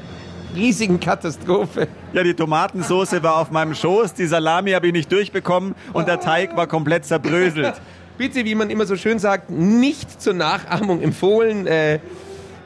riesigen 0.55 0.99
Katastrophe. 0.99 1.87
Ja, 2.11 2.23
die 2.23 2.33
Tomatensoße 2.33 3.23
war 3.23 3.37
auf 3.37 3.51
meinem 3.51 3.75
Schoß, 3.75 4.13
die 4.15 4.25
Salami 4.25 4.71
habe 4.71 4.87
ich 4.87 4.93
nicht 4.93 5.11
durchbekommen 5.11 5.75
und 5.93 6.07
der 6.07 6.19
Teig 6.19 6.57
war 6.57 6.67
komplett 6.67 7.05
zerbröselt. 7.05 7.79
Bitte, 8.17 8.43
wie 8.43 8.55
man 8.55 8.69
immer 8.69 8.85
so 8.85 8.97
schön 8.97 9.19
sagt, 9.19 9.49
nicht 9.49 10.21
zur 10.21 10.33
Nachahmung 10.33 11.01
empfohlen. 11.01 11.65
Äh, 11.65 11.99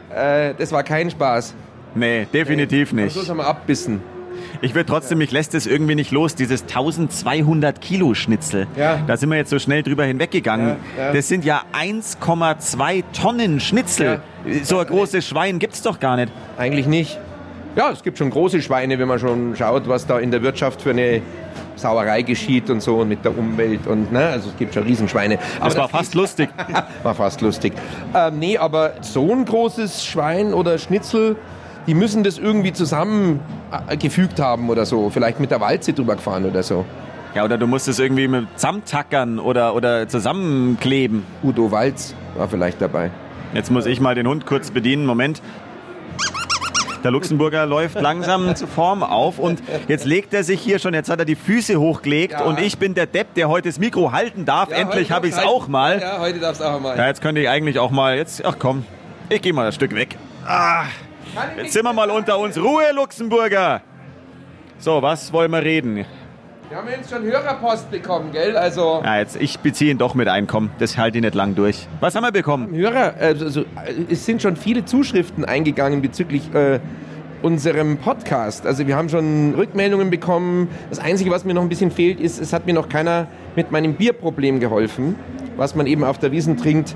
äh, 0.09 0.55
das 0.57 0.71
war 0.71 0.81
kein 0.81 1.11
Spaß. 1.11 1.53
Nee, 1.93 2.25
definitiv 2.33 2.91
Am 2.91 2.95
nicht. 2.95 3.13
Schluss 3.13 3.29
haben 3.29 3.37
wir 3.37 3.45
abbissen. 3.45 4.01
Ich 4.61 4.75
will 4.75 4.83
trotzdem, 4.83 5.17
mich 5.17 5.31
lässt 5.31 5.53
es 5.55 5.65
irgendwie 5.65 5.95
nicht 5.95 6.11
los, 6.11 6.35
dieses 6.35 6.63
1200 6.63 7.81
Kilo 7.81 8.13
Schnitzel. 8.13 8.67
Ja. 8.75 8.99
Da 9.05 9.17
sind 9.17 9.29
wir 9.29 9.37
jetzt 9.37 9.49
so 9.49 9.59
schnell 9.59 9.83
drüber 9.83 10.05
hinweggegangen. 10.05 10.77
Ja, 10.97 11.05
ja. 11.05 11.13
Das 11.13 11.27
sind 11.27 11.45
ja 11.45 11.63
1,2 11.73 13.03
Tonnen 13.13 13.59
Schnitzel. 13.59 14.21
So 14.63 14.79
ein 14.79 14.87
großes 14.87 15.27
Schwein 15.27 15.59
gibt's 15.59 15.81
doch 15.81 15.99
gar 15.99 16.15
nicht. 16.15 16.31
Eigentlich 16.57 16.87
nicht. 16.87 17.19
Ja, 17.75 17.89
es 17.91 18.03
gibt 18.03 18.19
schon 18.19 18.29
große 18.29 18.61
Schweine, 18.61 18.99
wenn 18.99 19.07
man 19.07 19.17
schon 19.17 19.55
schaut, 19.55 19.87
was 19.87 20.05
da 20.05 20.19
in 20.19 20.29
der 20.29 20.43
Wirtschaft 20.43 20.81
für 20.83 20.91
eine 20.91 21.21
Sauerei 21.75 22.21
geschieht 22.21 22.69
und 22.69 22.81
so 22.81 22.97
und 22.97 23.09
mit 23.09 23.25
der 23.25 23.35
Umwelt 23.35 23.87
und 23.87 24.11
ne, 24.11 24.27
also 24.27 24.49
es 24.49 24.57
gibt 24.57 24.75
schon 24.75 24.83
Riesenschweine. 24.83 25.39
Das 25.59 25.75
war 25.75 25.89
fast 25.89 26.13
lustig. 26.13 26.49
war 27.03 27.15
fast 27.15 27.41
lustig. 27.41 27.73
Ähm, 28.13 28.37
nee, 28.37 28.57
aber 28.59 28.93
so 29.01 29.31
ein 29.31 29.45
großes 29.45 30.05
Schwein 30.05 30.53
oder 30.53 30.77
Schnitzel, 30.77 31.35
die 31.87 31.93
müssen 31.93 32.23
das 32.23 32.37
irgendwie 32.37 32.73
zusammengefügt 32.73 34.39
haben 34.39 34.69
oder 34.69 34.85
so. 34.85 35.09
Vielleicht 35.09 35.39
mit 35.39 35.51
der 35.51 35.59
Walze 35.61 35.93
drüber 35.93 36.15
gefahren 36.15 36.45
oder 36.45 36.63
so. 36.63 36.85
Ja, 37.35 37.43
oder 37.43 37.57
du 37.57 37.65
musst 37.67 37.87
es 37.87 37.97
irgendwie 37.99 38.27
mit 38.27 38.47
zusammentackern 38.55 39.39
oder, 39.39 39.73
oder 39.75 40.07
zusammenkleben. 40.07 41.25
Udo 41.43 41.71
Walz 41.71 42.13
war 42.35 42.47
vielleicht 42.47 42.81
dabei. 42.81 43.09
Jetzt 43.53 43.71
muss 43.71 43.85
ich 43.85 43.99
mal 43.99 44.15
den 44.15 44.27
Hund 44.27 44.45
kurz 44.45 44.71
bedienen. 44.71 45.05
Moment. 45.05 45.41
Der 47.03 47.11
Luxemburger 47.11 47.65
läuft 47.65 47.99
langsam 47.99 48.55
zur 48.55 48.69
Form 48.69 49.03
auf 49.03 49.37
und 49.37 49.61
jetzt 49.89 50.05
legt 50.05 50.33
er 50.33 50.45
sich 50.45 50.61
hier 50.61 50.79
schon, 50.79 50.93
jetzt 50.93 51.09
hat 51.09 51.19
er 51.19 51.25
die 51.25 51.35
Füße 51.35 51.77
hochgelegt 51.77 52.33
Ja. 52.33 52.43
und 52.45 52.61
ich 52.61 52.77
bin 52.77 52.93
der 52.93 53.07
Depp, 53.07 53.33
der 53.33 53.49
heute 53.49 53.67
das 53.67 53.77
Mikro 53.77 54.13
halten 54.13 54.45
darf. 54.45 54.71
Endlich 54.71 55.11
habe 55.11 55.27
ich 55.27 55.33
es 55.33 55.39
auch 55.43 55.67
mal. 55.67 55.99
Ja, 55.99 56.19
heute 56.21 56.39
darfst 56.39 56.61
du 56.61 56.65
auch 56.65 56.79
mal. 56.79 56.97
Ja, 56.97 57.07
jetzt 57.07 57.21
könnte 57.21 57.41
ich 57.41 57.49
eigentlich 57.49 57.77
auch 57.77 57.91
mal, 57.91 58.15
jetzt, 58.15 58.45
ach 58.45 58.55
komm, 58.57 58.85
ich 59.27 59.41
gehe 59.41 59.51
mal 59.51 59.65
ein 59.67 59.73
Stück 59.73 59.93
weg. 59.93 60.15
Ah, 60.47 60.85
jetzt 61.57 61.73
sind 61.73 61.83
wir 61.83 61.93
mal 61.93 62.09
unter 62.09 62.37
uns. 62.39 62.57
Ruhe, 62.57 62.91
Luxemburger! 62.93 63.81
So, 64.79 65.01
was 65.01 65.31
wollen 65.31 65.51
wir 65.51 65.63
reden? 65.63 66.05
Wir 66.69 66.77
haben 66.77 66.89
jetzt 66.89 67.09
schon 67.09 67.23
Hörerpost 67.23 67.91
bekommen, 67.91 68.31
gell? 68.31 68.57
Also 68.57 69.01
Ja, 69.03 69.19
jetzt, 69.19 69.35
ich 69.35 69.59
beziehe 69.59 69.91
ihn 69.91 69.97
doch 69.97 70.15
mit 70.15 70.27
ein, 70.27 70.47
komm, 70.47 70.71
das 70.79 70.97
halte 70.97 71.17
ich 71.19 71.23
nicht 71.23 71.35
lang 71.35 71.55
durch. 71.55 71.87
Was 71.99 72.15
haben 72.15 72.23
wir 72.23 72.31
bekommen? 72.31 72.73
Hörer, 72.73 73.13
also, 73.19 73.45
also, 73.45 73.63
es 74.09 74.25
sind 74.25 74.41
schon 74.41 74.55
viele 74.55 74.83
Zuschriften 74.83 75.45
eingegangen 75.45 76.01
bezüglich 76.01 76.53
äh, 76.53 76.79
unserem 77.43 77.97
Podcast. 77.97 78.65
Also 78.65 78.87
wir 78.87 78.95
haben 78.95 79.09
schon 79.09 79.53
Rückmeldungen 79.55 80.09
bekommen. 80.09 80.69
Das 80.89 80.99
Einzige, 80.99 81.29
was 81.29 81.43
mir 81.45 81.53
noch 81.53 81.61
ein 81.61 81.69
bisschen 81.69 81.91
fehlt, 81.91 82.19
ist, 82.19 82.39
es 82.41 82.53
hat 82.53 82.65
mir 82.65 82.73
noch 82.73 82.89
keiner 82.89 83.27
mit 83.55 83.71
meinem 83.71 83.93
Bierproblem 83.95 84.59
geholfen, 84.59 85.15
was 85.57 85.75
man 85.75 85.85
eben 85.85 86.03
auf 86.03 86.17
der 86.17 86.31
Wiesen 86.31 86.57
trinkt, 86.57 86.95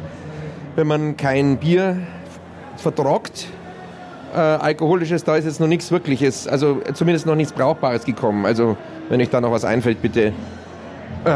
wenn 0.76 0.88
man 0.88 1.18
kein 1.18 1.58
Bier 1.58 1.98
vertrockt. 2.78 3.48
Äh, 4.34 4.40
alkoholisches, 4.40 5.24
da 5.24 5.36
ist 5.36 5.46
jetzt 5.46 5.60
noch 5.60 5.68
nichts 5.68 5.90
Wirkliches, 5.92 6.48
also 6.48 6.82
zumindest 6.94 7.26
noch 7.26 7.36
nichts 7.36 7.54
Brauchbares 7.54 8.04
gekommen. 8.04 8.46
Also 8.46 8.76
wenn 9.10 9.22
euch 9.22 9.30
da 9.30 9.40
noch 9.40 9.52
was 9.52 9.64
einfällt, 9.64 10.02
bitte 10.02 10.34
äh, 11.26 11.32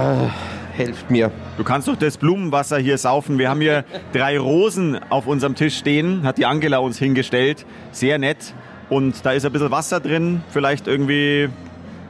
helft 0.74 1.10
mir. 1.10 1.32
Du 1.58 1.64
kannst 1.64 1.88
doch 1.88 1.96
das 1.96 2.18
Blumenwasser 2.18 2.78
hier 2.78 2.98
saufen. 2.98 3.38
Wir 3.38 3.50
haben 3.50 3.62
hier 3.62 3.86
drei 4.14 4.38
Rosen 4.38 5.00
auf 5.10 5.28
unserem 5.28 5.56
Tisch 5.56 5.78
stehen, 5.78 6.24
hat 6.24 6.38
die 6.38 6.46
Angela 6.46 6.80
uns 6.80 6.98
hingestellt. 6.98 7.66
Sehr 7.92 8.18
nett. 8.18 8.54
Und 8.90 9.26
da 9.26 9.32
ist 9.32 9.46
ein 9.46 9.52
bisschen 9.52 9.72
Wasser 9.72 10.00
drin. 10.00 10.44
Vielleicht 10.50 10.88
irgendwie, 10.88 11.50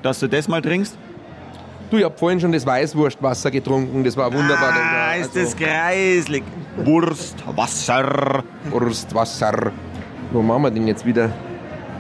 dass 0.02 0.20
du 0.20 0.28
das 0.28 0.48
mal 0.48 0.62
trinkst? 0.62 0.98
Du, 1.92 1.98
ich 1.98 2.06
hab 2.06 2.18
vorhin 2.18 2.40
schon 2.40 2.54
das 2.54 2.66
Weißwurstwasser 2.66 3.52
getrunken, 3.52 4.06
das 4.06 4.16
war 4.16 4.32
wunderbar. 4.32 4.74
Ah, 4.74 5.16
ist 5.16 5.36
das 5.36 5.56
kreislig. 5.56 6.44
Wurstwasser. 6.78 8.44
Wurstwasser. 8.70 9.74
Wo 10.32 10.42
machen 10.42 10.64
wir 10.64 10.72
denn 10.72 10.88
jetzt 10.88 11.06
wieder? 11.06 11.30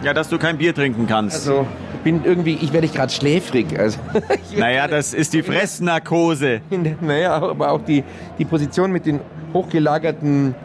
Ja, 0.04 0.14
dass 0.14 0.30
du 0.30 0.38
kein 0.38 0.58
Bier 0.58 0.74
trinken 0.74 1.06
kannst. 1.06 1.36
Also, 1.36 1.68
ich 1.96 2.00
bin 2.00 2.22
irgendwie, 2.24 2.58
ich 2.62 2.72
werde 2.72 2.88
gerade 2.88 3.12
schläfrig. 3.12 3.78
Also, 3.78 4.00
naja, 4.58 4.88
das 4.88 5.14
ist 5.14 5.34
die 5.34 5.44
Fressnarkose. 5.44 6.62
Naja, 7.02 7.34
aber 7.36 7.72
auch 7.72 7.82
die, 7.82 8.04
die 8.40 8.46
Position 8.46 8.92
mit 8.92 9.06
den 9.06 9.20
hochgelagerten 9.54 10.56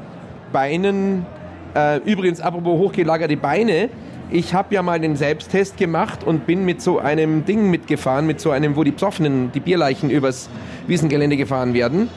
Beinen. 0.53 1.27
Äh, 1.75 1.99
übrigens, 1.99 2.41
apropos 2.41 2.79
hochgelagerte 2.79 3.37
Beine. 3.37 3.91
Ich 4.31 4.55
habe 4.55 4.75
ja 4.75 4.83
mal 4.83 4.99
den 5.01 5.17
Selbsttest 5.17 5.77
gemacht 5.77 6.25
und 6.25 6.47
bin 6.47 6.65
mit 6.65 6.81
so 6.81 6.99
einem 6.99 7.45
Ding 7.45 7.71
mitgefahren, 7.71 8.27
mit 8.27 8.41
so 8.41 8.51
einem, 8.51 8.77
wo 8.77 8.85
die 8.85 8.93
Psoffenen, 8.93 9.53
die 9.53 9.61
Bierleichen 9.61 10.09
übers 10.09 10.49
Wiesengelände 10.87 11.37
gefahren 11.37 11.75
werden. 11.75 12.09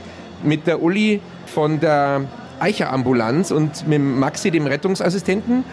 Mit 0.43 0.67
der 0.67 0.81
Uli 0.81 1.21
von 1.47 1.79
der 1.79 2.21
Eicher-Ambulanz 2.59 3.51
und 3.51 3.87
mit 3.87 4.01
Maxi, 4.01 4.51
dem 4.51 4.67
Rettungsassistenten. 4.67 5.63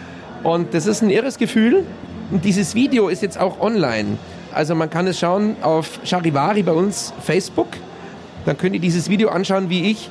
Und 0.43 0.73
das 0.73 0.85
ist 0.85 1.01
ein 1.01 1.09
irres 1.09 1.37
Gefühl. 1.37 1.83
Und 2.31 2.43
dieses 2.45 2.75
Video 2.75 3.07
ist 3.07 3.21
jetzt 3.21 3.39
auch 3.39 3.59
online. 3.59 4.17
Also 4.53 4.75
man 4.75 4.89
kann 4.89 5.07
es 5.07 5.19
schauen 5.19 5.55
auf 5.61 5.99
Charivari 6.03 6.63
bei 6.63 6.71
uns 6.71 7.13
Facebook. 7.21 7.67
Dann 8.45 8.57
könnt 8.57 8.75
ihr 8.75 8.81
dieses 8.81 9.09
Video 9.09 9.29
anschauen, 9.29 9.69
wie 9.69 9.91
ich 9.91 10.09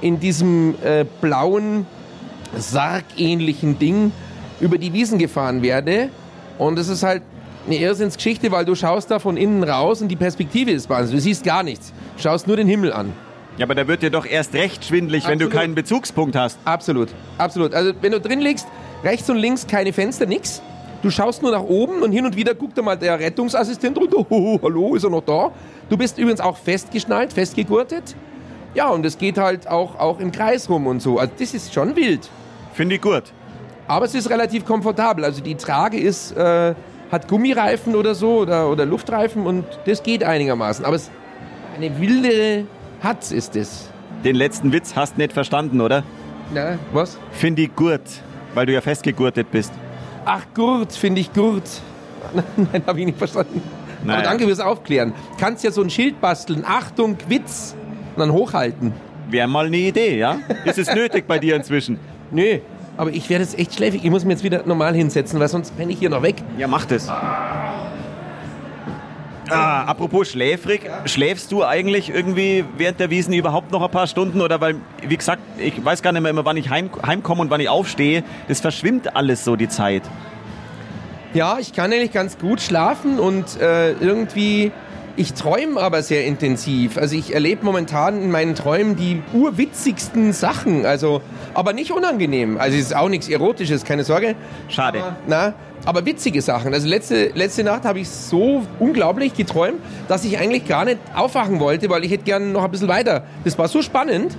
in 0.00 0.20
diesem 0.20 0.74
äh, 0.82 1.04
blauen, 1.20 1.86
sargähnlichen 2.56 3.78
Ding 3.78 4.12
über 4.60 4.78
die 4.78 4.92
Wiesen 4.92 5.18
gefahren 5.18 5.62
werde. 5.62 6.08
Und 6.58 6.78
es 6.78 6.88
ist 6.88 7.02
halt 7.02 7.22
eine 7.66 7.76
Irrsinnsgeschichte, 7.76 8.50
weil 8.50 8.64
du 8.64 8.74
schaust 8.74 9.10
da 9.10 9.18
von 9.18 9.36
innen 9.36 9.62
raus 9.62 10.02
und 10.02 10.08
die 10.08 10.16
Perspektive 10.16 10.70
ist 10.70 10.88
Wahnsinn. 10.88 11.16
Du 11.16 11.20
siehst 11.20 11.44
gar 11.44 11.62
nichts. 11.62 11.92
Du 12.16 12.22
schaust 12.22 12.46
nur 12.46 12.56
den 12.56 12.68
Himmel 12.68 12.92
an. 12.92 13.12
Ja, 13.60 13.66
aber 13.66 13.74
da 13.74 13.86
wird 13.86 14.00
dir 14.00 14.08
doch 14.08 14.24
erst 14.24 14.54
recht 14.54 14.86
schwindlig, 14.86 15.28
wenn 15.28 15.38
du 15.38 15.50
keinen 15.50 15.74
Bezugspunkt 15.74 16.34
hast. 16.34 16.58
Absolut, 16.64 17.10
absolut. 17.36 17.74
Also 17.74 17.92
wenn 18.00 18.10
du 18.10 18.18
drin 18.18 18.40
liegst, 18.40 18.66
rechts 19.04 19.28
und 19.28 19.36
links 19.36 19.66
keine 19.66 19.92
Fenster, 19.92 20.24
nix. 20.24 20.62
Du 21.02 21.10
schaust 21.10 21.42
nur 21.42 21.50
nach 21.50 21.64
oben 21.64 22.02
und 22.02 22.10
hin 22.10 22.24
und 22.24 22.36
wieder 22.36 22.54
guckt 22.54 22.78
da 22.78 22.80
mal 22.80 22.96
der 22.96 23.20
Rettungsassistent 23.20 23.98
runter. 23.98 24.16
Hoho, 24.30 24.58
hallo, 24.62 24.94
ist 24.94 25.04
er 25.04 25.10
noch 25.10 25.20
da? 25.20 25.52
Du 25.90 25.98
bist 25.98 26.16
übrigens 26.16 26.40
auch 26.40 26.56
festgeschnallt, 26.56 27.34
festgegurtet. 27.34 28.16
Ja, 28.72 28.88
und 28.88 29.04
es 29.04 29.18
geht 29.18 29.36
halt 29.36 29.68
auch, 29.68 29.94
auch 29.98 30.20
im 30.20 30.32
Kreis 30.32 30.70
rum 30.70 30.86
und 30.86 31.02
so. 31.02 31.18
Also 31.18 31.34
das 31.38 31.52
ist 31.52 31.74
schon 31.74 31.94
wild. 31.96 32.30
Finde 32.72 32.94
ich 32.94 33.02
gut. 33.02 33.24
Aber 33.86 34.06
es 34.06 34.14
ist 34.14 34.30
relativ 34.30 34.64
komfortabel. 34.64 35.22
Also 35.22 35.42
die 35.42 35.56
Trage 35.56 35.98
ist, 35.98 36.34
äh, 36.34 36.74
hat 37.12 37.28
Gummireifen 37.28 37.94
oder 37.94 38.14
so 38.14 38.38
oder, 38.38 38.70
oder 38.70 38.86
Luftreifen 38.86 39.44
und 39.44 39.66
das 39.84 40.02
geht 40.02 40.24
einigermaßen. 40.24 40.82
Aber 40.86 40.96
es 40.96 41.10
eine 41.76 42.00
wilde 42.00 42.66
Hatz 43.00 43.32
ist 43.32 43.56
es. 43.56 43.88
Den 44.24 44.36
letzten 44.36 44.72
Witz 44.72 44.94
hast 44.94 45.16
nicht 45.16 45.32
verstanden, 45.32 45.80
oder? 45.80 46.02
Na, 46.52 46.78
was? 46.92 47.18
Finde 47.32 47.62
ich 47.62 47.74
gut, 47.74 48.00
weil 48.54 48.66
du 48.66 48.72
ja 48.72 48.80
festgegurtet 48.80 49.50
bist. 49.50 49.72
Ach, 50.24 50.42
Gurt, 50.54 50.92
finde 50.92 51.20
ich 51.22 51.32
Gurt. 51.32 51.62
Nein, 52.56 52.82
habe 52.86 53.00
ich 53.00 53.06
nicht 53.06 53.18
verstanden. 53.18 53.62
Naja. 54.04 54.18
Aber 54.18 54.28
danke 54.28 54.44
fürs 54.44 54.60
Aufklären. 54.60 55.14
Kannst 55.38 55.64
ja 55.64 55.70
so 55.70 55.82
ein 55.82 55.90
Schild 55.90 56.20
basteln. 56.20 56.64
Achtung, 56.66 57.16
Witz. 57.28 57.74
Und 58.16 58.20
dann 58.20 58.32
hochhalten. 58.32 58.92
Wäre 59.30 59.48
mal 59.48 59.66
eine 59.66 59.76
Idee, 59.76 60.18
ja? 60.18 60.38
Ist 60.64 60.78
es 60.78 60.92
nötig 60.94 61.26
bei 61.26 61.38
dir 61.38 61.56
inzwischen? 61.56 61.98
Nö, 62.30 62.58
aber 62.96 63.10
ich 63.12 63.30
werde 63.30 63.44
jetzt 63.44 63.58
echt 63.58 63.74
schläfrig. 63.74 64.04
Ich 64.04 64.10
muss 64.10 64.24
mich 64.24 64.32
jetzt 64.32 64.44
wieder 64.44 64.62
normal 64.66 64.94
hinsetzen, 64.94 65.40
weil 65.40 65.48
sonst 65.48 65.72
renne 65.78 65.92
ich 65.92 65.98
hier 65.98 66.10
noch 66.10 66.22
weg. 66.22 66.36
Ja, 66.58 66.66
mach 66.66 66.84
das. 66.84 67.08
Ah, 67.08 67.89
apropos 69.56 70.30
schläfrig, 70.30 70.82
schläfst 71.04 71.52
du 71.52 71.64
eigentlich 71.64 72.10
irgendwie 72.10 72.64
während 72.76 73.00
der 73.00 73.10
Wiesen 73.10 73.32
überhaupt 73.34 73.72
noch 73.72 73.82
ein 73.82 73.90
paar 73.90 74.06
Stunden? 74.06 74.40
Oder 74.40 74.60
weil, 74.60 74.76
wie 75.06 75.16
gesagt, 75.16 75.42
ich 75.58 75.84
weiß 75.84 76.02
gar 76.02 76.12
nicht 76.12 76.22
mehr 76.22 76.30
immer, 76.30 76.44
wann 76.44 76.56
ich 76.56 76.70
heim, 76.70 76.90
heimkomme 77.04 77.42
und 77.42 77.50
wann 77.50 77.60
ich 77.60 77.68
aufstehe. 77.68 78.24
Das 78.48 78.60
verschwimmt 78.60 79.16
alles 79.16 79.44
so, 79.44 79.56
die 79.56 79.68
Zeit. 79.68 80.02
Ja, 81.32 81.58
ich 81.60 81.72
kann 81.72 81.92
eigentlich 81.92 82.12
ganz 82.12 82.38
gut 82.38 82.60
schlafen 82.60 83.20
und 83.20 83.60
äh, 83.60 83.92
irgendwie, 83.92 84.72
ich 85.16 85.34
träume 85.34 85.80
aber 85.80 86.02
sehr 86.02 86.24
intensiv. 86.24 86.98
Also 86.98 87.14
ich 87.14 87.32
erlebe 87.32 87.64
momentan 87.64 88.20
in 88.20 88.30
meinen 88.32 88.56
Träumen 88.56 88.96
die 88.96 89.22
urwitzigsten 89.32 90.32
Sachen. 90.32 90.84
Also, 90.86 91.22
aber 91.54 91.72
nicht 91.72 91.92
unangenehm. 91.92 92.58
Also 92.58 92.76
es 92.76 92.86
ist 92.86 92.96
auch 92.96 93.08
nichts 93.08 93.28
Erotisches, 93.28 93.84
keine 93.84 94.02
Sorge. 94.02 94.34
Schade. 94.68 95.00
Aber, 95.00 95.16
na, 95.28 95.54
aber 95.84 96.04
witzige 96.04 96.42
Sachen. 96.42 96.74
Also 96.74 96.88
letzte, 96.88 97.30
letzte 97.34 97.64
Nacht 97.64 97.84
habe 97.84 98.00
ich 98.00 98.08
so 98.08 98.66
unglaublich 98.78 99.34
geträumt, 99.34 99.78
dass 100.08 100.24
ich 100.24 100.38
eigentlich 100.38 100.66
gar 100.66 100.84
nicht 100.84 100.98
aufwachen 101.14 101.60
wollte, 101.60 101.88
weil 101.90 102.04
ich 102.04 102.10
hätte 102.10 102.24
gern 102.24 102.52
noch 102.52 102.64
ein 102.64 102.70
bisschen 102.70 102.88
weiter. 102.88 103.24
Das 103.44 103.58
war 103.58 103.68
so 103.68 103.82
spannend. 103.82 104.36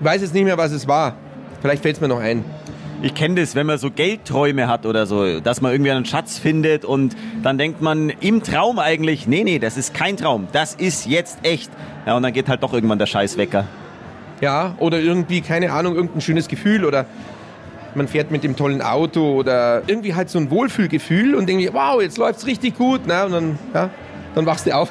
Ich 0.00 0.04
weiß 0.04 0.22
jetzt 0.22 0.34
nicht 0.34 0.44
mehr, 0.44 0.58
was 0.58 0.72
es 0.72 0.86
war. 0.86 1.16
Vielleicht 1.60 1.82
fällt 1.82 1.96
es 1.96 2.00
mir 2.00 2.08
noch 2.08 2.20
ein. 2.20 2.44
Ich 3.00 3.14
kenne 3.14 3.40
das, 3.40 3.54
wenn 3.54 3.66
man 3.66 3.78
so 3.78 3.92
Geldträume 3.92 4.66
hat 4.66 4.84
oder 4.84 5.06
so, 5.06 5.38
dass 5.38 5.60
man 5.60 5.70
irgendwie 5.70 5.92
einen 5.92 6.04
Schatz 6.04 6.36
findet 6.38 6.84
und 6.84 7.16
dann 7.44 7.56
denkt 7.56 7.80
man 7.80 8.10
im 8.10 8.42
Traum 8.42 8.80
eigentlich, 8.80 9.28
nee, 9.28 9.44
nee, 9.44 9.60
das 9.60 9.76
ist 9.76 9.94
kein 9.94 10.16
Traum, 10.16 10.48
das 10.50 10.74
ist 10.74 11.06
jetzt 11.06 11.38
echt. 11.44 11.70
Ja, 12.06 12.16
und 12.16 12.24
dann 12.24 12.32
geht 12.32 12.48
halt 12.48 12.62
doch 12.64 12.72
irgendwann 12.72 12.98
der 12.98 13.06
Scheißwecker. 13.06 13.66
Ja, 14.40 14.74
oder 14.78 14.98
irgendwie, 14.98 15.42
keine 15.42 15.72
Ahnung, 15.72 15.94
irgendein 15.94 16.20
schönes 16.20 16.48
Gefühl 16.48 16.84
oder 16.84 17.06
man 17.94 18.08
fährt 18.08 18.30
mit 18.30 18.44
dem 18.44 18.56
tollen 18.56 18.82
Auto 18.82 19.34
oder 19.34 19.82
irgendwie 19.86 20.14
halt 20.14 20.30
so 20.30 20.38
ein 20.38 20.50
Wohlfühlgefühl 20.50 21.34
und 21.34 21.48
irgendwie, 21.48 21.72
wow, 21.72 22.00
jetzt 22.00 22.18
läuft's 22.18 22.46
richtig 22.46 22.76
gut. 22.76 23.02
Na, 23.06 23.24
und 23.24 23.32
dann, 23.32 23.58
ja, 23.74 23.90
dann 24.34 24.46
wachst 24.46 24.66
du 24.66 24.74
auf. 24.74 24.90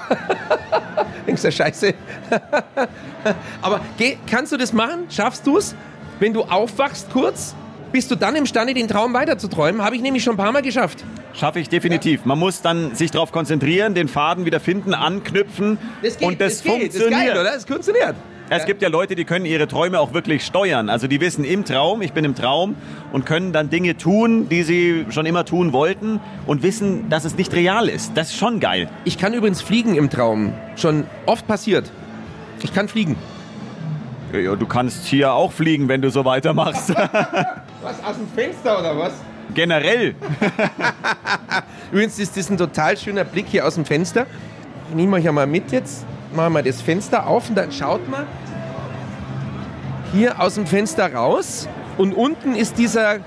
Denkst 1.27 1.41
du, 1.41 1.51
scheiße. 1.51 1.93
Aber 3.61 3.81
geh, 3.97 4.17
kannst 4.29 4.51
du 4.51 4.57
das 4.57 4.73
machen? 4.73 5.05
Schaffst 5.09 5.45
du 5.45 5.57
es? 5.57 5.75
Wenn 6.19 6.33
du 6.33 6.43
aufwachst 6.43 7.09
kurz, 7.11 7.55
bist 7.91 8.09
du 8.11 8.15
dann 8.15 8.35
imstande, 8.35 8.73
den 8.73 8.87
Traum 8.87 9.13
weiterzuträumen? 9.13 9.83
Habe 9.83 9.95
ich 9.95 10.01
nämlich 10.01 10.23
schon 10.23 10.33
ein 10.33 10.37
paar 10.37 10.51
Mal 10.51 10.61
geschafft. 10.61 11.03
Schaffe 11.33 11.59
ich 11.59 11.69
definitiv. 11.69 12.25
Man 12.25 12.39
muss 12.39 12.61
dann 12.61 12.95
sich 12.95 13.11
darauf 13.11 13.31
konzentrieren, 13.31 13.93
den 13.93 14.07
Faden 14.07 14.45
wieder 14.45 14.59
finden, 14.59 14.93
anknüpfen 14.93 15.77
und 16.21 16.41
das, 16.41 16.63
geht. 16.63 16.71
funktioniert. 16.71 16.95
Das 16.95 17.01
ist 17.01 17.09
geil, 17.11 17.31
oder? 17.31 17.43
Das 17.43 17.65
funktioniert. 17.65 18.15
Es 18.49 18.65
gibt 18.65 18.81
ja 18.81 18.87
Leute, 18.87 19.15
die 19.15 19.25
können 19.25 19.45
ihre 19.45 19.67
Träume 19.67 19.99
auch 19.99 20.13
wirklich 20.13 20.45
steuern. 20.45 20.89
Also 20.89 21.07
die 21.07 21.19
wissen 21.19 21.43
im 21.43 21.65
Traum, 21.65 22.01
ich 22.01 22.13
bin 22.13 22.23
im 22.23 22.33
Traum 22.33 22.75
und 23.11 23.25
können 23.25 23.51
dann 23.51 23.69
Dinge 23.69 23.97
tun, 23.97 24.47
die 24.47 24.63
sie 24.63 25.05
schon 25.09 25.25
immer 25.25 25.43
tun 25.43 25.73
wollten 25.73 26.21
und 26.45 26.63
wissen, 26.63 27.09
dass 27.09 27.25
es 27.25 27.35
nicht 27.35 27.53
real 27.53 27.89
ist. 27.89 28.13
Das 28.15 28.29
ist 28.29 28.37
schon 28.37 28.61
geil. 28.61 28.89
Ich 29.03 29.17
kann 29.17 29.33
übrigens 29.33 29.61
fliegen 29.61 29.95
im 29.95 30.09
Traum. 30.09 30.53
Schon 30.77 31.05
oft 31.25 31.45
passiert. 31.45 31.91
Ich 32.63 32.73
kann 32.73 32.87
fliegen. 32.87 33.17
Ja, 34.31 34.55
du 34.55 34.65
kannst 34.65 35.05
hier 35.05 35.33
auch 35.33 35.51
fliegen, 35.51 35.89
wenn 35.89 36.01
du 36.01 36.09
so 36.09 36.23
weitermachst. 36.23 36.89
Was, 37.81 38.03
aus 38.03 38.15
dem 38.17 38.27
Fenster 38.33 38.79
oder 38.79 38.97
was? 38.97 39.13
Generell. 39.53 40.15
Übrigens 41.91 42.19
ist 42.19 42.35
das 42.35 42.49
ein 42.49 42.57
total 42.57 42.97
schöner 42.97 43.23
Blick 43.23 43.45
hier 43.47 43.65
aus 43.65 43.75
dem 43.75 43.85
Fenster. 43.85 44.25
Ich 44.89 44.95
nehme 44.95 45.17
euch 45.17 45.23
ja 45.23 45.31
mal 45.31 45.47
mit 45.47 45.71
jetzt. 45.71 46.05
Machen 46.37 46.53
wir 46.53 46.61
das 46.61 46.83
Fenster 46.83 47.25
auf 47.25 47.49
und 47.49 47.55
dann 47.57 47.71
schaut 47.71 48.07
mal 48.07 48.27
hier 50.13 50.39
aus 50.39 50.53
dem 50.53 50.67
Fenster 50.67 51.11
raus. 51.11 51.67
Und 51.97 52.13
unten 52.13 52.53
ist 52.53 52.77
dieser 52.77 53.17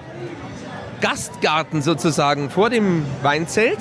Gastgarten 1.00 1.82
sozusagen 1.82 2.50
vor 2.50 2.70
dem 2.70 3.04
Weinzelt. 3.22 3.78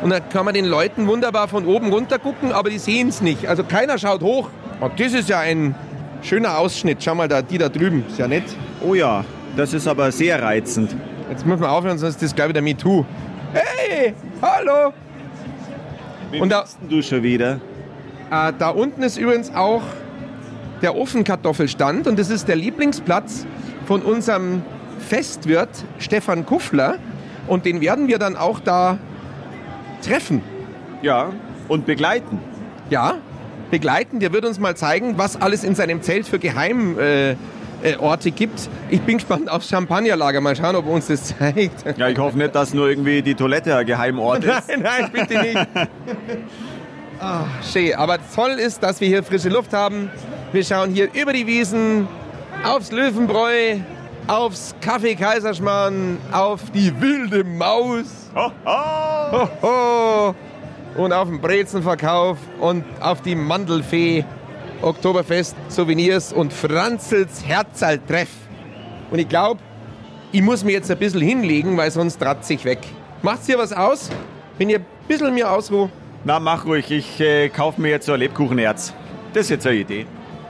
Und 0.00 0.08
da 0.08 0.20
kann 0.20 0.46
man 0.46 0.54
den 0.54 0.64
Leuten 0.64 1.06
wunderbar 1.06 1.48
von 1.48 1.66
oben 1.66 1.92
runter 1.92 2.18
gucken, 2.18 2.52
aber 2.52 2.70
die 2.70 2.78
sehen 2.78 3.08
es 3.08 3.20
nicht. 3.20 3.46
Also 3.46 3.62
keiner 3.62 3.98
schaut 3.98 4.22
hoch. 4.22 4.48
Und 4.80 4.98
das 4.98 5.12
ist 5.12 5.28
ja 5.28 5.40
ein 5.40 5.74
schöner 6.22 6.56
Ausschnitt. 6.56 7.04
Schau 7.04 7.14
mal 7.14 7.28
da, 7.28 7.42
die 7.42 7.58
da 7.58 7.68
drüben. 7.68 8.06
Ist 8.08 8.18
ja 8.18 8.26
nett. 8.26 8.44
Oh 8.82 8.94
ja, 8.94 9.22
das 9.54 9.74
ist 9.74 9.86
aber 9.86 10.10
sehr 10.12 10.42
reizend. 10.42 10.96
Jetzt 11.28 11.44
müssen 11.44 11.60
wir 11.60 11.70
aufhören, 11.70 11.98
sonst 11.98 12.14
ist 12.14 12.22
das 12.22 12.34
gleich 12.34 12.48
wieder 12.48 12.62
MeToo. 12.62 13.04
Hey, 13.52 14.14
hallo! 14.40 14.94
Wie 16.30 16.40
Und 16.40 16.48
da- 16.48 16.64
du 16.88 17.02
schon 17.02 17.22
wieder? 17.22 17.60
Äh, 18.30 18.52
da 18.58 18.70
unten 18.70 19.02
ist 19.02 19.16
übrigens 19.16 19.54
auch 19.54 19.82
der 20.82 20.96
Ofenkartoffelstand 20.96 22.06
und 22.06 22.18
das 22.18 22.30
ist 22.30 22.48
der 22.48 22.56
Lieblingsplatz 22.56 23.46
von 23.86 24.02
unserem 24.02 24.62
Festwirt 24.98 25.68
Stefan 25.98 26.46
Kuffler 26.46 26.96
und 27.48 27.64
den 27.64 27.80
werden 27.80 28.08
wir 28.08 28.18
dann 28.18 28.36
auch 28.36 28.60
da 28.60 28.98
treffen. 30.02 30.42
Ja. 31.02 31.32
Und 31.68 31.86
begleiten. 31.86 32.38
Ja, 32.88 33.16
begleiten. 33.70 34.20
Der 34.20 34.32
wird 34.32 34.44
uns 34.44 34.58
mal 34.58 34.76
zeigen, 34.76 35.18
was 35.18 35.40
alles 35.40 35.64
in 35.64 35.74
seinem 35.74 36.02
Zelt 36.02 36.26
für 36.26 36.38
Geheimorte 36.38 37.36
äh, 37.82 37.96
Orte 37.96 38.30
gibt. 38.30 38.68
Ich 38.90 39.00
bin 39.00 39.18
gespannt 39.18 39.50
aufs 39.50 39.68
Champagnerlager. 39.68 40.40
Mal 40.40 40.54
schauen, 40.54 40.76
ob 40.76 40.86
er 40.86 40.92
uns 40.92 41.06
das 41.06 41.36
zeigt. 41.38 41.96
Ja, 41.96 42.08
ich 42.08 42.18
hoffe 42.18 42.36
nicht, 42.36 42.54
dass 42.54 42.74
nur 42.74 42.88
irgendwie 42.88 43.22
die 43.22 43.34
Toilette 43.34 43.74
ein 43.76 43.86
Geheimort 43.86 44.44
ist. 44.44 44.68
Nein, 44.68 44.82
nein, 44.82 45.10
bitte 45.12 45.40
nicht. 45.40 45.68
Ah, 47.20 47.44
schön. 47.70 47.94
Aber 47.96 48.18
toll 48.34 48.52
ist, 48.52 48.82
dass 48.82 48.98
wir 49.00 49.08
hier 49.08 49.22
frische 49.22 49.50
Luft 49.50 49.74
haben. 49.74 50.10
Wir 50.52 50.64
schauen 50.64 50.90
hier 50.90 51.12
über 51.12 51.34
die 51.34 51.46
Wiesen, 51.46 52.08
aufs 52.64 52.90
Löwenbräu, 52.92 53.76
aufs 54.26 54.74
Kaffee 54.80 55.14
Kaiserschmarrn, 55.14 56.16
auf 56.32 56.70
die 56.70 56.98
wilde 56.98 57.44
Maus 57.44 58.30
Ho, 58.34 58.50
ho. 58.64 59.48
ho, 59.62 60.34
und 60.96 61.12
auf 61.12 61.28
den 61.28 61.42
Brezenverkauf 61.42 62.38
und 62.58 62.84
auf 63.00 63.20
die 63.20 63.34
Mandelfee, 63.34 64.24
Oktoberfest, 64.80 65.54
Souvenirs 65.68 66.32
und 66.32 66.54
Franzels 66.54 67.44
Herzaltreff. 67.46 68.30
Und 69.10 69.18
ich 69.18 69.28
glaube, 69.28 69.60
ich 70.32 70.40
muss 70.40 70.64
mir 70.64 70.72
jetzt 70.72 70.90
ein 70.90 70.98
bisschen 70.98 71.20
hinlegen, 71.20 71.76
weil 71.76 71.90
sonst 71.90 72.22
ratze 72.22 72.54
ich 72.54 72.64
weg. 72.64 72.78
Macht's 73.20 73.44
hier 73.44 73.58
was 73.58 73.74
aus? 73.74 74.08
Wenn 74.56 74.70
ihr 74.70 74.78
ein 74.78 74.86
bisschen 75.06 75.34
mir 75.34 75.50
ausruht? 75.50 75.90
Na, 76.24 76.38
mach 76.38 76.66
ruhig. 76.66 76.90
Ich 76.90 77.20
äh, 77.20 77.48
kaufe 77.48 77.80
mir 77.80 77.88
jetzt 77.88 78.06
so 78.06 78.12
ein 78.12 78.20
Lebkuchenerz. 78.20 78.92
Das 79.32 79.44
ist 79.44 79.50
jetzt 79.50 79.66
eine 79.66 79.76
Idee. 79.76 80.06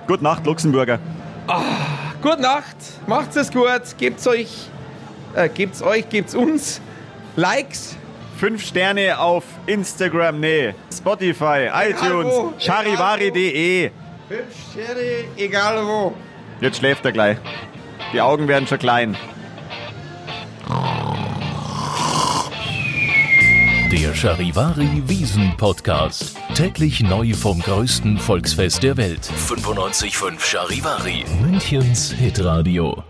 Gute 0.06 0.24
Nacht, 0.24 0.44
Luxemburger. 0.46 0.98
Gute 2.22 2.40
Nacht, 2.40 2.76
macht's 3.06 3.36
es 3.36 3.50
gut, 3.50 3.68
gebt's 3.98 4.26
euch, 4.26 4.68
äh, 5.34 5.48
gebt's 5.48 5.82
euch, 5.82 6.08
gebt's 6.08 6.34
uns 6.34 6.80
Likes. 7.36 7.96
Fünf 8.36 8.64
Sterne 8.64 9.18
auf 9.18 9.44
Instagram, 9.66 10.40
nee, 10.40 10.74
Spotify, 10.92 11.68
iTunes, 11.72 12.32
charivari.de. 12.58 13.90
Fünf 14.28 14.42
Sterne, 14.72 15.24
egal 15.36 15.86
wo. 15.86 16.14
Jetzt 16.60 16.78
schläft 16.78 17.04
er 17.04 17.12
gleich. 17.12 17.38
Die 18.12 18.20
Augen 18.20 18.48
werden 18.48 18.66
schon 18.66 18.78
klein. 18.78 19.16
Der 23.90 24.14
Charivari 24.14 25.02
Wiesen 25.06 25.56
Podcast. 25.56 26.36
Täglich 26.54 27.00
neu 27.00 27.34
vom 27.34 27.60
größten 27.60 28.18
Volksfest 28.18 28.84
der 28.84 28.96
Welt. 28.96 29.28
95.5 29.48 30.38
Charivari. 30.38 31.24
Münchens 31.42 32.12
Hitradio. 32.12 33.02